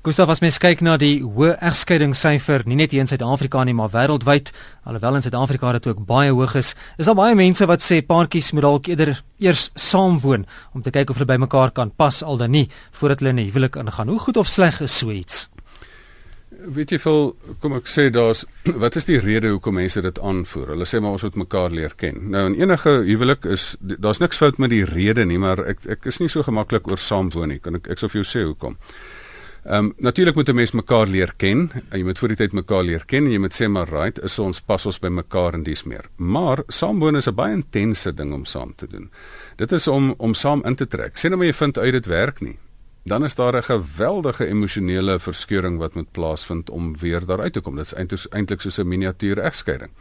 Gustav 0.08 0.30
as 0.32 0.40
mens 0.40 0.56
kyk 0.64 0.80
na 0.88 0.94
die 0.96 1.18
hoë 1.20 1.58
egskeidingssyfer 1.68 2.64
nie 2.64 2.78
net 2.80 2.94
hier 2.96 3.04
in 3.04 3.10
Suid-Afrika 3.12 3.66
nie 3.68 3.74
maar 3.76 3.90
wêreldwyd 3.92 4.54
alhoewel 4.88 5.18
in 5.18 5.26
Suid-Afrika 5.26 5.74
dit 5.76 5.90
ook 5.90 6.06
baie 6.08 6.30
hoog 6.32 6.54
is 6.56 6.70
is 6.96 7.10
daar 7.10 7.18
baie 7.20 7.36
mense 7.36 7.68
wat 7.68 7.84
sê 7.84 7.98
paartjies 8.08 8.54
moet 8.56 8.64
dalk 8.64 8.88
eerder 8.88 9.12
eers 9.44 9.66
saam 9.76 10.16
woon 10.24 10.46
om 10.72 10.86
te 10.86 10.94
kyk 10.96 11.12
of 11.12 11.20
hulle 11.20 11.28
by 11.28 11.36
mekaar 11.44 11.76
kan 11.76 11.92
pas 11.92 12.22
al 12.24 12.40
dan 12.40 12.56
nie 12.56 12.70
voordat 13.02 13.20
hulle 13.20 13.36
in 13.36 13.42
'n 13.42 13.50
huwelik 13.50 13.76
ingaan. 13.76 14.08
Hoe 14.08 14.20
goed 14.20 14.38
of 14.38 14.48
sleg 14.48 14.80
is 14.80 14.98
so 14.98 15.12
iets? 15.12 15.50
Weet 16.56 16.92
jy 16.92 17.00
veel 17.00 17.36
kom 17.60 17.74
ek 17.74 17.88
sê 17.88 18.10
daar's 18.10 18.46
wat 18.84 18.96
is 18.96 19.06
die 19.12 19.20
rede 19.20 19.50
hoekom 19.50 19.74
mense 19.74 20.02
dit 20.02 20.20
aanvoer? 20.20 20.68
Hulle 20.68 20.86
sê 20.86 21.02
maar 21.02 21.20
ons 21.20 21.24
moet 21.24 21.36
mekaar 21.36 21.72
leer 21.72 21.96
ken. 21.98 22.30
Nou 22.32 22.46
in 22.46 22.56
enige 22.56 23.04
huwelik 23.04 23.46
is 23.46 23.76
daar's 23.82 24.20
niks 24.20 24.38
fout 24.38 24.58
met 24.58 24.70
die 24.70 24.86
rede 24.86 25.26
nie 25.26 25.38
maar 25.38 25.60
ek 25.68 25.86
ek 25.86 26.06
is 26.06 26.20
nie 26.20 26.30
so 26.30 26.44
gemaklik 26.44 26.88
oor 26.88 26.98
saam 26.98 27.30
woon 27.30 27.50
nie. 27.50 27.60
Kan 27.60 27.76
ek 27.76 27.92
ek 27.92 28.00
sou 28.00 28.08
vir 28.08 28.24
jou 28.24 28.32
sê 28.32 28.48
hoekom 28.48 28.78
Ehm 29.64 29.86
um, 29.86 29.94
natuurlik 29.98 30.36
moet 30.36 30.50
'n 30.50 30.56
mens 30.56 30.72
mekaar 30.72 31.08
leer 31.08 31.34
ken. 31.36 31.72
Jy 31.92 32.04
moet 32.04 32.20
voor 32.20 32.28
die 32.28 32.38
tyd 32.38 32.52
mekaar 32.52 32.84
leer 32.84 33.06
ken 33.06 33.26
en 33.26 33.32
jy 33.32 33.40
moet 33.40 33.62
sê 33.62 33.68
maar 33.68 33.90
right, 33.90 34.20
is 34.24 34.40
ons 34.40 34.62
pas 34.62 34.86
ons 34.86 35.00
by 35.00 35.08
mekaar 35.08 35.54
en 35.54 35.64
dis 35.64 35.84
meer. 35.84 36.06
Maar 36.16 36.64
saamwoon 36.68 37.16
is 37.16 37.28
'n 37.28 37.36
baie 37.36 37.54
intense 37.54 38.14
ding 38.14 38.34
om 38.34 38.46
saam 38.46 38.76
te 38.76 38.88
doen. 38.88 39.10
Dit 39.56 39.72
is 39.72 39.88
om 39.88 40.14
om 40.18 40.34
saam 40.34 40.64
in 40.66 40.76
te 40.76 40.88
trek. 40.88 41.18
Sê 41.18 41.30
nou 41.30 41.38
maar 41.38 41.48
jy 41.48 41.54
vind 41.54 41.78
uit 41.78 41.92
dit 41.92 42.06
werk 42.06 42.42
nie. 42.42 42.58
Dan 43.04 43.24
is 43.24 43.36
daar 43.36 43.56
'n 43.56 43.64
geweldige 43.64 44.48
emosionele 44.48 45.20
verskeuring 45.20 45.78
wat 45.78 45.94
moet 45.94 46.12
plaasvind 46.12 46.70
om 46.70 46.98
weer 46.98 47.26
daaruit 47.26 47.54
te 47.54 47.62
kom. 47.62 47.76
Dit 47.76 48.12
is 48.12 48.28
eintlik 48.30 48.62
soos 48.62 48.78
'n 48.78 48.88
miniatuur 48.88 49.38
egskeiding. 49.40 49.92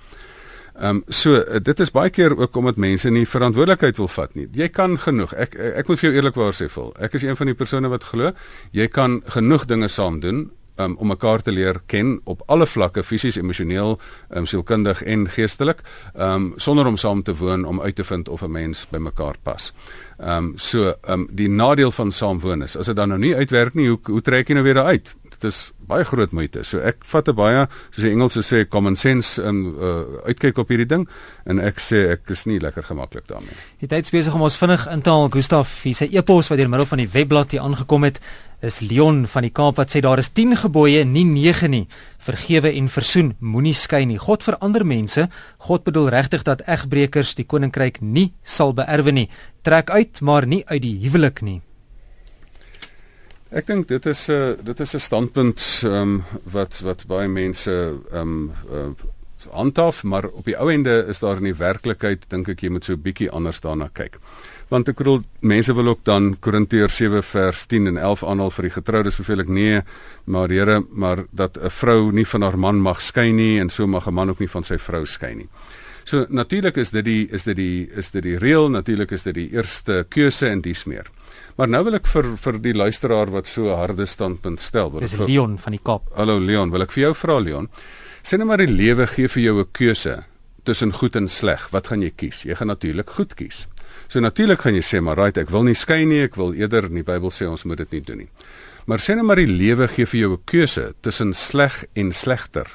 Ehm 0.77 0.97
um, 0.97 1.03
so 1.09 1.35
uh, 1.35 1.61
dit 1.63 1.81
is 1.81 1.91
baie 1.91 2.11
keer 2.11 2.37
ook 2.37 2.57
omdat 2.57 2.77
mense 2.77 3.11
nie 3.11 3.27
verantwoordelikheid 3.27 3.97
wil 3.97 4.09
vat 4.09 4.35
nie. 4.35 4.49
Jy 4.53 4.69
kan 4.69 4.99
genoeg. 5.01 5.33
Ek 5.33 5.55
ek 5.55 5.89
moet 5.89 6.01
vir 6.01 6.11
jou 6.11 6.17
eerlikwaar 6.19 6.53
sê 6.53 6.69
vol. 6.69 6.93
Ek 7.01 7.17
is 7.17 7.25
een 7.25 7.37
van 7.37 7.47
die 7.47 7.57
persone 7.57 7.89
wat 7.89 8.05
glo 8.05 8.33
jy 8.77 8.89
kan 8.89 9.23
genoeg 9.33 9.65
dinge 9.65 9.89
saam 9.89 10.21
doen 10.21 10.51
um, 10.77 10.97
om 10.97 11.09
mekaar 11.09 11.43
te 11.43 11.53
leer 11.53 11.81
ken 11.87 12.19
op 12.25 12.43
alle 12.47 12.67
vlakke 12.67 13.05
fisies, 13.05 13.39
emosioneel, 13.41 13.97
um, 14.31 14.47
sielkundig 14.47 15.03
en 15.03 15.27
geestelik, 15.31 15.83
um, 16.15 16.53
sonder 16.57 16.87
om 16.87 16.97
saam 17.01 17.23
te 17.23 17.35
woon 17.37 17.65
om 17.65 17.81
uit 17.81 17.97
te 17.97 18.05
vind 18.05 18.29
of 18.29 18.43
'n 18.43 18.51
mens 18.51 18.87
by 18.91 18.99
mekaar 18.99 19.37
pas. 19.43 19.73
Ehm 20.19 20.37
um, 20.37 20.53
so 20.57 20.89
ehm 20.89 21.13
um, 21.13 21.29
die 21.31 21.49
nadeel 21.49 21.91
van 21.91 22.13
saamwoon 22.13 22.63
is 22.63 22.77
as 22.77 22.87
dit 22.87 22.97
dan 22.97 23.09
nou 23.09 23.19
nie 23.21 23.37
uitwerk 23.37 23.75
nie, 23.75 23.89
hoe 23.89 23.99
hoe 24.03 24.23
trek 24.23 24.49
jy 24.49 24.55
nou 24.55 24.65
weer 24.65 24.83
uit? 24.83 25.17
Dit 25.41 25.53
is 25.53 25.73
baie 25.87 26.05
groot 26.05 26.33
moeite. 26.33 26.65
So 26.65 26.79
ek 26.79 27.05
vat 27.05 27.29
'n 27.29 27.35
baie 27.35 27.67
soos 27.91 28.05
die 28.05 28.11
Engelse 28.11 28.43
sê 28.43 28.69
common 28.69 28.97
sense 28.97 29.43
um, 29.43 29.77
uh, 29.79 30.27
uitkyk 30.27 30.59
op 30.59 30.69
hierdie 30.69 30.89
ding 30.89 31.09
en 31.47 31.59
ek 31.61 31.79
sê 31.79 32.11
ek 32.13 32.31
is 32.31 32.47
nie 32.47 32.59
lekker 32.59 32.83
gemaklik 32.83 33.27
daarmee. 33.27 33.55
Die 33.81 33.89
tyd 33.89 34.11
besig 34.11 34.35
om 34.35 34.43
ons 34.43 34.57
vinnig 34.57 34.87
in 34.87 35.03
te 35.03 35.11
haal. 35.11 35.29
Gustaf, 35.29 35.83
hier 35.83 35.95
sê 35.95 36.09
e-pos 36.11 36.49
wat 36.49 36.59
deur 36.59 36.69
middel 36.69 36.87
van 36.87 36.99
die 36.99 37.09
webblad 37.09 37.51
hier 37.51 37.61
aangekom 37.61 38.05
het 38.05 38.21
is 38.65 38.81
Leon 38.81 39.27
van 39.29 39.45
die 39.45 39.53
Kaap 39.53 39.77
wat 39.77 39.93
sê 39.93 40.01
daar 40.01 40.19
is 40.19 40.31
10 40.33 40.57
gebooie, 40.57 41.05
nie 41.05 41.25
9 41.25 41.71
nie. 41.71 41.85
Vergewe 42.19 42.73
en 42.73 42.89
versoen, 42.89 43.35
moenie 43.41 43.75
skei 43.77 44.05
nie. 44.07 44.19
God 44.19 44.43
verander 44.47 44.87
mense. 44.87 45.29
God 45.69 45.85
bedoel 45.85 46.09
regtig 46.15 46.47
dat 46.47 46.65
egbreekers 46.67 47.35
die 47.37 47.45
koninkryk 47.45 48.01
nie 48.01 48.33
sal 48.43 48.73
beerwe 48.73 49.13
nie. 49.13 49.29
Trek 49.63 49.91
uit, 49.91 50.21
maar 50.21 50.47
nie 50.47 50.65
uit 50.67 50.83
die 50.83 50.97
huwelik 51.05 51.43
nie. 51.43 51.61
Ek 53.55 53.67
dink 53.67 53.87
dit 53.87 54.07
is 54.07 54.29
'n 54.29 54.33
uh, 54.33 54.55
dit 54.63 54.81
is 54.81 54.95
'n 54.95 54.99
standpunt 54.99 55.61
ehm 55.85 55.95
um, 55.95 56.25
wat 56.43 56.81
wat 56.83 57.07
baie 57.07 57.29
mense 57.29 57.71
ehm 58.11 58.21
um, 58.21 58.53
uh, 58.73 58.91
handhaaf, 59.51 60.03
maar 60.03 60.27
op 60.27 60.45
die 60.45 60.57
ou 60.57 60.73
ende 60.73 61.05
is 61.09 61.19
daar 61.19 61.37
in 61.37 61.43
die 61.43 61.55
werklikheid 61.55 62.25
dink 62.29 62.49
ek 62.49 62.63
jy 62.63 62.71
moet 62.71 62.85
so 62.85 62.93
'n 62.93 63.03
bietjie 63.03 63.31
anders 63.31 63.61
daarna 63.61 63.89
kyk. 63.93 64.19
Want 64.69 64.89
ek 64.89 64.97
bedoel 64.97 65.23
mense 65.41 65.75
wil 65.75 65.87
ook 65.87 66.05
dan 66.05 66.37
Korintiërs 66.41 66.97
7 66.97 67.23
vers 67.23 67.67
10 67.67 67.87
en 67.87 67.97
11 67.97 68.25
aanhaal 68.25 68.51
vir 68.51 68.63
die 68.63 68.75
getroudes 68.75 69.17
beveel 69.17 69.41
ek 69.41 69.49
nee, 69.49 69.83
maar 70.25 70.49
Here, 70.49 70.85
maar 70.91 71.25
dat 71.31 71.57
'n 71.57 71.71
vrou 71.71 72.13
nie 72.13 72.27
van 72.27 72.43
haar 72.43 72.59
man 72.59 72.81
mag 72.81 73.01
skei 73.01 73.33
nie 73.33 73.61
en 73.61 73.71
so 73.71 73.87
mag 73.87 74.07
'n 74.07 74.15
man 74.15 74.31
ook 74.31 74.41
nie 74.41 74.51
van 74.51 74.65
sy 74.65 74.79
vrou 74.79 75.07
skei 75.07 75.35
nie. 75.35 75.49
So 76.05 76.27
natuurlik 76.29 76.77
is 76.77 76.91
dit 76.91 77.05
die 77.05 77.29
is 77.31 77.43
dit 77.43 77.57
die 77.57 77.89
is 77.97 78.11
dit 78.11 78.23
die 78.23 78.39
reël, 78.39 78.71
natuurlik 78.71 79.11
is 79.11 79.23
dit 79.23 79.35
die 79.35 79.51
eerste 79.53 80.07
keuse 80.09 80.49
en 80.49 80.61
dies 80.61 80.85
meer. 80.85 81.07
Maar 81.57 81.71
nou 81.73 81.79
wil 81.87 81.97
ek 81.97 82.09
vir 82.13 82.27
vir 82.37 82.59
die 82.61 82.75
luisteraar 82.77 83.31
wat 83.33 83.47
so 83.49 83.71
'n 83.73 83.79
harde 83.81 84.07
standpunt 84.07 84.61
stel, 84.61 84.91
wil 84.93 85.01
ek 85.01 85.09
Dis 85.09 85.19
Leon 85.19 85.57
van 85.59 85.73
die 85.73 85.81
Kaap. 85.83 86.11
Hallo 86.15 86.39
Leon, 86.39 86.71
wil 86.71 86.83
ek 86.83 86.93
vir 86.93 87.03
jou 87.03 87.15
vra 87.15 87.39
Leon. 87.41 87.69
Sê 88.23 88.37
net 88.37 88.47
maar 88.47 88.59
die 88.59 88.69
lewe 88.69 89.07
gee 89.07 89.29
vir 89.29 89.43
jou 89.43 89.61
'n 89.61 89.73
keuse 89.73 90.25
tussen 90.65 90.93
goed 90.93 91.17
en 91.17 91.29
sleg. 91.29 91.69
Wat 91.71 91.87
gaan 91.87 92.03
jy 92.03 92.11
kies? 92.11 92.43
Jy 92.43 92.55
gaan 92.55 92.69
natuurlik 92.69 93.09
goed 93.11 93.35
kies. 93.35 93.67
So 94.09 94.21
natuurlik 94.21 94.61
gaan 94.61 94.75
jy 94.75 94.83
sê 94.83 95.01
maar 95.01 95.17
right, 95.17 95.39
ek 95.39 95.51
wil 95.51 95.63
nie 95.63 95.75
skei 95.75 96.05
nie, 96.05 96.23
ek 96.23 96.37
wil 96.37 96.53
eerder 96.53 96.85
in 96.85 96.95
die 96.95 97.03
Bybel 97.03 97.31
sê 97.31 97.49
ons 97.49 97.65
moet 97.65 97.79
dit 97.79 97.93
nie 97.93 98.01
doen 98.01 98.19
nie. 98.19 98.29
Maar 98.87 98.99
sê 98.99 99.15
net 99.15 99.25
maar 99.25 99.37
die 99.37 99.47
lewe 99.47 99.89
gee 99.89 100.05
vir 100.05 100.21
jou 100.21 100.33
'n 100.33 100.45
keuse 100.45 100.95
tussen 101.01 101.33
sleg 101.33 101.85
en 101.95 102.13
slegter. 102.13 102.67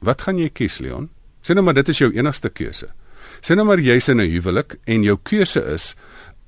Wat 0.00 0.22
gaan 0.22 0.38
jy 0.38 0.48
kies 0.48 0.78
Leon? 0.80 1.10
Sê 1.42 1.54
net 1.54 1.64
maar 1.64 1.74
dit 1.74 1.88
is 1.88 1.98
jou 1.98 2.10
enigste 2.10 2.48
keuse. 2.48 2.88
Sê 3.42 3.54
net 3.54 3.66
maar 3.66 3.78
jy's 3.78 4.08
in 4.08 4.20
'n 4.20 4.30
huwelik 4.30 4.78
en 4.86 5.02
jou 5.02 5.18
keuse 5.22 5.60
is 5.74 5.94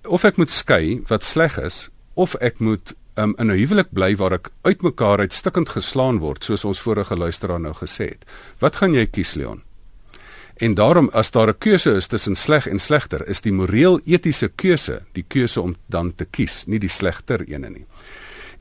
of 0.07 0.25
ek 0.25 0.37
moet 0.37 0.51
skei 0.51 1.01
wat 1.09 1.25
sleg 1.25 1.59
is 1.59 1.89
of 2.15 2.35
ek 2.41 2.59
moet 2.59 2.95
um, 3.19 3.35
in 3.39 3.51
'n 3.51 3.59
huwelik 3.59 3.93
bly 3.93 4.17
waar 4.17 4.33
ek 4.33 4.51
uitmekaar 4.63 5.21
uit 5.21 5.33
stikkend 5.33 5.69
geslaan 5.69 6.19
word 6.19 6.45
soos 6.45 6.65
ons 6.65 6.81
vorige 6.81 7.17
luisteraar 7.17 7.61
nou 7.61 7.75
gesê 7.75 8.09
het. 8.09 8.25
Wat 8.59 8.77
gaan 8.77 8.95
jy 8.95 9.07
kies 9.07 9.35
Leon? 9.35 9.63
En 10.57 10.75
daarom 10.75 11.11
as 11.13 11.31
daar 11.31 11.49
'n 11.49 11.59
keuse 11.59 11.91
is 11.97 12.07
tussen 12.07 12.35
sleg 12.35 12.67
en 12.67 12.79
slegter, 12.79 13.29
is 13.29 13.41
die 13.41 13.53
moreel 13.53 14.01
etiese 14.05 14.49
keuse 14.49 15.03
die 15.13 15.25
keuse 15.29 15.61
om 15.61 15.77
dan 15.87 16.15
te 16.15 16.25
kies, 16.25 16.65
nie 16.67 16.79
die 16.79 16.89
slegter 16.89 17.43
ene 17.49 17.71
nie. 17.71 17.87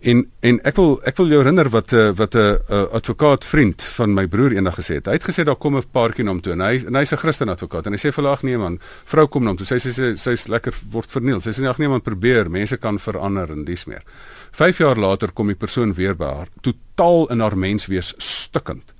En 0.04 0.20
en 0.40 0.58
ek 0.68 0.76
wil 0.76 0.98
ek 1.08 1.20
wil 1.22 1.30
jou 1.32 1.38
herinner 1.40 1.70
wat 1.72 1.94
uh, 1.96 2.10
wat 2.20 2.34
'n 2.36 2.40
uh, 2.40 2.56
uh, 2.70 2.88
advokaat 3.00 3.46
vriend 3.46 3.84
van 3.96 4.14
my 4.14 4.28
broer 4.28 4.52
eendag 4.52 4.76
gesê 4.76 5.00
het. 5.00 5.06
Hy 5.08 5.16
het 5.16 5.24
gesê 5.24 5.46
daar 5.48 5.56
kom 5.56 5.78
'n 5.78 5.84
paartjie 5.92 6.26
na 6.26 6.32
hom 6.32 6.42
toe 6.42 6.54
en 6.54 6.60
hy 6.60 6.84
en 6.88 6.96
hy's 6.96 7.14
'n 7.14 7.18
Christen 7.18 7.50
advokaat 7.50 7.86
en 7.86 7.94
hy 7.94 7.98
sê 7.98 8.12
vir 8.12 8.24
hulle 8.24 8.34
ag 8.34 8.44
nee 8.44 8.58
man, 8.58 8.80
vrou 9.06 9.28
kom 9.28 9.44
na 9.44 9.50
hom 9.50 9.58
toe. 9.58 9.66
Sy 9.66 9.80
sê 9.80 9.92
sy 9.92 10.16
sy's 10.16 10.48
lekker 10.48 10.74
word 10.92 11.12
verniel. 11.12 11.42
Sy 11.42 11.52
sê 11.52 11.70
ag 11.70 11.78
nee 11.80 11.88
man, 11.88 12.02
probeer, 12.02 12.50
mense 12.50 12.78
kan 12.78 13.00
verander 13.00 13.52
en 13.52 13.64
dis 13.64 13.86
meer. 13.86 14.04
5 14.52 14.78
jaar 14.78 14.98
later 14.98 15.32
kom 15.32 15.48
die 15.48 15.56
persoon 15.56 15.94
weer 15.94 16.16
by 16.16 16.26
haar, 16.26 16.48
totaal 16.62 17.32
in 17.32 17.40
haar 17.40 17.58
menswees 17.58 18.14
stukkend. 18.18 18.94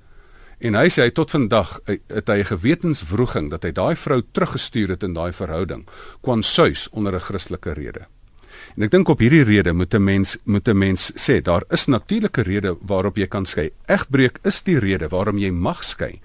En 0.60 0.74
hy 0.74 0.88
sê 0.88 1.02
hy 1.02 1.10
tot 1.10 1.30
vandag 1.30 1.80
het 1.86 2.28
hy 2.28 2.38
'n 2.38 2.44
gewetenswroging 2.44 3.50
dat 3.50 3.62
hy 3.64 3.72
daai 3.72 3.96
vrou 3.96 4.22
teruggestuur 4.32 4.88
het 4.88 5.02
in 5.02 5.12
daai 5.12 5.32
verhouding, 5.32 5.86
kwam 6.22 6.42
suis 6.42 6.88
onder 6.92 7.14
'n 7.14 7.20
Christelike 7.20 7.72
rede. 7.72 8.06
En 8.74 8.82
ek 8.82 8.90
dink 8.90 9.10
op 9.12 9.20
hierdie 9.22 9.44
rede 9.46 9.72
moet 9.72 9.94
'n 9.94 10.02
mens 10.02 10.36
moet 10.44 10.68
'n 10.68 10.78
mens 10.78 11.12
sê 11.14 11.40
daar 11.42 11.62
is 11.70 11.86
natuurlike 11.86 12.42
redes 12.42 12.74
waarop 12.80 13.16
jy 13.16 13.26
kan 13.26 13.46
skei. 13.46 13.70
Egbreek 13.86 14.38
is 14.42 14.62
die 14.62 14.78
rede 14.78 15.08
waarom 15.08 15.38
jy 15.38 15.50
mag 15.50 15.84
skei. 15.84 16.20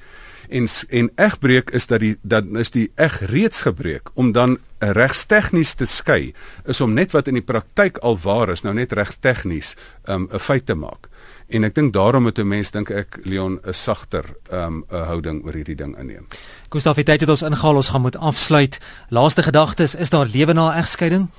En 0.49 0.67
en 0.89 1.11
egbreek 1.15 1.69
is 1.69 1.85
dat 1.85 1.99
die 1.99 2.17
dan 2.21 2.57
is 2.57 2.71
die 2.71 2.91
eg 2.95 3.19
reeds 3.29 3.61
gebreek 3.61 4.09
om 4.13 4.31
dan 4.31 4.57
regstegnies 4.79 5.73
te 5.73 5.85
skei 5.85 6.33
is 6.65 6.81
om 6.81 6.93
net 6.93 7.11
wat 7.11 7.27
in 7.27 7.33
die 7.33 7.45
praktyk 7.45 7.97
al 7.97 8.17
waar 8.17 8.49
is 8.49 8.61
nou 8.61 8.73
net 8.73 8.91
regstegnies 8.91 9.75
um, 10.07 10.23
'n 10.23 10.33
um, 10.33 10.39
feit 10.39 10.65
te 10.65 10.75
maak. 10.75 11.09
En 11.47 11.63
ek 11.63 11.75
dink 11.75 11.93
daarom 11.93 12.23
moet 12.23 12.39
'n 12.39 12.47
mens 12.47 12.71
dink 12.71 12.89
ek 12.89 13.19
Leon 13.23 13.59
'n 13.63 13.73
sagter 13.73 14.25
um, 14.51 14.85
'n 14.89 15.05
houding 15.05 15.45
oor 15.45 15.53
hierdie 15.53 15.75
ding 15.75 15.97
inneem. 15.99 16.25
Gustav, 16.69 16.95
het 16.95 17.05
dit 17.05 17.29
ons 17.29 17.41
ingehaal, 17.41 17.75
ons 17.75 17.89
gaan 17.89 18.01
moet 18.01 18.15
afsluit. 18.15 18.79
Laaste 19.09 19.43
gedagtes, 19.43 19.95
is 19.95 20.09
daar 20.09 20.25
lewe 20.25 20.53
na 20.53 20.77
egskeiding? 20.77 21.29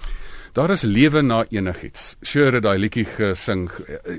Daar 0.52 0.70
is 0.70 0.82
lewe 0.82 1.22
na 1.22 1.44
enigiets. 1.48 2.16
Sure 2.26 2.60
daai 2.60 2.78
liedjie 2.78 3.04
gesing, 3.06 3.68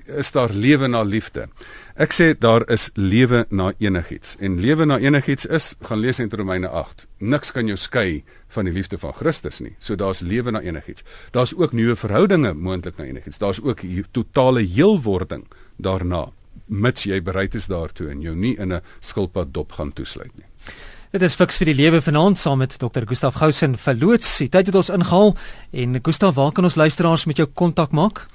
is 0.06 0.32
daar 0.32 0.54
lewe 0.56 0.88
na 0.88 1.02
liefde. 1.04 1.50
Ek 2.00 2.16
sê 2.16 2.30
daar 2.40 2.64
is 2.72 2.90
lewe 2.96 3.44
na 3.50 3.74
enigiets. 3.84 4.38
En 4.40 4.56
lewe 4.64 4.88
na 4.88 4.98
enigiets 5.04 5.46
is, 5.46 5.74
gaan 5.84 6.00
lees 6.00 6.22
in 6.24 6.32
Romeine 6.32 6.70
8. 6.70 7.08
Niks 7.20 7.52
kan 7.52 7.68
jou 7.68 7.76
skei 7.78 8.24
van 8.56 8.70
die 8.70 8.74
liefde 8.74 8.98
van 9.02 9.14
Christus 9.14 9.60
nie. 9.60 9.76
So 9.80 10.00
daar's 10.00 10.24
lewe 10.24 10.56
na 10.56 10.62
enigiets. 10.64 11.04
Daar's 11.36 11.56
ook 11.58 11.76
nuwe 11.76 11.96
verhoudinge 12.00 12.54
moontlik 12.54 12.98
na 12.98 13.10
enigiets. 13.12 13.38
Daar's 13.38 13.60
ook 13.60 13.84
totale 14.12 14.64
heelwording 14.64 15.44
daarna 15.76 16.30
mits 16.72 17.04
jy 17.04 17.20
bereid 17.22 17.56
is 17.60 17.68
daartoe 17.68 18.08
en 18.14 18.22
jou 18.24 18.36
nie 18.36 18.56
in 18.58 18.74
'n 18.74 18.82
skilpad 19.02 19.54
dop 19.54 19.72
gaan 19.72 19.92
toesluit 19.94 20.32
nie. 20.38 20.51
Dit 21.12 21.26
is 21.28 21.34
fiks 21.36 21.58
vir 21.60 21.68
die 21.68 21.76
lewe 21.76 22.00
vanaand 22.00 22.40
saam 22.40 22.62
met 22.64 22.80
Dr. 22.80 23.04
Gustaf 23.04 23.36
Gousen 23.36 23.76
verloots. 23.76 24.40
Die 24.40 24.48
tyd 24.48 24.70
het 24.70 24.76
ons 24.80 24.88
ingehaal 24.96 25.36
en 25.76 26.00
Gustaf, 26.00 26.38
waar 26.38 26.54
kan 26.56 26.64
ons 26.64 26.80
luisteraars 26.80 27.28
met 27.28 27.36
jou 27.42 27.50
kontak 27.52 27.92
maak? 27.92 28.32